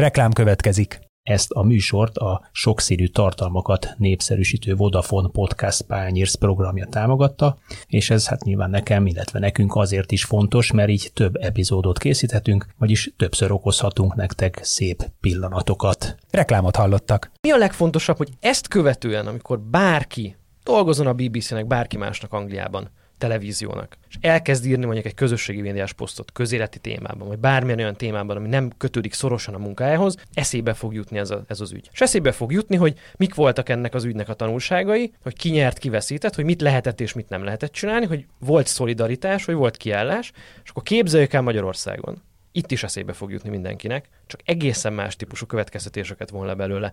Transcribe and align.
Reklám 0.00 0.32
következik. 0.32 1.00
Ezt 1.22 1.50
a 1.50 1.62
műsort 1.62 2.16
a 2.16 2.48
sokszínű 2.52 3.06
tartalmakat 3.06 3.94
népszerűsítő 3.96 4.74
Vodafone 4.74 5.28
Podcast 5.32 5.82
Pányérsz 5.82 6.34
programja 6.34 6.86
támogatta, 6.86 7.58
és 7.86 8.10
ez 8.10 8.28
hát 8.28 8.44
nyilván 8.44 8.70
nekem, 8.70 9.06
illetve 9.06 9.38
nekünk 9.38 9.76
azért 9.76 10.12
is 10.12 10.24
fontos, 10.24 10.72
mert 10.72 10.88
így 10.88 11.10
több 11.14 11.36
epizódot 11.36 11.98
készíthetünk, 11.98 12.66
vagyis 12.78 13.12
többször 13.16 13.52
okozhatunk 13.52 14.14
nektek 14.14 14.60
szép 14.62 15.10
pillanatokat. 15.20 16.16
Reklámot 16.30 16.76
hallottak. 16.76 17.30
Mi 17.40 17.50
a 17.50 17.56
legfontosabb, 17.56 18.16
hogy 18.16 18.28
ezt 18.40 18.68
követően, 18.68 19.26
amikor 19.26 19.60
bárki 19.60 20.36
dolgozon 20.62 21.06
a 21.06 21.14
BBC-nek, 21.14 21.66
bárki 21.66 21.96
másnak 21.96 22.32
Angliában, 22.32 22.90
televíziónak, 23.20 23.96
és 24.08 24.14
elkezd 24.20 24.66
írni 24.66 24.84
mondjuk 24.84 25.06
egy 25.06 25.14
közösségi 25.14 25.60
médiás 25.60 25.92
posztot 25.92 26.32
közéleti 26.32 26.78
témában, 26.78 27.28
vagy 27.28 27.38
bármilyen 27.38 27.78
olyan 27.78 27.96
témában, 27.96 28.36
ami 28.36 28.48
nem 28.48 28.70
kötődik 28.76 29.12
szorosan 29.12 29.54
a 29.54 29.58
munkájához, 29.58 30.16
eszébe 30.34 30.74
fog 30.74 30.94
jutni 30.94 31.18
ez, 31.18 31.30
a, 31.30 31.44
ez 31.46 31.60
az 31.60 31.72
ügy. 31.72 31.88
És 31.92 32.00
eszébe 32.00 32.32
fog 32.32 32.52
jutni, 32.52 32.76
hogy 32.76 32.98
mik 33.16 33.34
voltak 33.34 33.68
ennek 33.68 33.94
az 33.94 34.04
ügynek 34.04 34.28
a 34.28 34.34
tanulságai, 34.34 35.12
hogy 35.22 35.36
ki 35.36 35.50
nyert, 35.50 35.78
ki 35.78 35.88
veszített, 35.88 36.34
hogy 36.34 36.44
mit 36.44 36.60
lehetett 36.60 37.00
és 37.00 37.12
mit 37.12 37.28
nem 37.28 37.44
lehetett 37.44 37.72
csinálni, 37.72 38.06
hogy 38.06 38.26
volt 38.38 38.66
szolidaritás, 38.66 39.44
hogy 39.44 39.54
volt 39.54 39.76
kiállás, 39.76 40.32
és 40.64 40.70
akkor 40.70 40.82
képzeljük 40.82 41.32
el 41.32 41.42
Magyarországon. 41.42 42.22
Itt 42.52 42.70
is 42.70 42.82
eszébe 42.82 43.12
fog 43.12 43.30
jutni 43.30 43.50
mindenkinek, 43.50 44.08
csak 44.26 44.40
egészen 44.44 44.92
más 44.92 45.16
típusú 45.16 45.46
következtetéseket 45.46 46.30
von 46.30 46.46
le 46.46 46.54
belőle. 46.54 46.90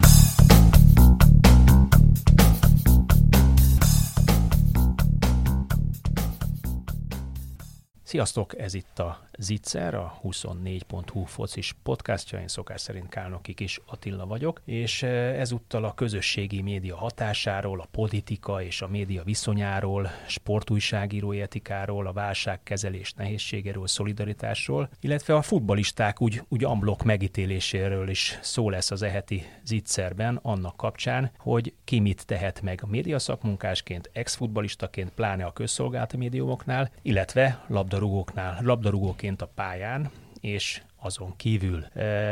Sziasztok, 8.08 8.60
ez 8.60 8.74
itt 8.74 9.00
a 9.00 9.27
Zitzer, 9.40 9.96
a 9.96 10.20
24.hu 10.24 11.24
focis 11.24 11.76
podcastja, 11.84 12.40
én 12.40 12.48
szokás 12.48 12.82
szerint 12.82 13.10
Kálnoki 13.10 13.54
Kis 13.54 13.80
Attila 13.86 14.26
vagyok, 14.26 14.62
és 14.66 15.04
eh, 15.04 15.40
ezúttal 15.40 15.84
a 15.84 15.94
közösségi 15.94 16.62
média 16.62 16.96
hatásáról, 16.96 17.80
a 17.80 17.88
politika 17.92 18.62
és 18.62 18.82
a 18.82 18.88
média 18.88 19.24
viszonyáról, 19.24 20.10
sportújságírói 20.28 21.42
etikáról, 21.42 22.08
a 22.08 22.14
válságkezelés 22.14 23.14
nehézségéről, 23.14 23.88
szolidaritásról, 23.88 24.90
illetve 25.00 25.36
a 25.36 25.42
futbalisták 25.42 26.22
úgy, 26.22 26.42
úgy 26.48 26.64
amblok 26.64 27.04
megítéléséről 27.04 28.10
is 28.10 28.40
szó 28.42 28.70
lesz 28.70 28.92
az 28.92 29.02
eheti 29.02 29.46
Zitzerben, 29.64 30.40
annak 30.42 30.78
kapcsán, 30.78 31.32
hogy 31.38 31.74
ki 31.84 32.00
mit 32.00 32.26
tehet 32.26 32.62
meg 32.62 32.80
a 32.84 32.88
média 32.88 33.20
szakmunkásként, 33.20 34.10
ex-futbalistaként, 34.14 35.10
pláne 35.10 35.46
a 35.46 35.54
közszolgálati 35.54 36.18
médiumoknál, 36.18 36.92
illetve 37.02 37.66
labdarúgóknál, 37.68 38.60
labdarúgóként 38.62 39.27
a 39.42 39.46
pályán, 39.56 40.12
és 40.42 40.82
azon 41.02 41.34
kívül 41.36 41.86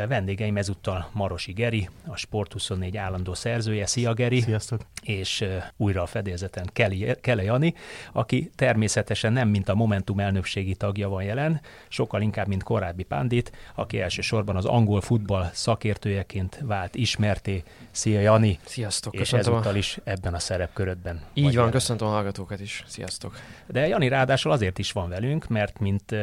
vendégeim 0.08 0.56
ezúttal 0.56 1.10
Marosi 1.12 1.52
Geri, 1.52 1.88
a 2.06 2.14
Sport24 2.14 2.94
állandó 2.96 3.34
szerzője. 3.34 3.86
Szia 3.86 4.12
Geri! 4.12 4.40
Sziasztok! 4.40 4.80
És 5.02 5.44
újra 5.76 6.02
a 6.02 6.06
fedélzeten 6.06 6.68
Kelly, 6.72 7.14
Kele 7.20 7.42
Jani, 7.42 7.74
aki 8.12 8.50
természetesen 8.54 9.32
nem 9.32 9.48
mint 9.48 9.68
a 9.68 9.74
Momentum 9.74 10.20
elnökségi 10.20 10.74
tagja 10.74 11.08
van 11.08 11.22
jelen, 11.22 11.60
sokkal 11.88 12.22
inkább, 12.22 12.46
mint 12.46 12.62
korábbi 12.62 13.02
Pandit, 13.02 13.52
aki 13.74 14.00
elsősorban 14.00 14.56
az 14.56 14.64
angol 14.64 15.00
futball 15.00 15.50
szakértőjeként 15.52 16.58
vált 16.62 16.94
ismerté. 16.94 17.62
Szia 17.90 18.20
Jani! 18.20 18.58
Sziasztok! 18.64 19.14
És 19.14 19.32
ezúttal 19.32 19.74
a... 19.74 19.76
is 19.76 19.98
ebben 20.04 20.34
a 20.34 20.38
szerepkörödben. 20.38 21.20
Így 21.34 21.44
van, 21.44 21.52
jelen. 21.52 21.70
köszöntöm 21.70 22.08
a 22.08 22.10
hallgatókat 22.10 22.60
is. 22.60 22.84
Sziasztok! 22.86 23.38
De 23.66 23.86
Jani 23.86 24.08
ráadásul 24.08 24.52
azért 24.52 24.78
is 24.78 24.92
van 24.92 25.08
velünk, 25.08 25.48
mert 25.48 25.78
mint 25.78 26.14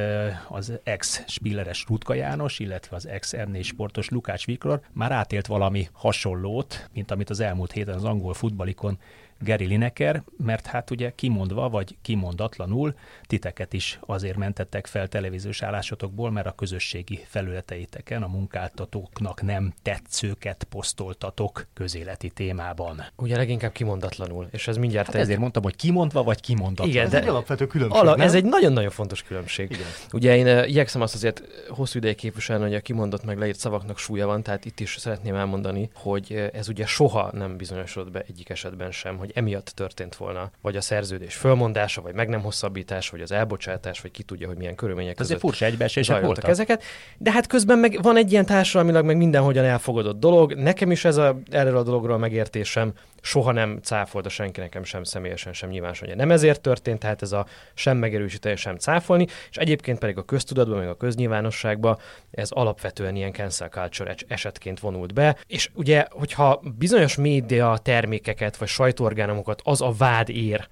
az 0.50 0.74
ex-spilleres 0.84 1.86
Rutka 1.88 2.14
János, 2.34 2.60
illetve 2.60 2.96
az 2.96 3.08
ex 3.08 3.34
m 3.34 3.62
sportos 3.62 4.10
Lukács 4.10 4.46
Viktor 4.46 4.82
már 4.92 5.12
átélt 5.12 5.46
valami 5.46 5.88
hasonlót, 5.92 6.90
mint 6.94 7.12
amit 7.12 7.30
az 7.30 7.40
elmúlt 7.40 7.72
héten 7.72 7.96
az 7.96 8.04
angol 8.04 8.34
futballikon 8.34 8.98
Gary 9.44 9.66
Lineker, 9.66 10.24
mert 10.38 10.66
hát 10.66 10.92
ugye 10.92 11.12
kimondva 11.16 11.70
vagy 11.70 11.98
kimondatlanul 12.02 12.94
titeket 13.28 13.74
is 13.74 14.00
azért 14.06 14.38
mentettek 14.38 14.88
fel 14.88 15.08
televíziós 15.08 15.62
állásotokból, 15.62 16.32
mert 16.32 16.48
a 16.48 16.52
közösségi 16.52 17.20
felületeiteken 17.28 18.24
a 18.24 18.28
munkáltatóknak 18.28 19.42
nem 19.42 19.74
tetszőket 19.82 20.64
posztoltatok 20.70 21.68
közéleti 21.74 22.30
témában. 22.30 23.04
Ugye 23.16 23.38
leginkább 23.38 23.72
kimondatlanul, 23.72 24.48
és 24.52 24.68
ez 24.68 24.78
mindjárt... 24.78 25.06
Hát 25.06 25.16
egy... 25.16 25.22
ezért 25.22 25.40
mondtam, 25.40 25.64
hogy 25.64 25.76
kimondva 25.76 26.24
vagy 26.24 26.42
kimondatlan. 26.42 26.88
Igen, 26.88 27.06
ez 27.06 27.14
egy 27.14 27.28
alapvető 27.28 27.68
különbség, 27.68 28.02
ala, 28.02 28.16
Ez 28.16 28.34
egy 28.34 28.46
nagyon-nagyon 28.46 28.92
fontos 28.92 29.24
különbség. 29.24 29.72
Igen. 29.72 29.88
Ugye 30.12 30.36
én 30.36 30.48
uh, 30.48 30.70
igyekszem 30.70 31.02
azt 31.02 31.16
azért 31.16 31.44
hosszú 31.70 31.98
ideig 31.98 32.16
képviselni, 32.16 32.64
hogy 32.64 32.74
a 32.74 32.80
kimondott 32.82 33.24
meg 33.24 33.38
leírt 33.38 33.60
szavaknak 33.60 33.98
súlya 33.98 34.26
van, 34.26 34.44
tehát 34.44 34.66
itt 34.66 34.80
is 34.80 34.98
szeretném 35.00 35.36
elmondani, 35.36 35.90
hogy 35.94 36.50
ez 36.54 36.70
ugye 36.70 36.86
soha 36.86 37.30
nem 37.34 37.58
bizonyosodott 37.58 38.12
be 38.12 38.24
egyik 38.28 38.50
esetben 38.50 38.92
sem, 38.92 39.18
hogy 39.18 39.32
emiatt 39.34 39.66
történt 39.66 40.16
volna, 40.16 40.52
vagy 40.62 40.76
a 40.76 40.82
szerződés 40.82 41.36
fölmondása, 41.36 42.02
vagy 42.02 42.14
meg 42.14 42.30
nem 42.30 42.42
hosszabbítás, 42.42 43.10
vagy 43.10 43.22
az 43.22 43.32
elbocsátás, 43.32 44.02
vagy 44.02 44.12
ki 44.12 44.24
tudja, 44.24 44.48
hogy 44.48 44.58
milyen 44.58 44.76
körülmények 44.76 45.16
között. 45.16 45.36
Azért 45.36 45.40
furcsa 45.40 45.66
egybeesések 45.66 46.22
voltak. 46.22 46.50
ezeket. 46.50 46.84
De 47.18 47.32
hát 47.32 47.48
közben 47.48 47.78
meg 47.78 48.00
van 48.02 48.18
egy 48.18 48.32
ilyen 48.32 48.46
társadalmilag 48.46 49.06
meg 49.06 49.18
mindenhogyan 49.18 49.66
elfogadott 49.66 50.20
dolog. 50.20 50.54
Nekem 50.54 50.92
is 50.92 51.06
ez 51.06 51.18
a, 51.18 51.40
erről 51.52 51.78
a 51.78 51.84
dologról 51.84 52.18
megértésem, 52.18 52.94
soha 53.26 53.52
nem 53.52 53.80
cáfolta 53.82 54.30
senki 54.30 54.60
nekem 54.60 54.84
sem 54.84 55.04
személyesen, 55.04 55.54
sem 55.54 55.70
nyilvánosan, 55.70 56.16
nem 56.16 56.32
ezért 56.32 56.62
történt, 56.62 57.00
tehát 57.00 57.22
ez 57.22 57.32
a 57.32 57.46
sem 57.74 57.98
megerősíteni, 57.98 58.56
sem 58.56 58.78
cáfolni, 58.78 59.28
és 59.50 59.58
egyébként 59.58 60.00
pedig 60.00 60.18
a 60.18 60.24
köztudatban, 60.24 60.78
meg 60.78 60.88
a 60.88 60.98
köznyilvánosságban 60.98 61.98
ez 62.32 62.52
alapvetően 62.52 63.16
ilyen 63.16 63.32
cancel 63.32 63.70
culture 63.70 64.16
esetként 64.28 64.80
vonult 64.80 65.14
be, 65.14 65.38
és 65.48 65.70
ugye, 65.74 66.06
hogyha 66.10 66.62
bizonyos 66.78 67.16
média 67.16 67.78
termékeket 67.82 68.58
vagy 68.58 68.68
sajtóorgánumokat 68.68 69.62
az 69.64 69.82
a 69.82 69.92
vád 69.98 70.30
ér 70.30 70.68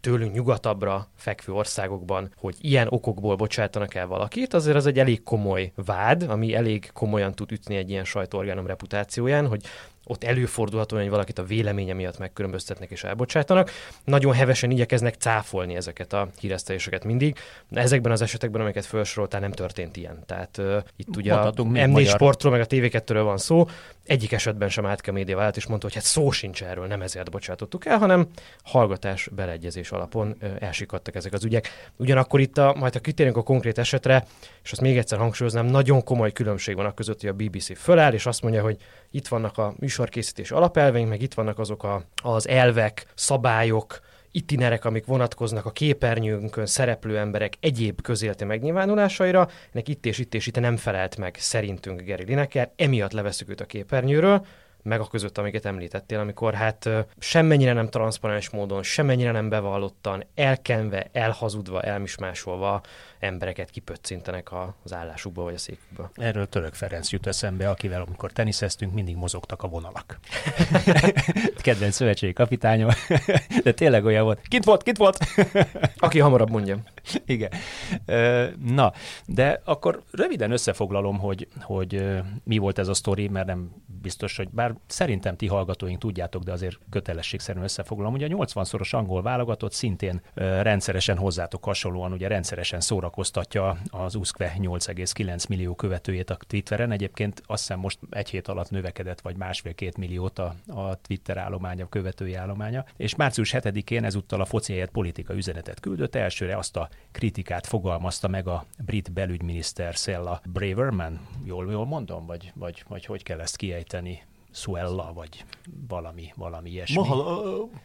tőlünk 0.00 0.34
nyugatabbra 0.34 1.08
fekvő 1.16 1.52
országokban, 1.52 2.32
hogy 2.36 2.54
ilyen 2.60 2.86
okokból 2.90 3.36
bocsátanak 3.36 3.94
el 3.94 4.06
valakit, 4.06 4.54
azért 4.54 4.76
az 4.76 4.86
egy 4.86 4.98
elég 4.98 5.22
komoly 5.22 5.72
vád, 5.74 6.22
ami 6.22 6.54
elég 6.54 6.90
komolyan 6.92 7.34
tud 7.34 7.52
ütni 7.52 7.76
egy 7.76 7.90
ilyen 7.90 8.04
sajtóorgánum 8.04 8.66
reputációján, 8.66 9.46
hogy 9.46 9.60
ott 10.08 10.24
előfordulhat 10.24 10.92
olyan, 10.92 11.04
hogy 11.04 11.12
valakit 11.12 11.38
a 11.38 11.42
véleménye 11.44 11.92
miatt 11.92 12.18
megkülönböztetnek 12.18 12.90
és 12.90 13.04
elbocsátanak. 13.04 13.70
Nagyon 14.04 14.32
hevesen 14.32 14.70
igyekeznek 14.70 15.14
cáfolni 15.14 15.76
ezeket 15.76 16.12
a 16.12 16.28
híreszteléseket 16.40 17.04
mindig. 17.04 17.36
De 17.68 17.80
ezekben 17.80 18.12
az 18.12 18.22
esetekben, 18.22 18.60
amiket 18.60 18.84
felsoroltál, 18.84 19.40
nem 19.40 19.52
történt 19.52 19.96
ilyen. 19.96 20.22
Tehát 20.26 20.58
uh, 20.58 20.76
itt 20.96 21.16
ugye 21.16 21.34
a 21.34 21.52
M4 21.52 21.90
magyar... 21.90 22.06
sportról, 22.06 22.52
meg 22.52 22.60
a 22.60 22.66
TV2-ről 22.66 23.20
van 23.24 23.38
szó. 23.38 23.66
Egyik 24.04 24.32
esetben 24.32 24.68
sem 24.68 24.86
állt 24.86 25.06
a 25.06 25.12
média 25.12 25.36
vált, 25.36 25.56
és 25.56 25.66
mondta, 25.66 25.86
hogy 25.86 25.94
hát 25.94 26.04
szó 26.04 26.30
sincs 26.30 26.62
erről, 26.62 26.86
nem 26.86 27.02
ezért 27.02 27.30
bocsátottuk 27.30 27.86
el, 27.86 27.98
hanem 27.98 28.26
hallgatás, 28.62 29.28
beleegyezés 29.32 29.90
alapon 29.90 30.36
uh, 30.42 30.50
elsikadtak 30.58 31.14
ezek 31.14 31.32
az 31.32 31.44
ügyek. 31.44 31.90
Ugyanakkor 31.96 32.40
itt, 32.40 32.58
a, 32.58 32.74
majd 32.78 32.92
ha 32.92 33.00
kitérünk 33.00 33.36
a 33.36 33.42
konkrét 33.42 33.78
esetre, 33.78 34.26
és 34.62 34.72
azt 34.72 34.80
még 34.80 34.98
egyszer 34.98 35.18
hangsúlyoznám, 35.18 35.66
nagyon 35.66 36.04
komoly 36.04 36.32
különbség 36.32 36.76
van 36.76 36.86
a 36.86 36.94
között, 36.94 37.20
hogy 37.20 37.30
a 37.30 37.32
BBC 37.32 37.78
föláll, 37.78 38.12
és 38.12 38.26
azt 38.26 38.42
mondja, 38.42 38.62
hogy 38.62 38.76
itt 39.16 39.28
vannak 39.28 39.58
a 39.58 39.74
műsorkészítés 39.78 40.50
alapelveink, 40.50 41.08
meg 41.08 41.22
itt 41.22 41.34
vannak 41.34 41.58
azok 41.58 41.84
a, 41.84 42.02
az 42.22 42.48
elvek, 42.48 43.06
szabályok, 43.14 44.00
itinerek, 44.30 44.84
amik 44.84 45.06
vonatkoznak 45.06 45.66
a 45.66 45.70
képernyőnkön 45.70 46.66
szereplő 46.66 47.18
emberek 47.18 47.54
egyéb 47.60 48.00
közéleti 48.00 48.44
megnyilvánulásaira, 48.44 49.48
ennek 49.72 49.88
itt 49.88 50.06
és 50.06 50.18
itt 50.18 50.34
és 50.34 50.46
itt 50.46 50.60
nem 50.60 50.76
felelt 50.76 51.16
meg 51.16 51.36
szerintünk 51.38 52.00
Geri 52.00 52.24
Lineker, 52.24 52.70
emiatt 52.76 53.12
leveszük 53.12 53.48
őt 53.48 53.60
a 53.60 53.64
képernyőről, 53.64 54.46
meg 54.82 55.00
a 55.00 55.06
között, 55.06 55.38
amiket 55.38 55.64
említettél, 55.64 56.18
amikor 56.18 56.54
hát 56.54 56.90
semmennyire 57.18 57.72
nem 57.72 57.88
transzparens 57.88 58.50
módon, 58.50 58.82
semmennyire 58.82 59.30
nem 59.30 59.48
bevallottan, 59.48 60.24
elkenve, 60.34 61.08
elhazudva, 61.12 61.82
elmismásolva 61.82 62.80
embereket 63.26 63.70
kipöccintenek 63.70 64.48
az 64.82 64.92
állásukba 64.92 65.42
vagy 65.42 65.54
a 65.54 65.58
székükbe. 65.58 66.10
Erről 66.14 66.48
Török 66.48 66.74
Ferenc 66.74 67.10
jut 67.10 67.26
eszembe, 67.26 67.70
akivel 67.70 68.00
amikor 68.00 68.32
teniszeztünk, 68.32 68.92
mindig 68.92 69.16
mozogtak 69.16 69.62
a 69.62 69.68
vonalak. 69.68 70.18
Kedvenc 71.62 71.94
szövetségi 71.94 72.32
kapitányom, 72.32 72.90
de 73.62 73.72
tényleg 73.72 74.04
olyan 74.04 74.24
volt. 74.24 74.40
Kint 74.48 74.64
volt, 74.64 74.82
kint 74.82 74.96
volt! 74.96 75.18
Aki 75.96 76.18
hamarabb 76.18 76.50
mondja. 76.50 76.78
Igen. 77.24 77.50
Na, 78.64 78.92
de 79.26 79.60
akkor 79.64 80.02
röviden 80.10 80.50
összefoglalom, 80.50 81.18
hogy, 81.18 81.48
hogy 81.60 82.04
mi 82.44 82.58
volt 82.58 82.78
ez 82.78 82.88
a 82.88 82.94
sztori, 82.94 83.28
mert 83.28 83.46
nem 83.46 83.70
biztos, 84.02 84.36
hogy 84.36 84.48
bár 84.48 84.74
szerintem 84.86 85.36
ti 85.36 85.46
hallgatóink 85.46 85.98
tudjátok, 85.98 86.42
de 86.42 86.52
azért 86.52 86.78
kötelességszerűen 86.90 87.64
összefoglalom, 87.64 88.14
ugye 88.14 88.26
a 88.26 88.28
80-szoros 88.28 88.94
angol 88.94 89.22
válogatott 89.22 89.72
szintén 89.72 90.20
rendszeresen 90.34 91.16
hozzátok 91.16 91.64
hasonlóan, 91.64 92.12
ugye 92.12 92.28
rendszeresen 92.28 92.80
szórakoztatja 93.16 93.78
az 93.90 94.14
USZKVE 94.14 94.54
8,9 94.58 95.48
millió 95.48 95.74
követőjét 95.74 96.30
a 96.30 96.36
Twitteren. 96.46 96.90
Egyébként 96.90 97.42
azt 97.46 97.60
hiszem 97.60 97.78
most 97.78 97.98
egy 98.10 98.30
hét 98.30 98.48
alatt 98.48 98.70
növekedett, 98.70 99.20
vagy 99.20 99.36
másfél-két 99.36 99.96
milliót 99.96 100.38
a, 100.38 100.54
a 100.66 100.94
Twitter 100.94 101.36
állománya, 101.36 101.84
a 101.84 101.88
követői 101.88 102.34
állománya. 102.34 102.84
És 102.96 103.14
március 103.14 103.54
7-én 103.56 104.04
ezúttal 104.04 104.40
a 104.40 104.44
foci 104.44 104.72
helyett 104.72 104.90
politika 104.90 105.34
üzenetet 105.34 105.80
küldött. 105.80 106.14
Elsőre 106.14 106.56
azt 106.56 106.76
a 106.76 106.88
kritikát 107.12 107.66
fogalmazta 107.66 108.28
meg 108.28 108.46
a 108.48 108.64
brit 108.84 109.12
belügyminiszter 109.12 109.94
Sella 109.94 110.40
Braverman, 110.52 111.20
jól, 111.44 111.70
jól 111.70 111.86
mondom, 111.86 112.26
vagy, 112.26 112.52
vagy, 112.54 112.84
vagy 112.88 113.04
hogy 113.04 113.22
kell 113.22 113.40
ezt 113.40 113.56
kiejteni? 113.56 114.22
Suella, 114.56 115.12
vagy 115.14 115.44
valami, 115.88 116.32
valami 116.36 116.70
ilyesmi. 116.70 116.96
Ma, 117.08 117.24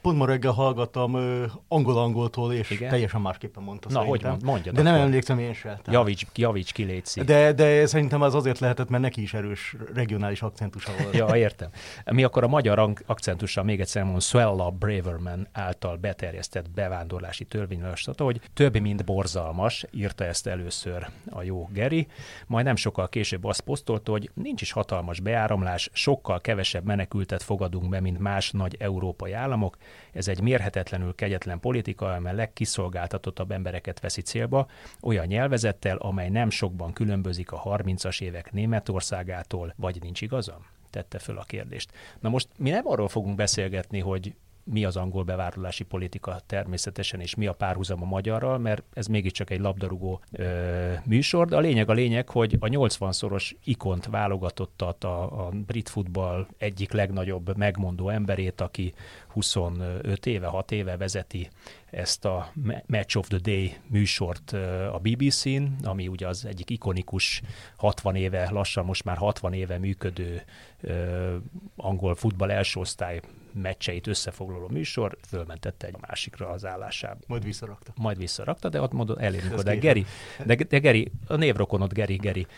pont 0.01 0.17
ma 0.17 0.25
reggel 0.25 0.51
hallgattam 0.51 1.15
angol-angoltól, 1.67 2.53
és 2.53 2.69
Igen? 2.69 2.89
teljesen 2.89 3.21
másképpen 3.21 3.63
mondta 3.63 3.87
Na, 3.89 3.93
szerintem. 3.99 4.21
hogy 4.21 4.29
mond, 4.31 4.43
mondjad 4.43 4.75
De 4.75 4.81
nem 4.81 4.93
akkor. 4.93 5.05
emlékszem 5.05 5.39
én 5.39 5.53
se. 5.53 5.67
tehát- 5.67 5.87
Javíts, 5.87 6.25
javíts 6.35 6.71
ki, 6.71 6.83
légy. 6.83 7.03
De, 7.25 7.51
de 7.53 7.85
szerintem 7.85 8.21
az 8.21 8.35
azért 8.35 8.59
lehetett, 8.59 8.89
mert 8.89 9.03
neki 9.03 9.21
is 9.21 9.33
erős 9.33 9.75
regionális 9.93 10.41
akcentusa 10.41 10.91
volt. 11.01 11.15
Ja, 11.21 11.35
értem. 11.35 11.69
Mi 12.11 12.23
akkor 12.23 12.43
a 12.43 12.47
magyar 12.47 12.93
akcentussal 13.05 13.63
még 13.63 13.79
egyszer 13.79 14.01
mondom, 14.01 14.19
Swella 14.19 14.69
Braverman 14.69 15.47
által 15.51 15.95
beterjesztett 15.97 16.69
bevándorlási 16.69 17.45
törvényjavaslata, 17.45 18.23
hogy 18.23 18.41
több, 18.53 18.79
mint 18.79 19.05
borzalmas, 19.05 19.85
írta 19.91 20.23
ezt 20.25 20.47
először 20.47 21.07
a 21.29 21.41
jó 21.43 21.69
Geri, 21.73 22.07
majd 22.47 22.65
nem 22.65 22.75
sokkal 22.75 23.09
később 23.09 23.43
azt 23.45 23.61
posztolta, 23.61 24.11
hogy 24.11 24.29
nincs 24.33 24.61
is 24.61 24.71
hatalmas 24.71 25.19
beáramlás, 25.19 25.89
sokkal 25.93 26.41
kevesebb 26.41 26.59
menekültet 26.83 27.43
fogadunk 27.43 27.89
be, 27.89 27.99
mint 27.99 28.19
más 28.19 28.51
nagy 28.51 28.75
európai 28.79 29.31
államok. 29.31 29.77
Ez 30.13 30.27
egy 30.27 30.41
mérhetetlenül 30.41 31.15
kegyetlen 31.15 31.59
politika, 31.59 32.13
amely 32.13 32.35
legkiszolgáltatottabb 32.35 33.51
embereket 33.51 33.99
veszi 33.99 34.21
célba, 34.21 34.67
olyan 35.01 35.25
nyelvezettel, 35.25 35.97
amely 35.97 36.29
nem 36.29 36.49
sokban 36.49 36.93
különbözik 36.93 37.51
a 37.51 37.61
30-as 37.61 38.21
évek 38.21 38.51
Németországától, 38.51 39.73
vagy 39.77 40.01
nincs 40.01 40.21
igazam? 40.21 40.65
tette 40.91 41.19
föl 41.19 41.37
a 41.37 41.43
kérdést. 41.43 41.91
Na 42.19 42.29
most 42.29 42.47
mi 42.57 42.69
nem 42.69 42.87
arról 42.87 43.07
fogunk 43.07 43.35
beszélgetni, 43.35 43.99
hogy 43.99 44.35
mi 44.63 44.85
az 44.85 44.95
angol 44.95 45.23
bevándorlási 45.23 45.83
politika 45.83 46.39
természetesen, 46.45 47.19
és 47.19 47.35
mi 47.35 47.47
a 47.47 47.53
párhuzam 47.53 48.01
a 48.01 48.05
magyarral, 48.05 48.57
mert 48.57 48.83
ez 48.93 49.07
mégiscsak 49.07 49.49
egy 49.49 49.59
labdarúgó 49.59 50.21
ö, 50.31 50.93
műsor, 51.05 51.47
de 51.47 51.55
a 51.55 51.59
lényeg 51.59 51.89
a 51.89 51.93
lényeg, 51.93 52.29
hogy 52.29 52.57
a 52.59 52.67
80-szoros 52.67 53.51
ikont 53.63 54.05
válogatottat 54.05 55.03
a, 55.03 55.45
a 55.45 55.49
brit 55.49 55.89
futball 55.89 56.47
egyik 56.57 56.91
legnagyobb 56.91 57.57
megmondó 57.57 58.09
emberét, 58.09 58.61
aki 58.61 58.93
25 59.27 60.25
éve, 60.25 60.47
6 60.47 60.71
éve 60.71 60.97
vezeti 60.97 61.49
ezt 61.89 62.25
a 62.25 62.51
Match 62.85 63.17
of 63.17 63.27
the 63.27 63.37
Day 63.37 63.77
műsort 63.87 64.51
a 64.91 64.99
BBC-n, 65.01 65.63
ami 65.83 66.07
ugye 66.07 66.27
az 66.27 66.45
egyik 66.45 66.69
ikonikus 66.69 67.41
60 67.75 68.15
éve, 68.15 68.49
lassan 68.51 68.85
most 68.85 69.03
már 69.03 69.17
60 69.17 69.53
éve 69.53 69.77
működő 69.77 70.41
ö, 70.81 71.35
angol 71.75 72.15
futball 72.15 72.51
első 72.51 72.79
osztály 72.79 73.21
meccseit 73.53 74.07
összefoglaló 74.07 74.67
műsor, 74.67 75.17
fölmentette 75.27 75.87
egy 75.87 75.95
másikra 76.07 76.49
az 76.49 76.65
állásába. 76.65 77.19
Majd 77.27 77.43
visszarakta. 77.43 77.91
Majd 77.95 78.17
visszarakta, 78.17 78.69
de 78.69 78.81
ott 78.81 78.91
mondod, 78.91 79.21
elérünk 79.21 79.57
oda. 79.57 79.75
Geri, 79.75 80.05
de, 80.45 80.55
de 80.55 80.79
Geri, 80.79 81.11
a 81.27 81.35
névrokonod 81.35 81.93
Geri, 81.93 82.15
Geri. 82.15 82.47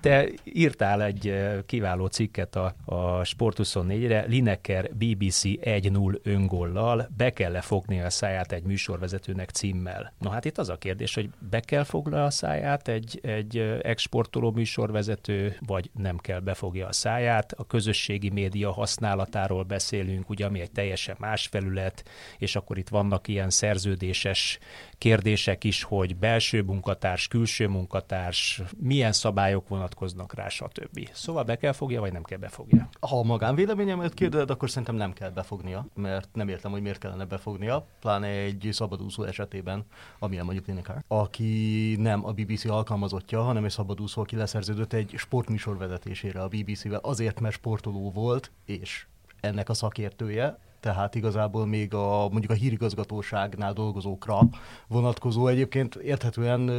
Te 0.00 0.28
írtál 0.44 1.02
egy 1.02 1.28
eh, 1.28 1.58
kiváló 1.66 2.06
cikket 2.06 2.56
a, 2.56 2.74
a 2.84 3.24
Sport 3.24 3.58
24-re, 3.62 4.24
Lineker 4.28 4.90
BBC 4.94 5.42
1-0 5.44 6.22
öngollal, 6.22 7.08
be 7.16 7.30
kell 7.30 7.60
fogni 7.60 8.00
a 8.00 8.10
száját 8.10 8.52
egy 8.52 8.62
műsorvezetőnek 8.62 9.50
címmel. 9.50 10.12
Na 10.18 10.30
hát 10.30 10.44
itt 10.44 10.58
az 10.58 10.68
a 10.68 10.76
kérdés, 10.76 11.14
hogy 11.14 11.30
be 11.50 11.60
kell 11.60 11.84
fogni 11.84 12.16
a 12.16 12.30
száját 12.30 12.88
egy, 12.88 13.20
egy 13.22 13.58
eh, 13.58 13.78
exportoló 13.82 14.50
műsorvezető, 14.50 15.56
vagy 15.66 15.90
nem 15.98 16.18
kell 16.18 16.40
befogja 16.40 16.86
a 16.86 16.92
száját. 16.92 17.52
A 17.52 17.66
közösségi 17.66 18.30
média 18.30 18.72
használatáról 18.72 19.62
beszélünk, 19.62 20.30
ugye, 20.30 20.46
ami 20.46 20.60
egy 20.60 20.72
teljesen 20.72 21.16
más 21.18 21.46
felület, 21.46 22.04
és 22.38 22.56
akkor 22.56 22.78
itt 22.78 22.88
vannak 22.88 23.28
ilyen 23.28 23.50
szerződéses 23.50 24.58
kérdések 24.98 25.64
is, 25.64 25.82
hogy 25.82 26.16
belső 26.16 26.62
munkatárs, 26.62 27.28
külső 27.28 27.66
munkatárs, 27.66 28.62
milyen 28.76 29.12
szabályok 29.12 29.61
vonatkoznak 29.68 30.34
rá, 30.34 30.48
stb. 30.48 31.08
Szóval 31.12 31.44
be 31.44 31.56
kell 31.56 31.72
fogja, 31.72 32.00
vagy 32.00 32.12
nem 32.12 32.22
kell 32.22 32.38
befogja? 32.38 32.88
Ha 33.00 33.18
a 33.18 33.22
magánvéleményemet 33.22 34.14
kérdezed, 34.14 34.50
akkor 34.50 34.68
szerintem 34.68 34.94
nem 34.94 35.12
kell 35.12 35.30
befognia, 35.30 35.86
mert 35.94 36.28
nem 36.32 36.48
értem, 36.48 36.70
hogy 36.70 36.82
miért 36.82 36.98
kellene 36.98 37.24
befognia, 37.24 37.86
pláne 38.00 38.26
egy 38.26 38.68
szabadúszó 38.72 39.22
esetében, 39.22 39.84
amilyen 40.18 40.44
mondjuk 40.44 40.66
Lineker, 40.66 41.04
aki 41.08 41.94
nem 41.98 42.26
a 42.26 42.32
BBC 42.32 42.64
alkalmazottja, 42.64 43.42
hanem 43.42 43.64
egy 43.64 43.70
szabadúszó, 43.70 44.20
aki 44.20 44.36
leszerződött 44.36 44.92
egy 44.92 45.14
sportműsor 45.16 45.76
vezetésére 45.78 46.42
a 46.42 46.48
BBC-vel, 46.48 47.00
azért, 47.02 47.40
mert 47.40 47.54
sportoló 47.54 48.10
volt, 48.10 48.50
és 48.64 49.06
ennek 49.40 49.68
a 49.68 49.74
szakértője, 49.74 50.58
tehát 50.80 51.14
igazából 51.14 51.66
még 51.66 51.94
a, 51.94 52.28
mondjuk 52.28 52.50
a 52.50 52.54
hírigazgatóságnál 52.54 53.72
dolgozókra 53.72 54.40
vonatkozó 54.88 55.46
egyébként 55.46 55.94
érthetően, 55.94 56.70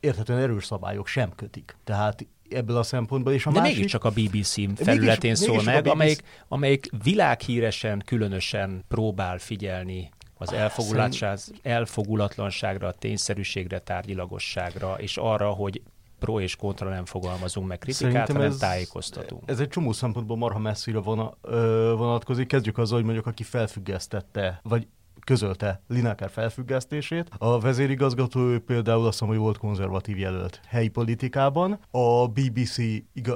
érthetően 0.00 0.38
erős 0.38 0.64
szabályok 0.64 1.06
sem 1.06 1.32
kötik. 1.34 1.76
Tehát 1.84 2.26
ebből 2.50 2.76
a 2.76 2.82
szempontból, 2.82 3.32
és 3.32 3.46
a 3.46 3.50
De 3.50 3.58
másik... 3.60 3.74
mégiscsak 3.76 4.04
a 4.04 4.10
BBC 4.10 4.54
felületén 4.84 5.30
mégis 5.30 5.38
szól 5.38 5.58
a 5.58 5.62
meg, 5.62 5.82
BBC 5.82 5.90
amelyik, 5.92 6.22
amelyik 6.48 6.90
világhíresen, 7.02 8.02
különösen 8.06 8.84
próbál 8.88 9.38
figyelni 9.38 10.10
az 10.34 10.52
elfogulatság, 10.52 11.38
elfogulatlanságra, 11.62 12.86
a 12.88 12.92
tényszerűségre, 12.92 13.78
tárgyilagosságra, 13.78 14.94
és 14.98 15.16
arra, 15.16 15.50
hogy 15.50 15.82
pro 16.18 16.40
és 16.40 16.56
kontra 16.56 16.88
nem 16.88 17.04
fogalmazunk 17.04 17.68
meg 17.68 17.78
kritikát, 17.78 18.10
Szerintem 18.12 18.36
hanem 18.36 18.50
ez- 18.52 18.58
tájékoztatunk. 18.58 19.42
Ez 19.46 19.60
egy 19.60 19.68
csomó 19.68 19.92
szempontból 19.92 20.36
marha 20.36 20.58
messzire 20.58 20.98
vona, 20.98 21.36
ö, 21.42 21.94
vonatkozik. 21.96 22.46
Kezdjük 22.46 22.78
azzal, 22.78 22.96
hogy 22.96 23.04
mondjuk 23.04 23.26
aki 23.26 23.42
felfüggesztette, 23.42 24.60
vagy 24.62 24.86
közölte 25.28 25.82
Lineker 25.88 26.30
felfüggesztését. 26.30 27.28
A 27.38 27.60
vezérigazgató 27.60 28.40
ő 28.40 28.58
például 28.58 29.00
azt 29.06 29.12
hiszem, 29.12 29.28
hogy 29.28 29.36
volt 29.36 29.58
konzervatív 29.58 30.18
jelölt 30.18 30.60
helyi 30.66 30.88
politikában. 30.88 31.78
A 31.90 32.28
BBC, 32.28 32.78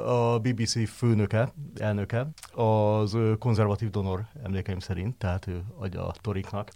a 0.06 0.39
BBC 0.39 0.89
főnöke, 0.89 1.53
elnöke, 1.77 2.29
az 2.53 3.17
konzervatív 3.39 3.91
donor 3.91 4.25
emlékeim 4.44 4.79
szerint, 4.79 5.17
tehát 5.17 5.47
ő 5.47 5.62
adja 5.79 6.06
a 6.06 6.15
toriknak, 6.21 6.71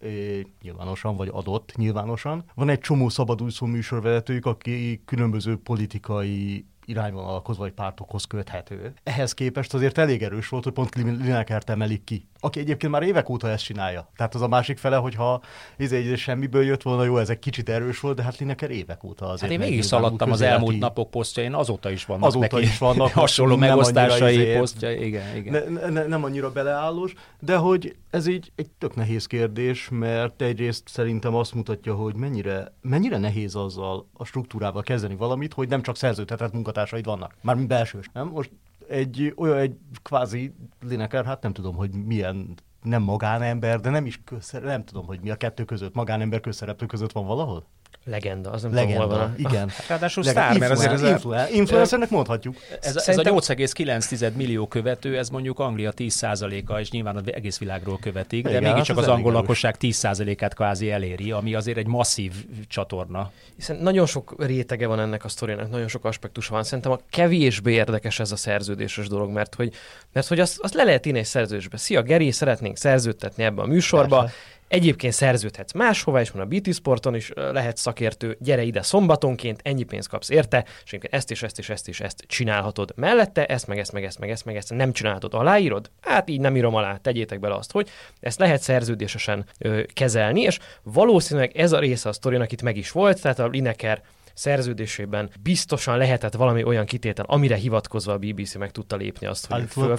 nyilvánosan, 0.63 1.17
vagy 1.17 1.29
adott 1.33 1.77
nyilvánosan. 1.77 2.45
Van 2.55 2.69
egy 2.69 2.81
csomó 2.81 3.09
szabadúszó 3.09 3.67
műsorvezetőjük, 3.67 4.47
aki 4.47 5.03
különböző 5.05 5.57
politikai 5.57 6.67
irányvonalakhoz 6.89 7.57
vagy 7.57 7.73
pártokhoz 7.73 8.25
köthető. 8.25 8.93
Ehhez 9.03 9.33
képest 9.33 9.75
azért 9.75 9.99
elég 9.99 10.23
erős 10.23 10.49
volt, 10.49 10.65
hogy 10.65 10.73
pont 10.73 10.95
Linekert 10.95 11.71
emelik 11.71 12.05
ki. 12.05 12.29
Aki 12.47 12.61
egyébként 12.61 12.93
már 12.93 13.03
évek 13.03 13.29
óta 13.29 13.49
ezt 13.49 13.65
csinálja. 13.65 14.09
Tehát 14.17 14.35
az 14.35 14.43
a 14.43 14.49
másik 14.49 14.79
fele, 14.79 14.97
hogyha 14.97 15.43
ez 15.77 15.93
egy 15.93 16.19
semmiből 16.19 16.65
jött 16.65 16.83
volna, 16.83 17.05
jó, 17.05 17.19
ez 17.19 17.31
egy 17.31 17.39
kicsit 17.39 17.69
erős 17.69 18.01
volt, 18.01 18.17
de 18.17 18.23
hát 18.23 18.39
Lineker 18.39 18.71
évek 18.71 19.05
óta 19.05 19.27
azért. 19.27 19.53
Hát 19.53 19.61
én 19.61 19.69
mégis 19.69 19.85
szaladtam 19.85 20.31
az 20.31 20.41
elmúlt 20.41 20.79
napok 20.79 21.11
posztjain, 21.11 21.55
azóta 21.55 21.91
is 21.91 22.05
vannak 22.05 22.25
Azóta 22.25 22.57
neki 22.57 22.67
is 22.67 22.79
vannak, 22.79 23.11
hasonló 23.25 23.57
megosztásai, 23.57 24.35
izé- 24.35 24.59
posztjai, 24.59 25.07
igen, 25.07 25.37
igen. 25.37 25.73
Ne, 25.73 25.89
ne, 25.89 26.07
nem 26.07 26.25
annyira 26.25 26.53
beleállós, 26.53 27.15
de 27.41 27.57
hogy 27.57 27.97
ez 28.11 28.27
így 28.27 28.53
egy 28.57 28.69
tök 28.79 28.95
nehéz 28.95 29.27
kérdés, 29.27 29.89
mert 29.91 30.43
egyrészt 30.43 30.89
szerintem 30.89 31.35
azt 31.35 31.55
mutatja, 31.55 31.95
hogy 31.95 32.15
mennyire, 32.15 32.73
mennyire 32.81 33.19
nehéz 33.19 33.55
azzal 33.55 34.07
a 34.13 34.25
struktúrával 34.25 34.83
kezdeni 34.83 35.17
valamit, 35.17 35.53
hogy 35.53 35.69
nem 35.69 35.83
csak 35.83 35.97
szerződtetett 35.97 36.53
munkatársaid 36.53 37.05
vannak, 37.05 37.35
mármint 37.41 37.69
belsős, 37.69 38.11
nem? 38.13 38.29
Most 38.29 38.51
egy 38.89 39.33
olyan 39.37 39.57
egy 39.57 39.77
kvázi 40.03 40.55
Lineker, 40.81 41.25
hát 41.25 41.43
nem 41.43 41.53
tudom, 41.53 41.75
hogy 41.75 41.95
milyen 41.95 42.55
nem 42.83 43.03
magánember, 43.03 43.81
de 43.81 43.91
nem 43.91 44.07
is 44.07 44.21
közszereplő, 44.25 44.71
nem 44.71 44.85
tudom, 44.85 45.07
hogy 45.07 45.21
mi 45.21 45.31
a 45.31 45.37
kettő 45.37 45.65
között, 45.65 45.95
magánember 45.95 46.41
közszereplő 46.41 46.87
között 46.87 47.13
van 47.13 47.27
valahol? 47.27 47.67
Legenda, 48.11 48.51
az 48.51 48.63
nem 48.63 48.71
tudom, 48.71 48.87
hol 48.87 48.95
Legenda, 48.95 49.19
van. 49.19 49.35
igen. 49.37 49.71
Ráadásul 49.89 50.25
Legend- 50.25 50.45
sztár, 50.47 50.59
mert 50.59 50.73
azért 50.73 50.93
ez 50.93 51.03
a, 51.03 51.09
influen- 51.09 51.51
influencernek 51.51 52.11
mondhatjuk. 52.11 52.57
Ez, 52.81 52.97
ez 52.97 53.03
Szerintem- 53.03 53.35
a 53.35 53.41
8,9 53.41 54.33
millió 54.35 54.67
követő, 54.67 55.19
ez 55.19 55.29
mondjuk 55.29 55.59
Anglia 55.59 55.93
10%-a, 55.97 56.79
és 56.79 56.91
nyilván 56.91 57.17
az 57.17 57.23
egész 57.33 57.59
világról 57.59 57.99
követik, 57.99 58.43
de 58.45 58.51
Igen, 58.51 58.63
mégiscsak 58.63 58.97
hát 58.97 59.05
az 59.05 59.11
ez 59.11 59.17
angol 59.17 59.33
lakosság 59.33 59.77
10%-át 59.81 60.55
kvázi 60.55 60.91
eléri, 60.91 61.31
ami 61.31 61.55
azért 61.55 61.77
egy 61.77 61.87
masszív 61.87 62.33
csatorna. 62.69 63.31
Hiszen 63.57 63.77
nagyon 63.77 64.07
sok 64.07 64.35
rétege 64.39 64.87
van 64.87 65.01
ennek 65.01 65.25
a 65.25 65.29
sztorinak, 65.29 65.71
nagyon 65.71 65.89
sok 65.89 66.05
aspektusa 66.05 66.53
van. 66.55 66.63
Szerintem 66.65 66.93
a 66.93 66.99
kevésbé 67.11 67.73
érdekes 67.73 68.21
ez 68.21 68.33
a 68.33 68.37
szerződéses 68.37 69.09
dolog, 69.09 69.31
mert 69.31 69.55
hogy, 69.55 69.75
mert 70.13 70.27
hogy 70.27 70.41
azt, 70.41 70.59
azt 70.61 70.75
le 70.75 70.85
lehet 70.85 71.07
írni 71.07 71.19
egy 71.19 71.25
szerződésbe. 71.25 71.77
Szia, 71.77 72.03
Geri, 72.03 72.31
szeretnénk 72.31 72.77
szerződtetni 72.77 73.45
ebbe 73.45 73.63
a 73.63 73.67
műsorba. 73.67 74.19
Persze. 74.21 74.35
Egyébként 74.69 75.13
szerződhetsz 75.13 75.73
máshova, 75.73 76.21
és 76.21 76.31
van 76.31 76.43
a 76.43 76.47
BT 76.47 76.75
Sporton 76.75 77.15
is 77.15 77.31
lehet 77.35 77.77
szakértő, 77.77 78.37
gyere 78.41 78.63
ide 78.63 78.83
szombatonként, 78.83 79.61
ennyi 79.63 79.83
pénzt 79.83 80.09
kapsz 80.09 80.31
érte, 80.31 80.65
és 80.85 80.99
ezt 81.11 81.31
és 81.31 81.43
ezt 81.43 81.59
és 81.59 81.69
ezt 81.69 81.89
és 81.89 82.01
ezt 82.01 82.25
csinálhatod 82.27 82.93
mellette, 82.97 83.47
ezt 83.47 83.67
meg 83.67 83.79
ezt 83.79 83.93
meg 83.93 84.05
ezt 84.05 84.19
meg 84.19 84.31
ezt 84.31 84.45
meg 84.45 84.57
ezt 84.57 84.75
nem 84.75 84.93
csinálhatod, 84.93 85.35
aláírod? 85.35 85.91
Hát 86.01 86.29
így 86.29 86.41
nem 86.41 86.57
írom 86.57 86.75
alá, 86.75 86.97
tegyétek 86.97 87.41
bele 87.41 87.55
azt, 87.55 87.73
hogy 87.73 87.89
ezt 88.21 88.39
lehet 88.39 88.61
szerződésesen 88.61 89.47
ö, 89.59 89.83
kezelni, 89.93 90.41
és 90.41 90.59
valószínűleg 90.83 91.57
ez 91.57 91.73
a 91.73 91.79
része 91.79 92.09
a 92.09 92.13
sztorinak 92.13 92.53
itt 92.53 92.63
meg 92.63 92.77
is 92.77 92.91
volt, 92.91 93.21
tehát 93.21 93.39
a 93.39 93.47
Lineker 93.47 94.03
szerződésében 94.37 95.31
biztosan 95.41 95.97
lehetett 95.97 96.35
valami 96.35 96.65
olyan 96.65 96.85
kitétel, 96.85 97.25
amire 97.29 97.57
hivatkozva 97.57 98.13
a 98.13 98.19
BBC 98.19 98.55
meg 98.55 98.71
tudta 98.71 98.97
lépni 98.97 99.27
azt, 99.27 99.47
hogy 99.47 99.57
állítólag 99.57 99.97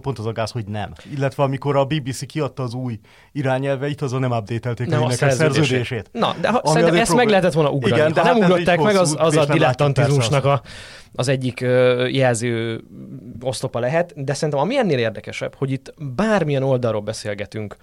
pont, 0.00 0.18
az 0.18 0.26
a, 0.26 0.32
gáz, 0.32 0.50
hogy 0.50 0.66
nem. 0.66 0.92
Illetve 1.14 1.42
amikor 1.42 1.76
a 1.76 1.84
BBC 1.84 2.26
kiadta 2.26 2.62
az 2.62 2.74
új 2.74 2.98
irányelveit, 3.32 4.02
azon 4.02 4.20
nem 4.20 4.30
updatelték 4.30 4.86
nem 4.86 5.02
a, 5.02 5.06
a 5.06 5.10
szerződését. 5.10 5.56
szerződését. 5.56 6.08
Na, 6.12 6.34
de 6.40 6.48
ha, 6.48 6.60
szerintem 6.64 6.96
ezt 6.96 7.14
meg 7.14 7.28
lehetett 7.28 7.52
volna 7.52 7.70
ugrani. 7.70 7.94
Igen, 8.00 8.12
de 8.12 8.20
ha 8.20 8.26
hát 8.26 8.38
nem 8.38 8.50
ugrották 8.50 8.80
meg, 8.80 8.96
az, 8.96 9.16
az 9.18 9.36
a 9.36 9.44
dilettantizmusnak 9.44 10.44
a, 10.44 10.62
az 11.14 11.28
egyik 11.28 11.60
jelző 12.10 12.80
oszlopa 13.40 13.78
lehet, 13.78 14.24
de 14.24 14.34
szerintem 14.34 14.58
ami 14.58 14.78
ennél 14.78 14.98
érdekesebb, 14.98 15.54
hogy 15.54 15.70
itt 15.70 15.94
bármilyen 15.98 16.62
oldalról 16.62 17.00
beszélgetünk 17.00 17.76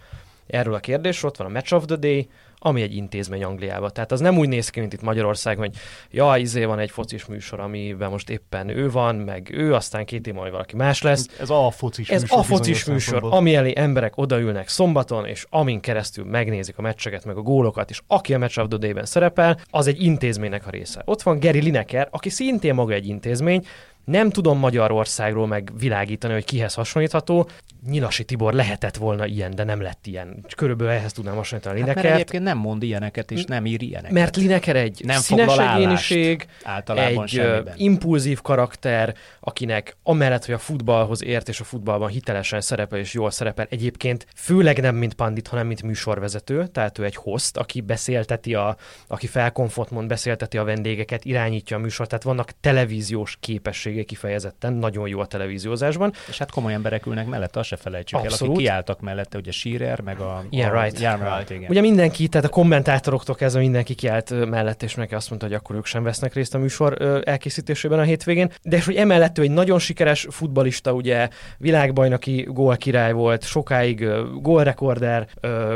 erről 0.50 0.74
a 0.74 0.80
kérdésről, 0.80 1.32
ott 1.32 1.38
van 1.38 1.48
a 1.48 1.50
Match 1.50 1.74
of 1.74 1.86
the 1.86 1.96
Day, 1.96 2.28
ami 2.62 2.82
egy 2.82 2.96
intézmény 2.96 3.44
Angliában. 3.44 3.90
Tehát 3.94 4.12
az 4.12 4.20
nem 4.20 4.38
úgy 4.38 4.48
néz 4.48 4.70
ki, 4.70 4.80
mint 4.80 4.94
itt 4.94 5.02
Magyarországon, 5.02 5.66
hogy 5.66 5.76
ja, 6.12 6.36
izé 6.38 6.64
van 6.64 6.80
egy 6.80 6.92
focis 6.92 7.26
műsor, 7.26 7.60
amiben 7.60 8.10
most 8.10 8.30
éppen 8.30 8.70
ő 8.70 8.92
van, 8.92 9.16
meg 9.16 9.50
ő, 9.52 9.74
aztán 9.74 10.06
két 10.06 10.28
év 10.28 10.34
majd 10.34 10.52
valaki 10.52 10.76
más 10.76 11.02
lesz. 11.02 11.28
Ez 11.40 11.50
a 11.50 11.72
focis 11.72 12.10
Ez 12.10 12.22
műsor. 12.22 12.38
a 12.38 12.44
focis 12.44 12.86
műsor, 12.86 13.24
ami 13.24 13.56
elé 13.56 13.74
emberek 13.76 14.18
odaülnek 14.18 14.68
szombaton, 14.68 15.26
és 15.26 15.46
amin 15.50 15.80
keresztül 15.80 16.26
megnézik 16.26 16.78
a 16.78 16.82
meccseket, 16.82 17.26
meg 17.26 17.38
a 17.38 17.42
gólokat, 17.42 17.90
és 17.90 18.02
aki 18.08 18.34
a 18.34 18.38
Match 18.38 18.60
of 18.60 18.68
the 18.68 18.78
Day-ben 18.78 19.06
szerepel, 19.06 19.60
az 19.70 19.88
egy 19.88 20.04
intézménynek 20.04 20.68
a 20.68 20.70
része. 20.70 21.02
Ott 21.06 21.22
van 21.22 21.40
Gary 21.40 21.62
Lineker, 21.62 22.08
aki 22.12 22.30
szintén 22.30 22.74
maga 22.74 22.94
egy 22.94 23.08
intézmény, 23.08 23.66
nem 24.06 24.30
tudom 24.30 24.60
Magyarországról 24.60 25.48
megvilágítani, 25.48 26.34
hogy 26.34 26.46
kihez 26.46 26.74
hasonlítható. 26.74 27.50
Nyilasi 27.88 28.24
Tibor 28.24 28.54
lehetett 28.54 28.96
volna 28.98 29.26
ilyen, 29.26 29.56
de 29.56 29.64
nem 29.64 29.82
lett 29.82 30.08
ilyen. 30.08 30.46
Körülbelül 30.56 30.94
ehhez 30.94 31.12
tudnám 31.12 31.36
hasonlítani 31.36 31.76
a 31.76 31.80
Linekert. 31.80 32.06
Hát 32.06 32.12
mert 32.12 32.22
egyébként 32.22 32.44
nem 32.44 32.58
mond 32.58 32.84
ilyeneket, 32.84 33.32
és 33.32 33.44
nem 33.44 33.66
ír 33.66 33.82
ilyeneket. 33.82 34.12
Mert 34.12 34.36
Lineker 34.36 34.76
egy 34.76 35.02
nem 35.06 35.20
színes 35.20 35.58
egyéniség, 35.58 36.48
egy 36.86 37.30
semmiben. 37.30 37.74
impulzív 37.76 38.42
karakter, 38.42 39.16
akinek 39.40 39.96
amellett, 40.04 40.46
hogy 40.46 40.54
a 40.54 40.60
futballhoz 40.60 41.24
ért, 41.24 41.50
és 41.50 41.60
a 41.60 41.64
futballban 41.64 42.10
hitelesen 42.10 42.62
szerepel, 42.62 43.00
és 43.00 43.14
jól 43.14 43.32
szerepel, 43.32 43.68
egyébként 43.70 44.26
főleg 44.36 44.82
nem 44.82 44.96
mint 44.96 45.14
pandit, 45.14 45.48
hanem 45.48 45.68
mint 45.68 45.84
műsorvezető, 45.84 46.68
tehát 46.68 46.98
ő 46.98 47.04
egy 47.04 47.16
host, 47.16 47.58
aki 47.58 47.82
beszélteti, 47.82 48.54
a, 48.54 48.78
aki 49.08 49.28
felkonfot 49.28 49.90
mond, 49.92 50.08
beszélteti 50.08 50.58
a 50.58 50.64
vendégeket, 50.64 51.26
irányítja 51.26 51.78
a 51.78 51.80
műsort, 51.80 52.10
tehát 52.10 52.24
vannak 52.24 52.52
televíziós 52.62 53.38
képességek 53.40 53.78
képessége 53.80 54.04
kifejezetten 54.04 54.74
nagyon 54.74 55.08
jó 55.08 55.20
a 55.20 55.26
televíziózásban. 55.26 56.14
És 56.28 56.38
hát 56.38 56.52
komoly 56.52 56.74
emberek 56.74 57.06
ülnek 57.06 57.28
mellett, 57.28 57.56
azt 57.56 57.69
se 57.70 57.76
felejtsük 57.76 58.20
Abszolút. 58.20 58.42
el, 58.42 58.50
akik 58.50 58.66
kiálltak 58.66 59.00
mellette, 59.00 59.38
ugye 59.38 59.52
Shearer, 59.52 60.02
meg 60.02 60.20
a... 60.20 60.44
Yeah, 60.50 60.76
a, 60.76 60.82
right. 60.82 61.00
Yeah, 61.00 61.38
right. 61.38 61.50
Igen. 61.50 61.70
Ugye 61.70 61.82
mindenki, 61.82 62.28
tehát 62.28 62.48
a 62.48 62.50
kommentátoroktól 62.50 63.36
kezdve 63.36 63.62
mindenki 63.62 63.94
kiállt 63.94 64.50
mellett, 64.50 64.84
és 64.84 64.96
neki 64.96 65.16
azt 65.16 65.30
mondta, 65.30 65.48
hogy 65.48 65.56
akkor 65.56 65.76
ők 65.76 65.86
sem 65.86 66.04
vesznek 66.04 66.34
részt 66.34 66.56
a 66.56 66.58
műsor 66.58 67.22
elkészítésében 67.26 68.00
a 68.00 68.04
hétvégén. 68.04 68.52
De 68.64 68.78
és 68.78 68.86
hogy 68.86 68.96
emellett 68.96 69.38
ő 69.38 69.42
egy 69.42 69.52
nagyon 69.52 69.80
sikeres 69.80 70.28
futbalista, 70.30 70.94
ugye 70.94 71.30
világbajnoki 71.58 72.48
gólkirály 72.50 73.12
volt, 73.12 73.44
sokáig 73.44 74.08
gólrekorder, 74.42 75.28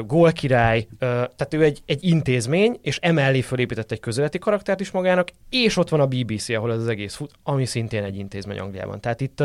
gólkirály, 0.06 0.88
tehát 1.00 1.54
ő 1.54 1.64
egy, 1.64 1.82
egy 1.86 2.04
intézmény, 2.04 2.80
és 2.82 2.98
emellé 3.02 3.42
fölépített 3.42 3.92
egy 3.92 4.00
közéleti 4.00 4.40
karaktert 4.40 4.80
is 4.80 4.92
magának, 4.92 5.30
és 5.50 5.78
ott 5.78 5.90
van 5.90 6.00
a 6.00 6.08
BBC, 6.08 6.50
ahol 6.50 6.72
ez 6.72 6.80
az 6.80 6.88
egész 6.88 7.16
fut, 7.16 7.32
ami 7.44 7.66
szintén 7.66 8.04
egy 8.04 8.14
egy 8.14 8.20
intézmény 8.20 8.60
Angliában. 8.60 9.02
Tehát 9.02 9.22
itt 9.22 9.44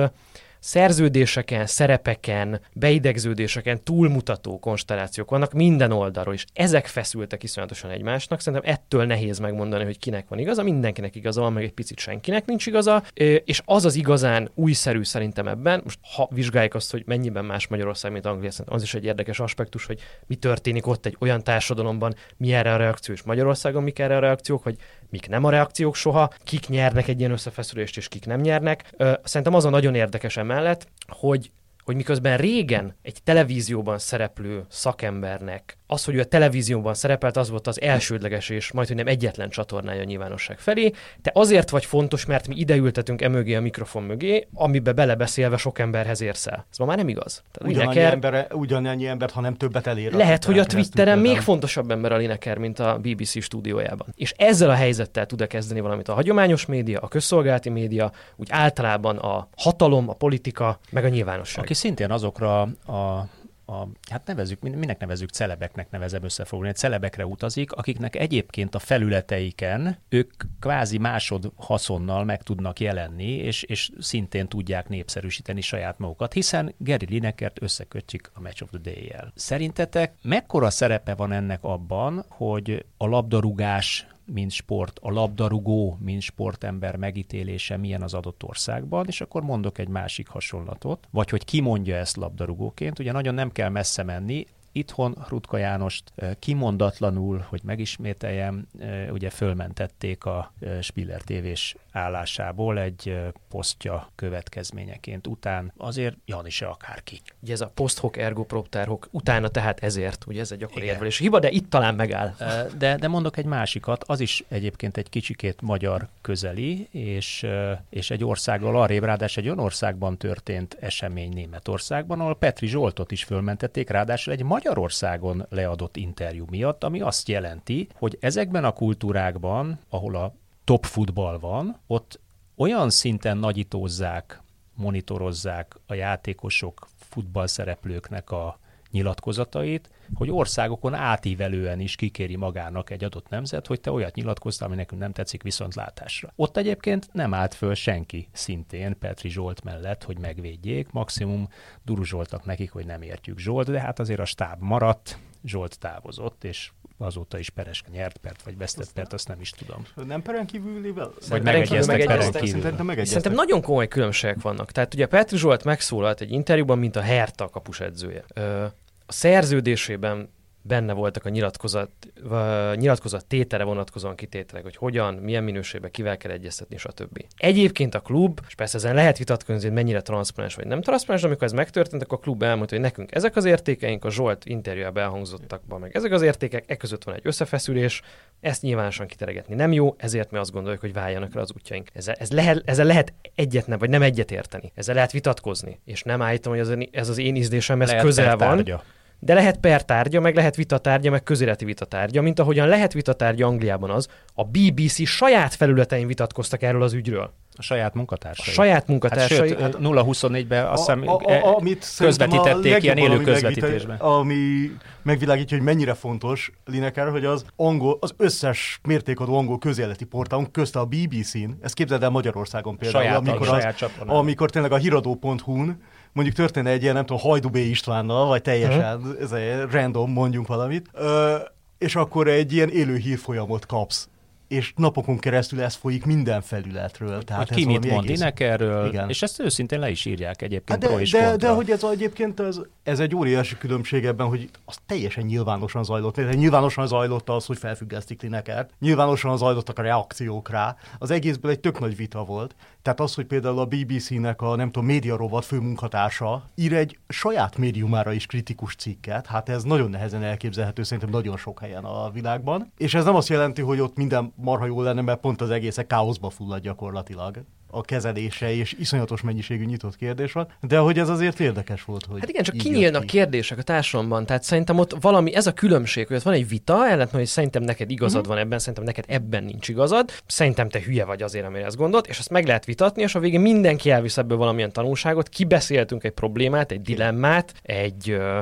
szerződéseken, 0.59 1.67
szerepeken, 1.67 2.61
beidegződéseken 2.73 3.85
túlmutató 3.85 4.59
konstellációk 4.59 5.31
vannak 5.31 5.53
minden 5.53 5.93
oldalról, 5.93 6.35
és 6.35 6.45
ezek 6.53 6.87
feszültek 6.87 7.43
iszonyatosan 7.43 7.91
egymásnak. 7.91 8.41
Szerintem 8.41 8.73
ettől 8.75 9.05
nehéz 9.05 9.38
megmondani, 9.38 9.85
hogy 9.85 9.99
kinek 9.99 10.29
van 10.29 10.38
igaza, 10.38 10.62
mindenkinek 10.62 11.15
igaza 11.15 11.41
van, 11.41 11.53
meg 11.53 11.62
egy 11.62 11.73
picit 11.73 11.99
senkinek 11.99 12.47
nincs 12.47 12.67
igaza, 12.67 13.03
és 13.45 13.62
az 13.65 13.85
az 13.85 13.95
igazán 13.95 14.50
újszerű 14.55 15.03
szerintem 15.03 15.49
ebben, 15.49 15.81
most 15.85 15.99
ha 16.15 16.29
vizsgáljuk 16.31 16.75
azt, 16.75 16.91
hogy 16.91 17.03
mennyiben 17.07 17.45
más 17.45 17.67
Magyarország, 17.67 18.12
mint 18.12 18.27
Anglia, 18.27 18.50
szerintem 18.50 18.75
az 18.75 18.83
is 18.83 18.95
egy 18.95 19.05
érdekes 19.05 19.41
aspektus, 19.41 19.87
hogy 19.87 20.00
mi 20.27 20.35
történik 20.35 20.87
ott 20.87 21.07
egy 21.07 21.17
olyan 21.19 21.45
társadalomban, 21.45 22.15
mi 22.37 22.53
erre 22.53 22.73
a 22.75 22.77
reakció, 22.77 23.15
és 23.15 23.23
Magyarországon 23.23 23.83
mik 23.83 23.99
erre 23.99 24.17
a 24.17 24.21
reakciók, 24.21 24.62
hogy 24.62 24.77
mik 25.11 25.29
nem 25.29 25.45
a 25.45 25.50
reakciók 25.50 25.95
soha, 25.95 26.31
kik 26.45 26.69
nyernek 26.69 27.09
egy 27.09 27.19
ilyen 27.19 27.33
összefeszülést, 27.33 27.97
és 27.97 28.09
kik 28.09 28.27
nem 28.27 28.41
nyernek. 28.41 28.95
Szerintem 29.23 29.55
az 29.55 29.65
a 29.65 29.71
nagyon 29.71 29.95
érdekes 29.95 30.37
emellett, 30.37 30.87
hogy 31.09 31.50
hogy 31.88 31.97
miközben 31.97 32.37
régen 32.37 32.97
egy 33.03 33.19
televízióban 33.25 33.99
szereplő 33.99 34.65
szakembernek 34.69 35.77
az, 35.90 36.04
hogy 36.04 36.14
ő 36.14 36.21
a 36.21 36.25
televízióban 36.25 36.95
szerepelt, 36.95 37.37
az 37.37 37.50
volt 37.50 37.66
az 37.66 37.80
elsődleges 37.80 38.49
és 38.49 38.73
majd, 38.73 38.87
hogy 38.87 38.97
nem 38.97 39.07
egyetlen 39.07 39.49
csatornája 39.49 40.00
a 40.00 40.04
nyilvánosság 40.04 40.59
felé. 40.59 40.92
Te 41.23 41.30
azért 41.35 41.71
vagy 41.71 41.85
fontos, 41.85 42.26
mert 42.26 42.49
mi 42.49 42.57
ideültetünk 42.57 43.23
emögé 43.23 43.54
a 43.54 43.61
mikrofon 43.61 44.02
mögé, 44.02 44.49
amibe 44.54 44.92
belebeszélve 44.92 45.57
sok 45.57 45.78
emberhez 45.78 46.21
érsz 46.21 46.47
el. 46.47 46.66
Ez 46.71 46.78
ma 46.78 46.85
már 46.85 46.97
nem 46.97 47.09
igaz. 47.09 47.42
Tehát 47.52 47.73
ugyanannyi, 47.75 47.95
Lineker, 47.95 48.12
embere, 48.12 48.47
ugyanannyi 48.52 49.07
embert, 49.07 49.33
ha 49.33 49.40
nem 49.40 49.54
többet 49.54 49.87
elér. 49.87 50.12
Lehet, 50.12 50.45
hogy 50.45 50.59
a 50.59 50.64
Twitteren 50.64 51.18
még 51.18 51.40
fontosabb 51.40 51.90
ember 51.90 52.12
a 52.12 52.16
Lineker, 52.16 52.59
mint 52.59 52.78
a 52.78 52.99
BBC 52.99 53.42
stúdiójában. 53.42 54.07
És 54.16 54.35
ezzel 54.37 54.71
a 54.71 54.75
helyzettel 54.75 55.26
tud-e 55.26 55.47
kezdeni 55.47 55.80
valamit 55.80 56.09
a 56.09 56.14
hagyományos 56.14 56.66
média, 56.66 57.00
a 57.00 57.09
közszolgálati 57.09 57.68
média, 57.68 58.12
úgy 58.37 58.49
általában 58.50 59.16
a 59.16 59.49
hatalom, 59.57 60.09
a 60.09 60.12
politika, 60.12 60.78
meg 60.90 61.04
a 61.04 61.09
nyilvánosság. 61.09 61.64
Aki 61.64 61.75
szintén 61.75 62.11
azokra 62.11 62.61
a 62.87 63.28
a, 63.68 63.88
hát 64.10 64.26
nevezük, 64.26 64.60
minek 64.60 64.98
nevezük 64.98 65.30
celebeknek 65.30 65.90
nevezem 65.90 66.22
összefoglalni, 66.22 66.76
celebekre 66.76 67.26
utazik, 67.26 67.72
akiknek 67.72 68.16
egyébként 68.16 68.75
a 68.75 68.78
felületeiken 68.78 69.98
ők 70.08 70.32
kvázi 70.60 70.98
másod 70.98 71.52
haszonnal 71.56 72.25
meg 72.25 72.42
tudnak 72.42 72.80
jelenni, 72.80 73.30
és, 73.30 73.62
és 73.62 73.90
szintén 73.98 74.48
tudják 74.48 74.88
népszerűsíteni 74.88 75.60
saját 75.60 75.98
magukat, 75.98 76.32
hiszen 76.32 76.75
Gary 76.78 77.06
Linekert 77.08 77.62
összekötjük 77.62 78.30
a 78.34 78.40
Match 78.40 78.62
of 78.62 78.68
the 78.70 78.78
Day-jel. 78.78 79.32
Szerintetek 79.34 80.14
mekkora 80.22 80.70
szerepe 80.70 81.14
van 81.14 81.32
ennek 81.32 81.64
abban, 81.64 82.25
hogy 82.28 82.84
a 82.96 83.06
labdarúgás 83.06 84.06
mint 84.32 84.50
sport, 84.50 84.99
a 85.02 85.11
labdarúgó, 85.11 85.99
mint 86.00 86.23
sportember 86.23 86.97
megítélése 86.97 87.76
milyen 87.76 88.02
az 88.02 88.14
adott 88.14 88.42
országban, 88.42 89.06
és 89.06 89.20
akkor 89.20 89.42
mondok 89.42 89.78
egy 89.78 89.88
másik 89.88 90.28
hasonlatot, 90.28 91.08
vagy 91.11 91.30
hogy 91.30 91.44
ki 91.44 91.61
mondja 91.61 91.97
ezt 91.97 92.16
labdarúgóként, 92.16 92.99
ugye 92.99 93.12
nagyon 93.12 93.35
nem 93.35 93.52
kell 93.52 93.68
messze 93.68 94.02
menni, 94.02 94.47
itthon 94.73 95.25
Rutka 95.28 95.56
Jánost 95.56 96.12
kimondatlanul, 96.38 97.44
hogy 97.49 97.61
megismételjem, 97.64 98.68
ugye 99.11 99.30
fölmentették 99.30 100.25
a 100.25 100.52
Spiller 100.80 101.20
tévés 101.20 101.76
állásából 101.99 102.78
egy 102.78 103.19
posztja 103.49 104.11
következményeként 104.14 105.26
után. 105.26 105.73
Azért 105.76 106.17
Jani 106.26 106.50
se 106.50 106.67
akárki. 106.67 107.21
Ugye 107.43 107.52
ez 107.52 107.61
a 107.61 107.71
post 107.75 108.17
ergo 108.17 108.45
propter 108.45 108.87
hoc, 108.87 109.07
utána 109.11 109.49
tehát 109.49 109.81
ezért, 109.81 110.25
ugye 110.26 110.40
ez 110.40 110.52
egy 110.52 110.59
gyakori 110.59 110.85
érvelés 110.85 111.19
hiba, 111.19 111.38
de 111.38 111.50
itt 111.50 111.71
talán 111.71 111.95
megáll. 111.95 112.35
De, 112.78 112.97
de 112.97 113.09
mondok 113.09 113.37
egy 113.37 113.45
másikat, 113.45 114.05
az 114.05 114.21
is 114.21 114.45
egyébként 114.49 114.97
egy 114.97 115.09
kicsikét 115.09 115.62
magyar 115.62 116.09
közeli, 116.21 116.88
és, 116.90 117.47
és 117.90 118.11
egy 118.11 118.25
országgal 118.25 118.81
arrébb, 118.81 119.05
ráadásul 119.05 119.43
egy 119.43 119.49
olyan 119.49 119.64
országban 119.64 120.17
történt 120.17 120.76
esemény 120.81 121.33
Németországban, 121.33 122.21
ahol 122.21 122.37
Petri 122.37 122.67
Zsoltot 122.67 123.12
is 123.12 123.25
fölmentették, 123.25 123.90
ráadásul 123.90 124.33
egy 124.33 124.43
Magyarországon 124.43 125.47
leadott 125.50 125.97
interjú 125.97 126.45
miatt, 126.50 126.85
ami 126.85 127.00
azt 127.00 127.28
jelenti, 127.28 127.88
hogy 127.95 128.17
ezekben 128.21 128.64
a 128.64 128.73
kultúrákban, 128.73 129.78
ahol 129.88 130.17
a 130.17 130.35
top 130.68 130.84
futball 130.84 131.38
van, 131.38 131.80
ott 131.87 132.20
olyan 132.56 132.90
szinten 132.90 133.38
nagyítózzák, 133.38 134.42
monitorozzák 134.75 135.76
a 135.87 135.94
játékosok, 135.94 136.88
futballszereplőknek 136.96 138.30
a 138.30 138.58
nyilatkozatait, 138.90 139.90
hogy 140.14 140.30
országokon 140.30 140.94
átívelően 140.94 141.80
is 141.80 141.96
kikéri 141.96 142.37
magának 142.37 142.90
egy 142.90 143.04
adott 143.04 143.28
nemzet, 143.28 143.66
hogy 143.66 143.80
te 143.80 143.90
olyat 143.90 144.14
nyilatkoztál, 144.14 144.68
ami 144.68 144.76
nekünk 144.76 145.00
nem 145.00 145.12
tetszik 145.12 145.42
viszont 145.42 145.75
látásra. 145.75 146.32
Ott 146.37 146.56
egyébként 146.56 147.08
nem 147.12 147.34
állt 147.34 147.54
föl 147.54 147.75
senki 147.75 148.28
szintén 148.32 148.98
Petri 148.98 149.28
Zsolt 149.28 149.64
mellett, 149.64 150.04
hogy 150.04 150.18
megvédjék, 150.18 150.90
maximum 150.90 151.48
duruzsoltak 151.84 152.44
nekik, 152.44 152.70
hogy 152.70 152.87
nem 152.87 153.02
értjük 153.02 153.38
Zsolt, 153.38 153.70
de 153.70 153.80
hát 153.80 153.98
azért 153.98 154.20
a 154.20 154.25
stáb 154.25 154.62
maradt, 154.62 155.18
Zsolt 155.44 155.78
távozott, 155.78 156.44
és 156.44 156.70
azóta 156.99 157.38
is 157.38 157.50
peres 157.50 157.83
nyert 157.93 158.17
pert, 158.17 158.43
vagy 158.43 158.57
vesztett 158.57 158.93
pert, 158.93 159.12
azt 159.12 159.28
nem 159.28 159.40
is 159.40 159.50
tudom. 159.50 159.87
Nem 160.07 160.23
peren 160.23 160.47
kívülivel? 160.47 161.12
Vagy 161.28 161.43
megegyeztek 161.43 162.05
peren 162.05 162.33
kívül. 162.33 163.05
Szerintem 163.05 163.33
nagyon 163.33 163.62
komoly 163.62 163.88
különbségek 163.88 164.40
vannak. 164.40 164.73
Tehát 164.73 164.95
ugye 164.95 165.07
Petri 165.07 165.37
Zsolt 165.37 165.64
megszólalt 165.64 166.21
egy 166.21 166.31
interjúban, 166.31 166.78
mint 166.78 166.97
a 166.97 167.00
Herta 167.00 167.49
kapusedzője. 167.49 168.25
Ö, 168.35 168.64
a 169.07 169.12
szerződésében 169.12 170.31
benne 170.68 170.92
voltak 170.92 171.25
a 171.25 171.28
nyilatkozat, 171.28 171.90
a 172.30 172.75
nyilatkozat 172.75 173.26
tétele 173.26 173.64
vonatkozóan 173.64 174.14
kitételek, 174.14 174.62
hogy 174.62 174.76
hogyan, 174.76 175.14
milyen 175.14 175.44
minőségben, 175.44 175.90
kivel 175.90 176.16
kell 176.16 176.30
egyeztetni, 176.30 176.76
stb. 176.76 177.25
Egyébként 177.37 177.94
a 177.94 178.00
klub, 178.00 178.40
és 178.46 178.54
persze 178.54 178.76
ezen 178.76 178.94
lehet 178.94 179.18
vitatkozni, 179.18 179.62
hogy 179.62 179.72
mennyire 179.72 180.00
transzparens 180.00 180.54
vagy 180.54 180.66
nem 180.66 180.80
transzparens, 180.80 181.25
amikor 181.25 181.42
ez 181.44 181.52
megtörtént, 181.52 182.02
akkor 182.02 182.18
a 182.18 182.20
klub 182.20 182.42
elmondta, 182.42 182.75
hogy 182.75 182.84
nekünk 182.84 183.14
ezek 183.14 183.37
az 183.37 183.44
értékeink, 183.44 184.04
a 184.04 184.10
Zsolt 184.10 184.44
interjújában 184.44 185.02
elhangzottakban 185.02 185.80
meg 185.80 185.96
ezek 185.96 186.12
az 186.12 186.22
értékek, 186.22 186.64
e 186.66 186.76
között 186.76 187.04
van 187.04 187.14
egy 187.14 187.20
összefeszülés, 187.25 188.02
ezt 188.40 188.62
nyilvánosan 188.62 189.06
kiteregetni 189.06 189.54
nem 189.54 189.72
jó, 189.72 189.94
ezért 189.98 190.30
mi 190.30 190.38
azt 190.38 190.52
gondoljuk, 190.52 190.80
hogy 190.80 190.92
váljanak 190.92 191.34
el 191.34 191.40
az 191.40 191.52
útjaink. 191.54 191.88
Ezzel, 191.92 192.14
ez 192.14 192.30
lehet, 192.30 192.62
ezzel 192.64 192.87
lehet 192.87 193.12
egyet 193.34 193.66
nem, 193.66 193.78
vagy 193.78 193.90
nem 193.90 194.02
egyet 194.02 194.30
érteni. 194.30 194.72
Ezzel 194.75 194.94
lehet 194.94 195.12
vitatkozni. 195.12 195.80
És 195.84 196.02
nem 196.02 196.22
állítom, 196.22 196.52
hogy 196.52 196.60
ez, 196.60 196.88
ez 196.90 197.08
az 197.08 197.18
én 197.18 197.37
ízlésemhez 197.37 197.88
Lehet 197.88 198.04
közel 198.04 198.37
van. 198.37 198.38
pertárgya. 198.38 198.82
De 199.20 199.34
lehet 199.34 199.58
pertárgya, 199.58 200.20
meg 200.20 200.34
lehet 200.34 200.56
vitatárgya, 200.56 201.10
meg 201.10 201.22
közéleti 201.22 201.64
vitatárgya, 201.64 202.22
mint 202.22 202.38
ahogyan 202.38 202.68
lehet 202.68 202.92
vitatárgya 202.92 203.46
Angliában 203.46 203.90
az, 203.90 204.08
a 204.34 204.44
BBC 204.44 205.06
saját 205.06 205.54
felületein 205.54 206.06
vitatkoztak 206.06 206.62
erről 206.62 206.82
az 206.82 206.92
ügyről. 206.92 207.32
A 207.56 207.62
saját 207.62 207.92
A 207.94 207.96
munkatársai. 207.96 208.54
saját 208.54 208.75
Hát 208.75 208.87
munkatársai. 208.87 209.48
sőt, 209.48 209.60
hát 209.60 209.76
0-24-ben 209.80 210.66
azt 210.66 210.78
hiszem 210.87 211.08
a, 211.08 211.14
a, 211.14 211.20
e- 211.30 211.40
a, 211.42 211.56
amit 211.56 211.87
a 211.98 212.02
közvetítették 212.02 212.82
ilyen 212.82 212.96
élő 212.96 213.20
közvetítésben. 213.20 213.96
Ami 213.96 214.70
megvilágítja, 215.02 215.56
hogy 215.56 215.66
mennyire 215.66 215.94
fontos 215.94 216.52
Lineker, 216.64 217.08
hogy 217.10 217.25
az 217.25 217.44
angol, 217.56 217.96
az 218.00 218.14
összes 218.16 218.80
mértékadó 218.82 219.37
angol 219.37 219.58
közéleti 219.58 220.04
portálon, 220.04 220.50
közt 220.50 220.76
a 220.76 220.84
BBC-n, 220.84 221.50
ezt 221.60 221.75
képzeld 221.75 222.02
el 222.02 222.10
Magyarországon 222.10 222.76
például, 222.76 223.04
Saját- 223.04 223.18
amikor, 223.28 223.48
az, 223.48 223.66
amikor 224.06 224.50
tényleg 224.50 224.72
a 224.72 224.76
hiradó.hu-n 224.76 225.82
mondjuk 226.12 226.37
történne 226.37 226.71
egy 226.71 226.83
ilyen, 226.83 226.95
nem 226.95 227.07
tudom, 227.07 227.23
Hajdú 227.23 227.49
B. 227.49 227.57
Istvánnal, 227.57 228.27
vagy 228.27 228.43
teljesen 228.43 229.17
ez 229.21 229.33
egy 229.33 229.71
random, 229.71 230.12
mondjunk 230.12 230.47
valamit, 230.47 230.88
ö, 230.93 231.37
és 231.79 231.97
akkor 231.97 232.29
egy 232.29 232.53
ilyen 232.53 232.69
élő 232.69 232.97
hírfolyamot 232.97 233.67
kapsz 233.67 234.09
és 234.49 234.73
napokon 234.76 235.19
keresztül 235.19 235.62
ez 235.62 235.75
folyik 235.75 236.05
minden 236.05 236.40
felületről. 236.40 237.23
Tehát 237.23 237.49
hogy 237.49 237.57
ki 237.57 237.62
ez 237.62 237.69
mit 237.69 237.90
mond 237.90 238.05
egész- 238.05 238.19
Linekerről, 238.19 238.87
Igen. 238.88 239.09
és 239.09 239.23
ezt 239.23 239.40
őszintén 239.40 239.78
le 239.78 239.90
is 239.90 240.05
írják 240.05 240.43
egyébként 240.43 240.71
Hát 240.71 240.78
de, 240.78 240.87
de, 240.87 241.19
kontra. 241.21 241.37
de 241.37 241.49
hogy 241.49 241.71
ez 241.71 241.85
egyébként 241.85 242.40
ez, 242.40 242.61
ez 242.83 243.00
egy 243.00 243.14
óriási 243.14 243.59
különbség 243.59 244.05
ebben, 244.05 244.26
hogy 244.26 244.50
az 244.64 244.76
teljesen 244.87 245.25
nyilvánosan 245.25 245.85
zajlott. 245.85 246.14
Tehát 246.14 246.35
Nyilvánosan 246.37 246.87
zajlott 246.87 247.28
az, 247.28 247.47
hogy 247.47 247.59
felfüggesztik 247.59 248.23
Linekert. 248.23 248.71
Nyilvánosan 248.81 249.37
zajlottak 249.37 249.78
a 249.78 249.83
reakciók 249.83 250.50
rá. 250.50 250.76
Az 250.99 251.11
egészből 251.11 251.50
egy 251.50 251.61
tök 251.61 251.81
nagy 251.81 251.97
vita 251.97 252.25
volt. 252.25 252.55
Tehát 252.83 253.00
az, 253.00 253.14
hogy 253.14 253.25
például 253.26 253.59
a 253.59 253.67
BBC-nek 253.67 254.43
a 254.43 254.57
nem 254.57 254.71
tudom, 254.71 254.87
média 254.88 255.17
rovat 255.17 255.45
főmunkatársa 255.45 256.50
ír 256.55 256.73
egy 256.73 256.99
saját 257.09 257.57
médiumára 257.57 258.12
is 258.12 258.26
kritikus 258.26 258.75
cikket, 258.75 259.26
hát 259.26 259.49
ez 259.49 259.62
nagyon 259.62 259.90
nehezen 259.90 260.23
elképzelhető 260.23 260.83
szerintem 260.83 261.11
nagyon 261.11 261.37
sok 261.37 261.61
helyen 261.61 261.85
a 261.85 262.11
világban. 262.11 262.73
És 262.76 262.95
ez 262.95 263.05
nem 263.05 263.14
azt 263.14 263.28
jelenti, 263.28 263.62
hogy 263.62 263.81
ott 263.81 263.97
minden 263.97 264.33
marha 264.40 264.66
jó 264.66 264.83
lenne, 264.83 265.00
mert 265.00 265.21
pont 265.21 265.40
az 265.40 265.50
egészek 265.50 265.87
káoszba 265.87 266.30
fullad 266.30 266.62
gyakorlatilag 266.62 267.45
a 267.70 267.82
kezelése, 267.82 268.54
és 268.54 268.76
iszonyatos 268.78 269.20
mennyiségű 269.20 269.64
nyitott 269.64 269.96
kérdés 269.96 270.32
van, 270.32 270.48
de 270.60 270.78
hogy 270.78 270.98
ez 270.98 271.08
azért 271.08 271.40
érdekes 271.40 271.84
volt, 271.84 272.04
hogy 272.10 272.20
Hát 272.20 272.28
igen, 272.28 272.42
csak 272.42 272.56
kinyílnak 272.56 273.00
ki. 273.00 273.06
kérdések 273.06 273.58
a 273.58 273.62
társadalomban. 273.62 274.26
Tehát 274.26 274.42
szerintem 274.42 274.78
ott 274.78 274.96
valami, 275.00 275.34
ez 275.34 275.46
a 275.46 275.52
különbség, 275.52 276.06
hogy 276.06 276.16
ott 276.16 276.22
van 276.22 276.34
egy 276.34 276.48
vita, 276.48 276.88
ellent, 276.88 277.10
hogy 277.10 277.26
szerintem 277.26 277.62
neked 277.62 277.90
igazad 277.90 278.20
Mhm. 278.20 278.28
van 278.28 278.38
ebben, 278.38 278.58
szerintem 278.58 278.84
neked 278.84 279.04
ebben 279.08 279.44
nincs 279.44 279.68
igazad, 279.68 280.10
szerintem 280.26 280.68
te 280.68 280.80
hülye 280.82 281.04
vagy 281.04 281.22
azért, 281.22 281.46
amire 281.46 281.64
ezt 281.64 281.76
gondolt, 281.76 282.06
és 282.06 282.18
azt 282.18 282.30
meg 282.30 282.46
lehet 282.46 282.64
vitatni, 282.64 283.02
és 283.02 283.14
a 283.14 283.18
végén 283.20 283.40
mindenki 283.40 283.90
elvisz 283.90 284.16
ebből 284.18 284.37
valamilyen 284.38 284.72
tanulságot, 284.72 285.28
kibeszéltünk 285.28 286.04
egy 286.04 286.12
problémát, 286.12 286.72
egy 286.72 286.82
dilemmát, 286.82 287.54
egy, 287.62 288.10
ö, 288.10 288.38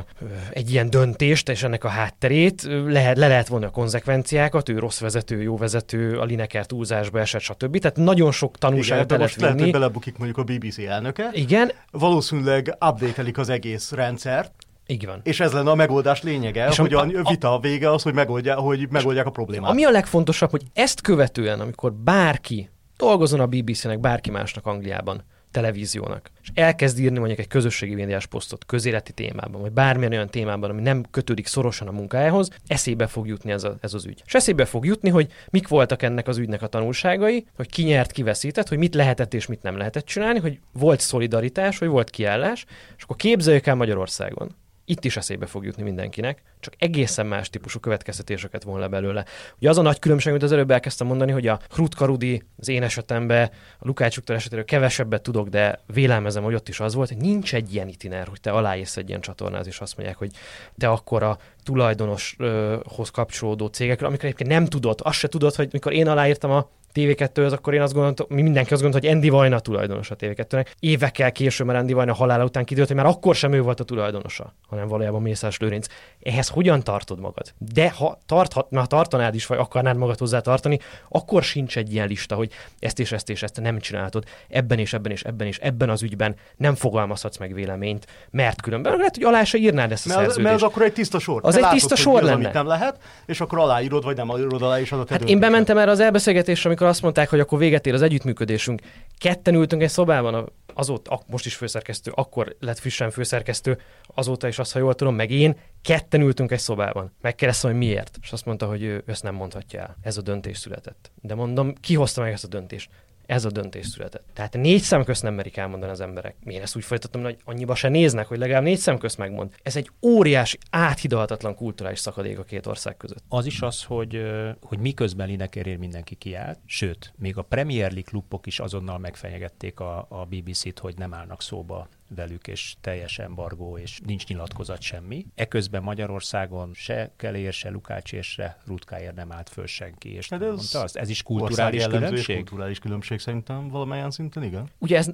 egy 0.51 0.71
ilyen 0.71 0.91
döntést, 0.91 1.49
és 1.49 1.63
ennek 1.63 1.85
a 1.85 1.89
hátterét, 1.89 2.63
lehet, 2.87 3.17
le 3.17 3.29
lehet 3.29 3.49
vonni 3.49 3.65
a 3.65 3.71
konzekvenciákat, 3.71 4.69
ő 4.69 4.79
rossz 4.79 5.01
vezető, 5.01 5.43
jó 5.43 5.57
vezető, 5.57 6.19
a 6.19 6.25
Lineker 6.25 6.67
túlzásba 6.67 7.21
esett, 7.21 7.41
stb. 7.41 7.79
Tehát 7.79 7.97
nagyon 7.97 8.33
sok 8.33 8.59
tanulságot 8.59 9.13
de 9.17 9.23
le 9.23 9.29
most 9.29 9.37
lehet 9.41 9.53
hogy 9.55 9.61
vinni. 9.63 9.73
belebukik 9.79 10.19
mondjuk 10.19 10.39
a 10.39 10.53
BBC 10.53 10.79
elnöke, 10.79 11.31
Igen, 11.33 11.71
valószínűleg 11.91 12.77
update 12.81 13.41
az 13.41 13.49
egész 13.49 13.91
rendszert, 13.93 14.53
így 14.87 15.07
van. 15.07 15.21
és 15.23 15.41
ez 15.41 15.53
lenne 15.53 15.71
a 15.71 15.75
megoldás 15.75 16.23
lényege, 16.23 16.69
és 16.69 16.77
hogy 16.77 16.95
a- 16.95 17.01
a, 17.01 17.29
vita 17.29 17.53
a 17.55 17.59
vége 17.61 17.91
az, 17.93 18.03
hogy, 18.03 18.15
megoldja, 18.15 18.55
hogy 18.55 18.87
megoldják 18.91 19.27
a 19.27 19.31
problémát. 19.31 19.71
Ami 19.71 19.85
a 19.85 19.91
legfontosabb, 19.91 20.51
hogy 20.51 20.63
ezt 20.75 21.01
követően, 21.01 21.61
amikor 21.61 21.93
bárki 21.93 22.71
dolgozon 22.97 23.41
a 23.41 23.47
BBC-nek, 23.47 24.01
bárki 24.01 24.31
másnak 24.31 24.67
Angliában, 24.67 25.23
televíziónak, 25.57 26.31
és 26.43 26.49
elkezd 26.55 26.99
írni 26.99 27.19
mondjuk 27.19 27.39
egy 27.39 27.49
közösségi 27.49 27.95
médiás 27.95 28.27
posztot 28.27 28.65
közéleti 28.65 29.13
témában, 29.13 29.61
vagy 29.61 29.73
bármilyen 29.73 30.13
olyan 30.13 30.27
témában, 30.27 30.71
ami 30.71 30.83
nem 30.83 31.05
kötődik 31.11 31.47
szorosan 31.47 31.89
a 31.89 31.91
munkájához, 31.91 32.51
eszébe 32.67 33.07
fog 33.07 33.27
jutni 33.27 33.53
ez, 33.53 33.65
a, 33.65 33.77
ez 33.81 33.95
az 33.95 34.07
ügy. 34.07 34.23
És 34.27 34.35
eszébe 34.35 34.65
fog 34.65 34.87
jutni, 34.87 35.11
hogy 35.11 35.33
mik 35.51 35.69
voltak 35.69 36.03
ennek 36.03 36.29
az 36.29 36.39
ügynek 36.39 36.63
a 36.63 36.67
tanulságai, 36.67 37.47
hogy 37.57 37.71
ki 37.71 37.83
nyert, 37.83 38.13
ki 38.13 38.23
veszített, 38.23 38.69
hogy 38.69 38.79
mit 38.79 38.95
lehetett 38.95 39.35
és 39.35 39.47
mit 39.47 39.63
nem 39.63 39.77
lehetett 39.77 40.05
csinálni, 40.05 40.39
hogy 40.39 40.61
volt 40.73 41.01
szolidaritás, 41.01 41.79
hogy 41.79 41.89
volt 41.89 42.11
kiállás, 42.11 42.65
és 42.97 43.03
akkor 43.03 43.17
képzeljük 43.17 43.67
el 43.67 43.75
Magyarországon. 43.75 44.55
Itt 44.89 45.05
is 45.05 45.17
eszébe 45.17 45.47
fog 45.47 45.65
jutni 45.65 45.83
mindenkinek, 45.83 46.43
csak 46.61 46.75
egészen 46.79 47.27
más 47.27 47.51
típusú 47.51 47.81
következtetéseket 47.81 48.63
von 48.63 48.79
le 48.79 48.89
belőle. 48.89 49.25
Ugye 49.59 49.69
az 49.69 49.79
a 49.79 49.83
nagy 49.83 49.99
különbség, 49.99 50.31
amit 50.31 50.43
az 50.43 50.53
előbb 50.53 50.71
elkezdtem 50.71 51.07
mondani, 51.07 51.33
hogy 51.33 51.47
a 51.47 51.61
Krutka 51.69 52.05
Rudi, 52.05 52.43
az 52.59 52.69
én 52.69 52.83
esetemben, 52.83 53.51
a 53.79 53.87
Lukács 53.87 54.15
Viktor 54.15 54.37
esetéről 54.37 54.65
kevesebbet 54.65 55.23
tudok, 55.23 55.49
de 55.49 55.81
vélelmezem, 55.87 56.43
hogy 56.43 56.55
ott 56.55 56.69
is 56.69 56.81
az 56.81 56.95
volt, 56.95 57.09
hogy 57.09 57.17
nincs 57.19 57.55
egy 57.55 57.75
ilyen 57.75 57.89
itiner, 57.89 58.27
hogy 58.27 58.41
te 58.41 58.51
aláírsz 58.51 58.97
egy 58.97 59.09
ilyen 59.09 59.21
csatornáz, 59.21 59.67
és 59.67 59.81
azt 59.81 59.97
mondják, 59.97 60.19
hogy 60.19 60.31
te 60.79 60.89
akkor 60.89 61.23
a 61.23 61.39
tulajdonoshoz 61.63 63.11
kapcsolódó 63.11 63.67
cégekről, 63.67 64.09
amikor 64.09 64.25
egyébként 64.25 64.51
nem 64.51 64.67
tudod, 64.67 65.01
azt 65.03 65.19
se 65.19 65.29
tudod, 65.29 65.55
hogy 65.55 65.69
mikor 65.73 65.93
én 65.93 66.09
aláírtam 66.09 66.51
a 66.51 66.69
TV2-höz, 66.97 67.53
akkor 67.53 67.75
én 67.75 67.81
azt 67.81 67.93
gondoltam, 67.93 68.27
mi 68.31 68.43
mindenki 68.43 68.73
azt 68.73 68.83
gondolta, 68.83 69.07
hogy 69.07 69.17
Andy 69.17 69.29
Vajna 69.29 69.57
a 69.57 69.61
tulajdonos 69.61 70.11
a 70.11 70.17
TV2-nek. 70.17 70.67
Évekkel 70.81 71.33
később, 71.33 71.67
mert 71.67 71.79
Andy 71.79 71.93
Vajna 71.93 72.15
halála 72.15 72.45
után 72.45 72.65
kiderült, 72.65 72.89
hogy 72.89 73.03
már 73.03 73.07
akkor 73.07 73.35
sem 73.35 73.53
ő 73.53 73.63
volt 73.63 73.81
a 73.81 73.85
tulajdonosa, 73.85 74.55
hanem 74.69 74.89
valójában 74.89 75.23
Mészás 75.23 75.59
Lőrinc. 75.59 75.87
Ehhez 76.27 76.49
hogyan 76.49 76.83
tartod 76.83 77.21
magad? 77.21 77.53
De 77.73 77.91
ha 77.91 78.19
tarthat, 78.27 78.71
na, 78.71 78.87
tartanád 78.87 79.35
is, 79.35 79.47
vagy 79.47 79.59
akarnád 79.59 79.97
magad 79.97 80.19
hozzá 80.19 80.41
tartani, 80.41 80.79
akkor 81.09 81.43
sincs 81.43 81.77
egy 81.77 81.93
ilyen 81.93 82.09
lista, 82.09 82.35
hogy 82.35 82.53
ezt 82.79 82.99
és 82.99 83.13
ezt 83.13 83.31
és 83.31 83.43
ezt 83.43 83.61
nem 83.61 83.79
csináltad, 83.79 84.25
ebben 84.49 84.79
és 84.79 84.93
ebben 84.93 85.13
és 85.13 85.23
ebben 85.23 85.47
és 85.47 85.59
ebben 85.59 85.91
az 85.91 86.03
ügyben 86.03 86.35
nem 86.57 86.75
fogalmazhatsz 86.75 87.37
meg 87.39 87.55
véleményt, 87.55 88.07
mert 88.31 88.61
különben 88.63 88.97
lehet, 88.97 89.15
hogy 89.15 89.25
alá 89.25 89.45
se 89.45 89.59
írnád 89.59 89.93
ezt 89.93 90.05
a 90.07 90.09
Mert 90.09 90.21
szerződést. 90.21 90.49
mert 90.49 90.63
az 90.63 90.71
akkor 90.71 90.83
egy 90.83 90.93
tiszta 90.93 91.19
sor. 91.19 91.41
Az 91.45 91.51
Te 91.51 91.57
egy 91.57 91.63
látod, 91.63 91.79
tiszta 91.79 91.97
sor 91.97 92.13
mi 92.13 92.19
az, 92.19 92.25
lenne. 92.25 92.41
Amit 92.41 92.53
nem 92.53 92.67
lehet, 92.67 92.99
és 93.27 93.41
akkor 93.41 93.59
aláírod, 93.59 94.05
vagy 94.05 94.17
nem 94.17 94.31
aláírod 94.31 94.63
alá, 94.63 94.81
és 94.81 94.93
az 94.93 94.99
a 94.99 95.05
Hát 95.09 95.29
én 95.29 95.39
bementem 95.39 95.79
erre 95.79 95.91
az 95.91 96.01
elbeszélgetésre, 96.01 96.69
amikor 96.69 96.87
azt 96.87 97.03
mondták, 97.03 97.29
hogy 97.31 97.41
akkor 97.41 97.59
véget 97.59 97.87
ér 97.87 97.95
az 97.95 98.03
együttműködésünk. 98.03 98.81
Ketten 99.19 99.55
ültünk 99.55 99.83
egy 99.83 99.89
szobában, 99.91 100.35
a- 100.35 100.45
azóta, 100.77 101.23
most 101.27 101.47
is 101.47 101.57
főszerkesztő, 101.57 102.13
akkor 102.15 102.57
lett 102.61 102.79
frissen 102.79 103.11
főszerkesztő, 103.11 103.81
azóta 104.07 104.49
is 104.49 104.59
azt, 104.59 104.73
ha 104.73 104.79
jól 104.79 104.95
tudom, 104.95 105.15
meg 105.15 105.31
én, 105.31 105.57
ketten 105.83 106.21
ültünk 106.21 106.51
egy 106.51 106.59
szobában. 106.59 107.13
Megkérdeztem, 107.21 107.71
hogy 107.71 107.79
miért. 107.79 108.19
És 108.23 108.33
azt 108.33 108.45
mondta, 108.45 108.67
hogy 108.67 108.83
ő 108.83 109.03
ezt 109.07 109.23
nem 109.23 109.35
mondhatja 109.35 109.81
el. 109.81 109.97
Ez 110.03 110.17
a 110.17 110.23
döntés 110.23 110.59
született. 110.59 111.11
De 111.23 111.35
mondom, 111.35 111.75
ki 111.75 111.95
hozta 111.95 112.21
meg 112.21 112.33
ezt 112.33 112.45
a 112.45 112.49
döntést? 112.49 112.91
Ez 113.27 113.45
a 113.45 113.51
döntés 113.51 113.87
született. 113.87 114.25
Tehát 114.33 114.57
négy 114.57 114.81
szem 114.81 115.05
közt 115.05 115.23
nem 115.23 115.35
merik 115.35 115.57
elmondani 115.57 115.93
az 115.93 116.01
emberek. 116.01 116.37
Én 116.45 116.63
ezt 116.63 116.77
úgy 116.77 116.85
folytatom, 116.85 117.23
hogy 117.23 117.37
annyiba 117.45 117.75
se 117.75 117.89
néznek, 117.89 118.27
hogy 118.27 118.39
legalább 118.39 118.63
négy 118.63 118.79
szem 118.79 118.99
közt 118.99 119.19
megmond. 119.19 119.55
Ez 119.63 119.77
egy 119.77 119.91
óriási, 120.03 120.59
áthidalhatatlan 120.71 121.55
kulturális 121.55 121.99
szakadék 121.99 122.39
a 122.39 122.45
két 122.45 122.67
ország 122.67 122.97
között. 122.97 123.25
Az 123.29 123.47
is 123.47 123.61
az, 123.61 123.83
hogy, 123.83 124.23
hogy 124.61 124.79
miközben 124.79 125.29
Linekerért 125.29 125.79
mindenki 125.79 126.15
kiállt, 126.15 126.59
sőt, 126.65 127.13
még 127.19 127.37
a 127.37 127.43
Premier 127.43 127.91
League 127.93 128.11
klubok 128.11 128.47
is 128.47 128.61
azonnal 128.61 128.99
megfenyegették 128.99 129.81
a, 129.81 130.07
a 130.09 130.25
BBC-t, 130.25 130.79
hogy 130.79 130.95
nem 130.97 131.15
állnak 131.15 131.43
szóba 131.43 131.89
velük, 132.09 132.47
és 132.47 132.75
teljes 132.81 133.19
embargó, 133.19 133.79
és 133.79 134.01
nincs 134.07 134.27
nyilatkozat 134.27 134.81
semmi. 134.81 135.27
Eközben 135.35 135.83
Magyarországon 135.83 136.71
se 136.75 137.11
Kelér, 137.17 137.53
se 137.53 137.71
Lukács, 137.71 138.13
és 138.13 138.27
se 138.27 138.59
Rutkáért 138.67 139.15
nem 139.15 139.33
állt 139.33 139.49
föl 139.49 139.67
senki. 139.67 140.15
És 140.15 140.29
Hát 140.29 140.43
ez 140.43 140.49
mondta 140.57 140.81
azt, 140.81 140.97
ez 140.97 141.09
is 141.09 141.23
kulturális 141.23 141.87
különbség? 141.87 142.37
Kulturális 142.37 142.79
különbség 142.79 143.19
szerintem 143.19 143.69
valamelyen 143.69 144.11
szinten, 144.11 144.43
igen. 144.43 144.71
Ugye 144.79 144.97
ez, 144.97 145.11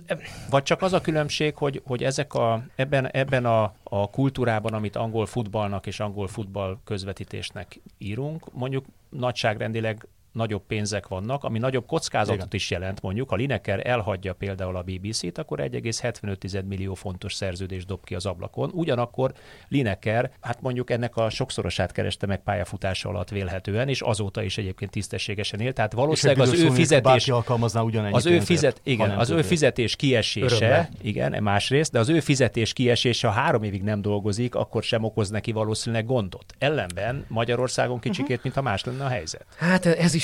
Vagy 0.51 0.63
csak 0.63 0.83
az 0.83 0.93
a 0.93 1.01
különbség, 1.01 1.55
hogy, 1.55 1.83
hogy 1.85 2.03
ezek 2.03 2.35
a, 2.35 2.65
ebben, 2.75 3.11
ebben 3.11 3.45
a, 3.45 3.75
a 3.83 4.11
kultúrában, 4.11 4.73
amit 4.73 4.97
angol 4.97 5.27
futballnak 5.27 5.87
és 5.87 6.01
angol 6.01 6.29
futball 6.29 6.79
közvetítésnek 6.85 7.81
írunk, 7.99 8.53
mondjuk 8.53 8.85
nagyságrendileg 9.09 10.07
nagyobb 10.33 10.67
pénzek 10.67 11.09
vannak, 11.09 11.45
ami 11.45 11.59
nagyobb 11.59 11.87
kockázatot 11.87 12.37
Igen. 12.37 12.49
is 12.51 12.71
jelent. 12.71 13.01
Mondjuk, 13.01 13.29
ha 13.29 13.37
Lineker 13.37 13.87
elhagyja 13.87 14.33
például 14.33 14.77
a 14.77 14.83
BBC-t, 14.83 15.39
akkor 15.39 15.61
1,75 15.61 16.65
millió 16.65 16.95
fontos 16.95 17.35
szerződést 17.35 17.87
dob 17.87 18.05
ki 18.05 18.15
az 18.15 18.27
ablakon. 18.27 18.71
Ugyanakkor 18.75 19.33
Lineker, 19.69 20.31
hát 20.41 20.61
mondjuk 20.61 20.91
ennek 20.91 21.17
a 21.17 21.31
sokszorosát 21.31 21.93
kereste 21.93 22.27
meg 22.27 22.43
pályafutása 22.43 23.09
alatt 23.09 23.29
vélhetően, 23.29 23.89
és 23.89 24.01
azóta 24.01 24.43
is 24.43 24.59
egyébként 24.59 24.91
tisztességesen 24.91 25.61
él. 25.61 25.73
Tehát 25.73 25.93
valószínűleg 25.93 26.43
az 26.43 26.61
ő 26.61 26.71
fizetés 26.71 27.29
alkalmazná 27.29 27.81
ugyanennyi 27.81 28.15
az 28.15 28.27
ő, 28.27 28.41
fizet, 28.41 28.81
ha 28.85 28.91
igen, 28.91 29.11
az 29.11 29.31
ő 29.31 29.43
fizetés 29.43 29.97
kiesése, 29.97 30.55
Örömmel. 30.55 30.89
igen, 31.03 31.43
másrészt, 31.43 31.93
de 31.93 31.99
az 31.99 32.09
ő 32.09 32.21
fizetés 32.21 32.73
kiesése, 32.73 33.29
ha 33.29 33.33
három 33.33 33.63
évig 33.63 33.83
nem 33.83 34.03
dolgozik, 34.03 34.55
akkor 34.55 34.83
sem 34.83 35.05
okoz 35.05 35.31
neki 35.31 35.53
valószínűleg 35.53 36.07
gondot. 36.07 36.45
Ellenben 36.59 37.25
Magyarországon 37.29 38.01
kicsikét, 38.01 38.43
mintha 38.43 38.63
más 38.63 38.85
lenne 38.85 39.05
a 39.05 39.09
helyzet. 39.09 39.47
Hát 39.57 39.87
ez 39.87 40.15
is, 40.15 40.22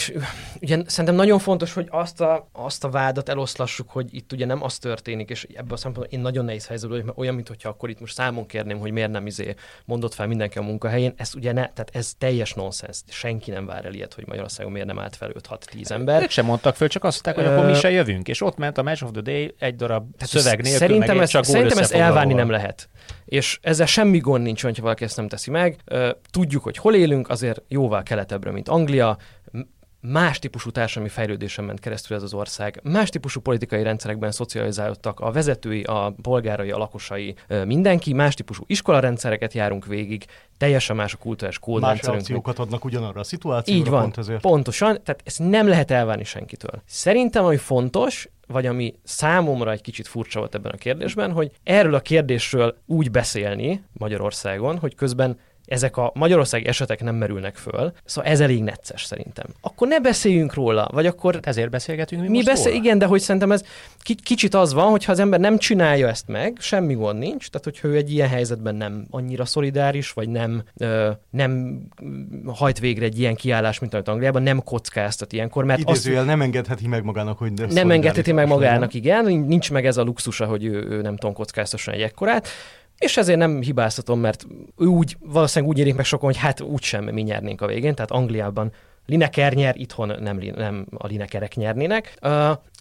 ugye 0.61 0.83
szerintem 0.87 1.15
nagyon 1.15 1.39
fontos, 1.39 1.73
hogy 1.73 1.87
azt 1.91 2.21
a, 2.21 2.49
azt 2.53 2.85
a 2.85 2.89
vádat 2.89 3.29
eloszlassuk, 3.29 3.91
hogy 3.91 4.15
itt 4.15 4.33
ugye 4.33 4.47
nem 4.47 4.63
az 4.63 4.79
történik, 4.79 5.31
és 5.31 5.47
ebből 5.55 5.73
a 5.73 5.77
szempontból 5.77 6.19
én 6.19 6.21
nagyon 6.25 6.45
nehéz 6.45 6.67
helyzetben 6.67 6.91
vagyok, 6.99 7.07
mert 7.07 7.19
olyan, 7.19 7.35
mintha 7.35 7.69
akkor 7.69 7.91
itt 7.91 8.01
most 8.01 8.15
számon 8.15 8.47
kérném, 8.47 8.79
hogy 8.79 8.91
miért 8.91 9.11
nem 9.11 9.27
izé 9.27 9.55
mondott 9.85 10.15
fel 10.15 10.27
mindenki 10.27 10.59
a 10.59 10.63
munkahelyén. 10.63 11.13
Ez 11.17 11.35
ugye 11.35 11.53
ne, 11.53 11.61
tehát 11.61 11.91
ez 11.93 12.13
teljes 12.19 12.55
nonsens. 12.55 13.01
Senki 13.09 13.51
nem 13.51 13.67
vár 13.67 13.85
el 13.85 13.95
ilyet, 13.95 14.15
hogy 14.15 14.27
Magyarországon 14.27 14.73
miért 14.73 14.87
nem 14.87 14.99
állt 14.99 15.17
fel 15.17 15.33
5-6-10 15.49 15.91
ember. 15.91 16.23
Ők 16.23 16.31
sem 16.31 16.45
mondtak 16.45 16.77
föl, 16.77 16.89
csak 16.89 17.05
azt 17.05 17.25
mondták, 17.25 17.45
hogy 17.47 17.55
akkor 17.55 17.71
mi 17.71 17.79
se 17.79 17.91
jövünk. 17.91 18.29
És 18.29 18.43
ott 18.43 18.57
ment 18.57 18.79
a 18.79 18.83
Match 18.83 19.05
of 19.05 19.11
the 19.11 19.21
Day 19.21 19.55
egy 19.59 19.77
darab 19.77 20.11
Tehát 20.17 20.29
szöveg 20.29 20.59
ez- 20.61 20.67
nélkül, 20.67 20.87
szerintem 20.87 21.15
meg 21.15 21.23
ezt, 21.23 21.33
csak 21.33 21.45
szerintem 21.45 21.79
ezt 21.79 21.93
elvárni 21.93 22.33
nem 22.33 22.51
lehet. 22.51 22.89
És 23.25 23.59
ezzel 23.63 23.87
semmi 23.87 24.19
gond 24.19 24.43
nincs, 24.43 24.63
hogyha 24.63 24.83
valaki 24.83 25.05
ezt 25.05 25.17
nem 25.17 25.29
teszi 25.29 25.51
meg. 25.51 25.77
Tudjuk, 26.31 26.63
hogy 26.63 26.77
hol 26.77 26.95
élünk, 26.95 27.29
azért 27.29 27.63
jóval 27.69 28.03
keletebbre, 28.03 28.51
mint 28.51 28.69
Anglia. 28.69 29.17
Más 30.01 30.39
típusú 30.39 30.71
társadalmi 30.71 31.09
fejlődésen 31.09 31.65
ment 31.65 31.81
keresztül 31.81 32.17
ez 32.17 32.23
az 32.23 32.35
ország. 32.35 32.81
Más 32.83 33.09
típusú 33.09 33.41
politikai 33.41 33.83
rendszerekben 33.83 34.31
szocializálódtak 34.31 35.21
a 35.21 35.31
vezetői, 35.31 35.83
a 35.83 36.15
polgárai, 36.23 36.71
a 36.71 36.79
lakosai, 36.79 37.35
mindenki. 37.65 38.13
Más 38.13 38.35
típusú 38.35 38.63
iskolarendszereket 38.67 39.53
járunk 39.53 39.87
végig. 39.87 40.25
Teljesen 40.57 40.97
más 40.97 41.15
a 41.15 41.17
kulturális 41.17 41.59
Más 41.59 41.69
kódrendszerünk. 41.69 42.15
reakciókat 42.15 42.59
adnak 42.59 42.85
ugyanarra 42.85 43.21
a 43.21 43.25
szituációra, 43.25 43.81
Így 43.81 43.89
van, 43.89 44.01
pont 44.01 44.19
ezért. 44.19 44.41
pontosan, 44.41 44.99
tehát 45.05 45.21
ezt 45.25 45.39
nem 45.39 45.69
lehet 45.69 45.91
elvárni 45.91 46.25
senkitől. 46.25 46.83
Szerintem, 46.87 47.45
ami 47.45 47.57
fontos, 47.57 48.29
vagy 48.47 48.67
ami 48.67 48.95
számomra 49.03 49.71
egy 49.71 49.81
kicsit 49.81 50.07
furcsa 50.09 50.39
volt 50.39 50.55
ebben 50.55 50.73
a 50.73 50.77
kérdésben, 50.77 51.33
hogy 51.33 51.51
erről 51.63 51.95
a 51.95 52.01
kérdésről 52.01 52.77
úgy 52.87 53.11
beszélni 53.11 53.85
Magyarországon, 53.93 54.79
hogy 54.79 54.95
közben 54.95 55.39
ezek 55.69 55.97
a 55.97 56.11
magyarországi 56.15 56.67
esetek 56.67 57.03
nem 57.03 57.15
merülnek 57.15 57.57
föl, 57.57 57.93
szóval 58.05 58.31
ez 58.31 58.41
elég 58.41 58.63
necces 58.63 59.05
szerintem. 59.05 59.47
Akkor 59.61 59.89
ne 59.89 60.01
beszéljünk 60.01 60.55
róla, 60.55 60.89
vagy 60.93 61.07
akkor 61.07 61.39
ezért 61.43 61.71
beszélgetünk 61.71 62.23
mi, 62.23 62.29
mi 62.29 62.35
most 62.35 62.47
beszél, 62.47 62.73
róla. 62.73 62.85
igen, 62.85 62.99
de 62.99 63.07
hogy 63.07 63.21
szerintem 63.21 63.53
ez 63.53 63.65
ki- 63.99 64.23
kicsit 64.23 64.55
az 64.55 64.73
van, 64.73 64.91
hogy 64.91 65.05
ha 65.05 65.13
az 65.13 65.19
ember 65.19 65.41
nem 65.41 65.59
csinálja 65.59 66.09
ezt 66.09 66.29
meg, 66.29 66.57
semmi 66.61 66.95
gond 66.95 67.19
nincs, 67.19 67.49
tehát 67.49 67.65
hogyha 67.65 67.89
ő 67.89 67.97
egy 67.97 68.13
ilyen 68.13 68.29
helyzetben 68.29 68.75
nem 68.75 69.07
annyira 69.11 69.45
szolidáris, 69.45 70.13
vagy 70.13 70.29
nem, 70.29 70.63
ö, 70.77 71.11
nem 71.31 71.81
hajt 72.47 72.79
végre 72.79 73.05
egy 73.05 73.19
ilyen 73.19 73.35
kiállás, 73.35 73.79
mint 73.79 73.95
amit 73.95 74.09
Angliában, 74.09 74.43
nem 74.43 74.63
kockáztat 74.63 75.33
ilyenkor, 75.33 75.65
mert 75.65 75.79
azt 75.85 75.89
Idézőjel 75.91 76.25
nem 76.25 76.43
engedheti 76.43 76.87
meg 76.89 77.05
magának, 77.05 77.39
hogy 77.39 77.53
nem 77.53 77.91
engedheti 77.91 78.33
meg 78.33 78.47
magának, 78.47 78.95
igen, 78.95 79.25
nincs 79.25 79.71
meg 79.71 79.87
ez 79.87 79.97
a 79.97 80.03
luxusa, 80.03 80.47
hogy 80.47 80.65
ő, 80.65 80.87
ő 80.89 81.01
nem 81.01 81.17
tudom, 81.17 81.35
kockáztasson 81.35 81.95
egy 81.95 82.03
ekkorát, 82.03 82.49
és 82.99 83.17
ezért 83.17 83.39
nem 83.39 83.61
hibáztatom, 83.61 84.21
mert 84.21 84.47
úgy, 84.77 85.17
valószínűleg 85.21 85.75
úgy 85.75 85.81
érik 85.81 85.95
meg 85.95 86.05
sokan, 86.05 86.27
hogy 86.27 86.37
hát 86.37 86.61
úgysem 86.61 87.05
mi 87.05 87.23
nyernénk 87.23 87.61
a 87.61 87.67
végén, 87.67 87.95
tehát 87.95 88.11
Angliában 88.11 88.73
Lineker 89.07 89.53
nyer, 89.53 89.77
itthon 89.77 90.17
nem, 90.21 90.41
nem 90.57 90.87
a 90.97 91.07
Linekerek 91.07 91.55
nyernének. 91.55 92.15
Uh, 92.23 92.31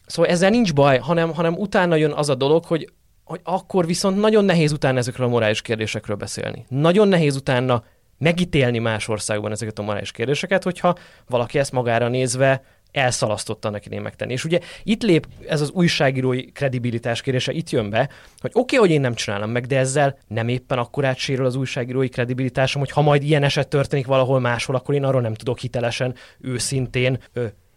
szóval 0.05 0.31
ezzel 0.31 0.49
nincs 0.49 0.73
baj, 0.73 0.97
hanem, 0.97 1.33
hanem 1.33 1.53
utána 1.53 1.95
jön 1.95 2.11
az 2.11 2.29
a 2.29 2.35
dolog, 2.35 2.65
hogy, 2.65 2.91
hogy 3.23 3.39
akkor 3.43 3.85
viszont 3.85 4.19
nagyon 4.19 4.45
nehéz 4.45 4.71
utána 4.71 4.97
ezekről 4.97 5.27
a 5.27 5.29
morális 5.29 5.61
kérdésekről 5.61 6.15
beszélni. 6.15 6.65
Nagyon 6.69 7.07
nehéz 7.07 7.35
utána 7.35 7.83
megítélni 8.17 8.79
más 8.79 9.07
országban 9.07 9.51
ezeket 9.51 9.79
a 9.79 9.81
morális 9.81 10.11
kérdéseket, 10.11 10.63
hogyha 10.63 10.95
valaki 11.27 11.59
ezt 11.59 11.71
magára 11.71 12.07
nézve 12.07 12.63
elszalasztotta 12.97 13.67
annak 13.67 13.85
idén 13.85 14.01
megtenni. 14.01 14.33
És 14.33 14.45
ugye 14.45 14.59
itt 14.83 15.03
lép 15.03 15.27
ez 15.47 15.61
az 15.61 15.69
újságírói 15.69 16.51
kredibilitás 16.51 17.21
kérdése, 17.21 17.51
itt 17.51 17.69
jön 17.69 17.89
be, 17.89 18.09
hogy 18.39 18.51
oké, 18.53 18.75
okay, 18.75 18.87
hogy 18.87 18.95
én 18.95 19.01
nem 19.01 19.13
csinálom 19.13 19.49
meg, 19.49 19.65
de 19.65 19.77
ezzel 19.77 20.17
nem 20.27 20.47
éppen 20.47 20.77
akkor 20.77 21.05
átsérül 21.05 21.45
az 21.45 21.55
újságírói 21.55 22.09
kredibilitásom, 22.09 22.81
hogy 22.81 22.91
ha 22.91 23.01
majd 23.01 23.23
ilyen 23.23 23.43
eset 23.43 23.67
történik 23.67 24.05
valahol 24.05 24.39
máshol, 24.39 24.75
akkor 24.75 24.95
én 24.95 25.03
arról 25.03 25.21
nem 25.21 25.33
tudok 25.33 25.59
hitelesen, 25.59 26.15
őszintén, 26.41 27.19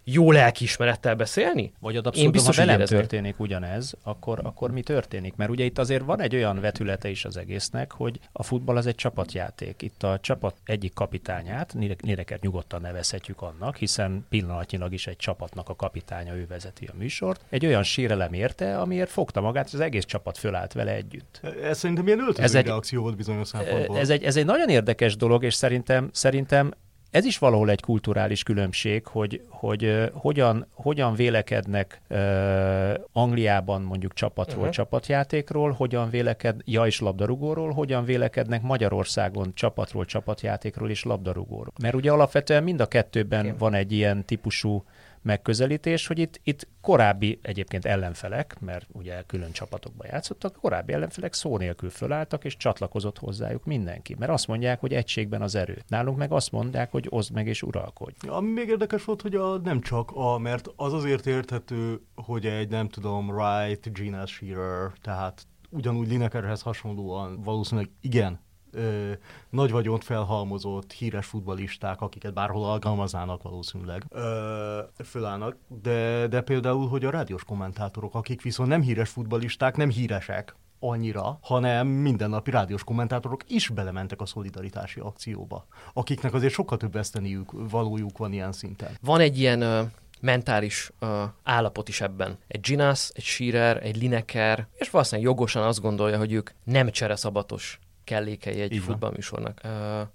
jó 0.04 0.30
lelkiismerettel 0.32 1.14
beszélni? 1.14 1.72
Vagy 1.80 1.96
ad 1.96 2.02
Én 2.04 2.08
abszolút, 2.08 2.26
ha 2.26 2.32
biztos, 2.32 2.56
hogy 2.56 2.66
velem 2.66 2.86
történik 2.86 3.40
ugyanez, 3.40 3.94
akkor, 4.02 4.40
akkor 4.42 4.70
mi 4.70 4.82
történik? 4.82 5.36
Mert 5.36 5.50
ugye 5.50 5.64
itt 5.64 5.78
azért 5.78 6.04
van 6.04 6.20
egy 6.20 6.34
olyan 6.34 6.60
vetülete 6.60 7.08
is 7.08 7.24
az 7.24 7.36
egésznek, 7.36 7.92
hogy 7.92 8.18
a 8.32 8.42
futball 8.42 8.76
az 8.76 8.86
egy 8.86 8.94
csapatjáték. 8.94 9.82
Itt 9.82 10.02
a 10.02 10.18
csapat 10.20 10.54
egyik 10.64 10.92
kapitányát, 10.92 11.74
Néreket 12.00 12.40
nyugodtan 12.40 12.80
nevezhetjük 12.80 13.42
annak, 13.42 13.76
hiszen 13.76 14.26
pillanatnyilag 14.28 14.92
is 14.92 15.06
egy 15.06 15.16
csapatnak 15.16 15.68
a 15.68 15.76
kapitánya, 15.76 16.34
ő 16.34 16.46
vezeti 16.48 16.86
a 16.86 16.92
műsort. 16.98 17.40
Egy 17.48 17.66
olyan 17.66 17.82
sérelem 17.82 18.32
érte, 18.32 18.78
amiért 18.78 19.10
fogta 19.10 19.40
magát, 19.40 19.66
és 19.66 19.74
az 19.74 19.80
egész 19.80 20.04
csapat 20.04 20.38
fölállt 20.38 20.72
vele 20.72 20.94
együtt. 20.94 21.40
Ez 21.62 21.78
szerintem 21.78 22.06
ilyen 22.06 22.18
öltöző 22.20 22.42
Ez 22.42 22.54
egy- 22.54 22.66
reakció 22.66 23.02
volt 23.02 23.16
bizonyos 23.16 23.48
szempontból. 23.48 23.98
Ez 23.98 24.08
egy, 24.10 24.24
ez 24.24 24.36
egy 24.36 24.44
nagyon 24.44 24.68
érdekes 24.68 25.16
dolog, 25.16 25.44
és 25.44 25.54
szerintem, 25.54 26.08
szerintem 26.12 26.72
ez 27.10 27.24
is 27.24 27.38
valahol 27.38 27.70
egy 27.70 27.80
kulturális 27.80 28.42
különbség, 28.42 29.06
hogy, 29.06 29.42
hogy 29.48 30.10
hogyan, 30.12 30.66
hogyan 30.72 31.14
vélekednek 31.14 32.00
uh, 32.10 32.18
Angliában 33.12 33.82
mondjuk 33.82 34.12
csapatról, 34.12 34.58
uh-huh. 34.58 34.74
csapatjátékról, 34.74 35.70
hogyan 35.70 36.10
véleked, 36.10 36.60
ja 36.64 36.86
és 36.86 37.00
labdarúgóról, 37.00 37.70
hogyan 37.72 38.04
vélekednek 38.04 38.62
Magyarországon 38.62 39.54
csapatról, 39.54 40.04
csapatjátékról 40.04 40.90
és 40.90 41.04
labdarúgóról. 41.04 41.72
Mert 41.82 41.94
ugye 41.94 42.12
alapvetően 42.12 42.62
mind 42.62 42.80
a 42.80 42.86
kettőben 42.86 43.44
Igen. 43.44 43.56
van 43.58 43.74
egy 43.74 43.92
ilyen 43.92 44.24
típusú 44.24 44.84
megközelítés, 45.22 46.06
hogy 46.06 46.18
itt, 46.18 46.40
itt 46.42 46.68
korábbi 46.80 47.38
egyébként 47.42 47.85
ellenfelek, 47.85 48.61
mert 48.61 48.87
ugye 48.92 49.22
külön 49.22 49.52
csapatokban 49.52 50.06
játszottak, 50.11 50.52
korábbi 50.52 50.92
ellenfelek 50.92 51.33
szó 51.33 51.56
nélkül 51.56 51.90
fölálltak, 51.90 52.44
és 52.44 52.56
csatlakozott 52.56 53.18
hozzájuk 53.18 53.64
mindenki. 53.64 54.16
Mert 54.18 54.33
azt 54.33 54.46
mondják, 54.46 54.80
hogy 54.80 54.92
egységben 54.92 55.42
az 55.42 55.54
erő. 55.54 55.83
Nálunk 55.88 56.18
meg 56.18 56.33
azt 56.33 56.52
mondják, 56.52 56.90
hogy 56.90 57.06
oszd 57.09 57.33
meg 57.33 57.46
és 57.46 57.62
uralkodj. 57.62 58.28
Ami 58.28 58.50
még 58.50 58.68
érdekes 58.68 59.04
volt, 59.04 59.22
hogy 59.22 59.35
a, 59.35 59.59
nem 59.59 59.80
csak 59.80 60.11
a, 60.14 60.38
mert 60.38 60.68
az 60.76 60.92
azért 60.92 61.26
érthető, 61.26 62.00
hogy 62.14 62.46
egy, 62.46 62.68
nem 62.68 62.88
tudom, 62.88 63.28
Wright, 63.28 63.92
Gina 63.92 64.26
Shearer, 64.26 64.92
tehát 65.02 65.46
ugyanúgy 65.70 66.09
Linekerhez 66.09 66.62
hasonlóan 66.62 67.42
valószínűleg 67.42 67.90
igen, 68.00 68.40
ö, 68.72 69.12
nagy 69.50 69.70
vagyont 69.70 70.04
felhalmozott 70.04 70.92
híres 70.92 71.26
futbalisták, 71.26 72.00
akiket 72.00 72.33
bárhol 72.33 72.64
alkalmaznának 72.64 73.42
valószínűleg, 73.42 74.04
ö, 74.09 74.80
fölállnak, 75.04 75.56
de, 75.83 76.26
de 76.26 76.40
például, 76.40 76.88
hogy 76.88 77.04
a 77.04 77.11
rádiós 77.11 77.44
kommentátorok, 77.44 78.14
akik 78.14 78.42
viszont 78.42 78.68
nem 78.68 78.83
híres 78.83 79.09
futbalisták, 79.09 79.76
nem 79.76 79.90
híresek, 79.90 80.54
annyira, 80.80 81.38
hanem 81.42 81.87
mindennapi 81.87 82.50
rádiós 82.50 82.85
kommentátorok 82.85 83.40
is 83.48 83.68
belementek 83.68 84.20
a 84.20 84.26
szolidaritási 84.26 85.00
akcióba, 85.00 85.66
akiknek 85.92 86.35
azért 86.35 86.52
sokkal 86.52 86.78
több 86.78 86.92
veszteniük, 86.92 87.50
valójuk 87.70 88.18
van 88.18 88.33
ilyen 88.33 88.52
szinten. 88.52 88.90
Van 89.00 89.20
egy 89.20 89.38
ilyen 89.38 89.61
ö, 89.61 89.83
mentális 90.20 90.90
ö, 90.98 91.22
állapot 91.42 91.88
is 91.88 92.00
ebben. 92.00 92.38
Egy 92.48 92.61
Ginas, 92.61 93.11
egy 93.14 93.22
Shearer, 93.22 93.85
egy 93.85 93.96
Lineker, 93.96 94.66
és 94.74 94.90
valószínűleg 94.90 95.30
jogosan 95.30 95.62
azt 95.62 95.80
gondolja, 95.80 96.18
hogy 96.18 96.33
ők 96.33 96.50
nem 96.64 96.90
csereszabatos 96.90 97.78
kellékei 98.10 98.60
egy 98.60 98.72
Így 98.72 98.82
futballműsornak. 98.82 99.60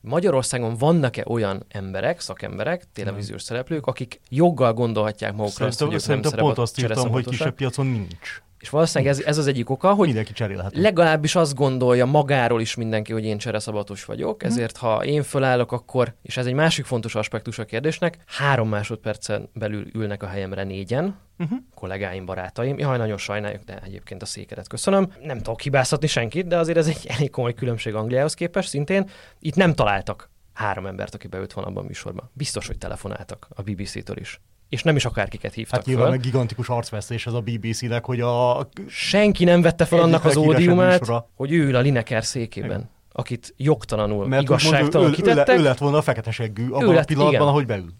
Magyarországon 0.02 0.76
vannak-e 0.78 1.24
olyan 1.28 1.66
emberek, 1.68 2.20
szakemberek, 2.20 2.86
televíziós 2.94 3.42
szereplők, 3.42 3.86
akik 3.86 4.20
joggal 4.30 4.74
gondolhatják 4.74 5.36
magukra 5.36 5.66
azt, 5.66 5.80
hogy 5.80 6.00
Szerintem, 6.00 6.16
nem 6.16 6.24
szerintem 6.24 6.46
pont 6.46 6.58
azt 6.58 6.80
írtam, 6.80 7.10
hogy 7.10 7.26
kisebb 7.26 7.56
piacon 7.56 7.86
nincs. 7.86 8.42
És 8.66 8.72
valószínűleg 8.72 9.14
ez, 9.14 9.20
ez 9.26 9.38
az 9.38 9.48
egyik 9.48 9.70
oka, 9.70 9.94
hogy 9.94 10.06
Mindenki 10.06 10.34
cserélhető. 10.34 10.82
legalábbis 10.82 11.36
azt 11.36 11.56
gondolja 11.56 12.06
magáról 12.06 12.62
is 12.62 12.76
mindenki, 12.76 13.14
hogy 13.14 13.26
én 13.26 13.38
csereszabatos 13.38 14.06
vagyok, 14.06 14.44
ezért 14.44 14.78
ha 14.78 15.04
én 15.04 15.24
fölállok, 15.24 15.72
akkor, 15.72 16.14
és 16.22 16.38
ez 16.38 16.46
egy 16.46 16.54
másik 16.54 16.86
fontos 16.86 17.16
aspektus 17.16 17.60
a 17.60 17.66
kérdésnek, 17.66 18.18
három 18.26 18.70
másodpercen 18.70 19.50
belül 19.54 19.86
ülnek 19.94 20.24
a 20.24 20.28
helyemre 20.28 20.64
négyen, 20.64 21.16
Uh-huh. 21.38 21.58
kollégáim, 21.76 22.26
barátaim. 22.26 22.78
Jaj, 22.78 22.98
nagyon 22.98 23.18
sajnáljuk, 23.18 23.64
de 23.64 23.80
egyébként 23.84 24.22
a 24.22 24.26
székedet 24.26 24.68
köszönöm. 24.68 25.12
Nem 25.22 25.38
tudok 25.38 25.62
hibáztatni 25.62 26.08
senkit, 26.08 26.48
de 26.48 26.58
azért 26.58 26.78
ez 26.78 26.88
egy 26.88 27.06
elég 27.08 27.30
komoly 27.30 27.54
különbség 27.54 27.94
Angliához 27.96 28.34
képest 28.34 28.70
szintén. 28.70 29.10
Itt 29.40 29.56
nem 29.56 29.74
találtak 29.74 30.30
három 30.54 30.86
embert, 30.86 31.14
aki 31.16 31.28
beült 31.28 31.54
volna 31.54 31.70
abban 31.70 31.84
a 31.84 31.88
műsorban. 31.88 32.30
Biztos, 32.34 32.68
hogy 32.68 32.78
telefonáltak 32.78 33.48
a 33.56 33.62
BBC-től 33.62 34.18
is. 34.18 34.42
És 34.76 34.84
nem 34.84 34.96
is 34.96 35.06
akárkiket 35.06 35.54
hívtak 35.54 35.76
Hát 35.76 35.86
nyilván 35.86 36.10
föl. 36.12 36.18
gigantikus 36.18 36.70
arcvesztés 36.70 37.26
ez 37.28 37.34
a 37.34 37.42
BBC-nek, 37.42 38.06
hogy 38.06 38.22
a... 38.22 38.70
Senki 38.88 39.44
nem 39.44 39.62
vette 39.62 39.86
fel 39.86 40.00
annak 40.00 40.26
az 40.26 40.38
ódiumát, 40.38 41.12
hogy 41.36 41.52
ő 41.52 41.66
ül 41.68 41.76
a 41.76 41.80
Lineker 41.80 42.24
székében, 42.26 42.90
akit 43.12 43.54
jogtalanul, 43.58 44.28
Mert 44.28 44.42
úgymond 44.42 44.62
ő, 44.62 44.66
igazságtalan 44.66 45.08
ő, 45.08 45.10
ő, 45.10 45.14
kitettek. 45.14 45.58
ő 45.60 45.62
lett 45.64 45.78
volna 45.78 45.98
a 45.98 46.02
fekete 46.02 46.32
seggű 46.32 46.68
abban 46.70 46.84
Ő 46.84 46.90
a 46.90 46.94
lett, 46.94 47.06
pillanatban, 47.08 47.36
igen. 47.36 47.48
ahogy 47.48 47.66
beül. 47.66 47.94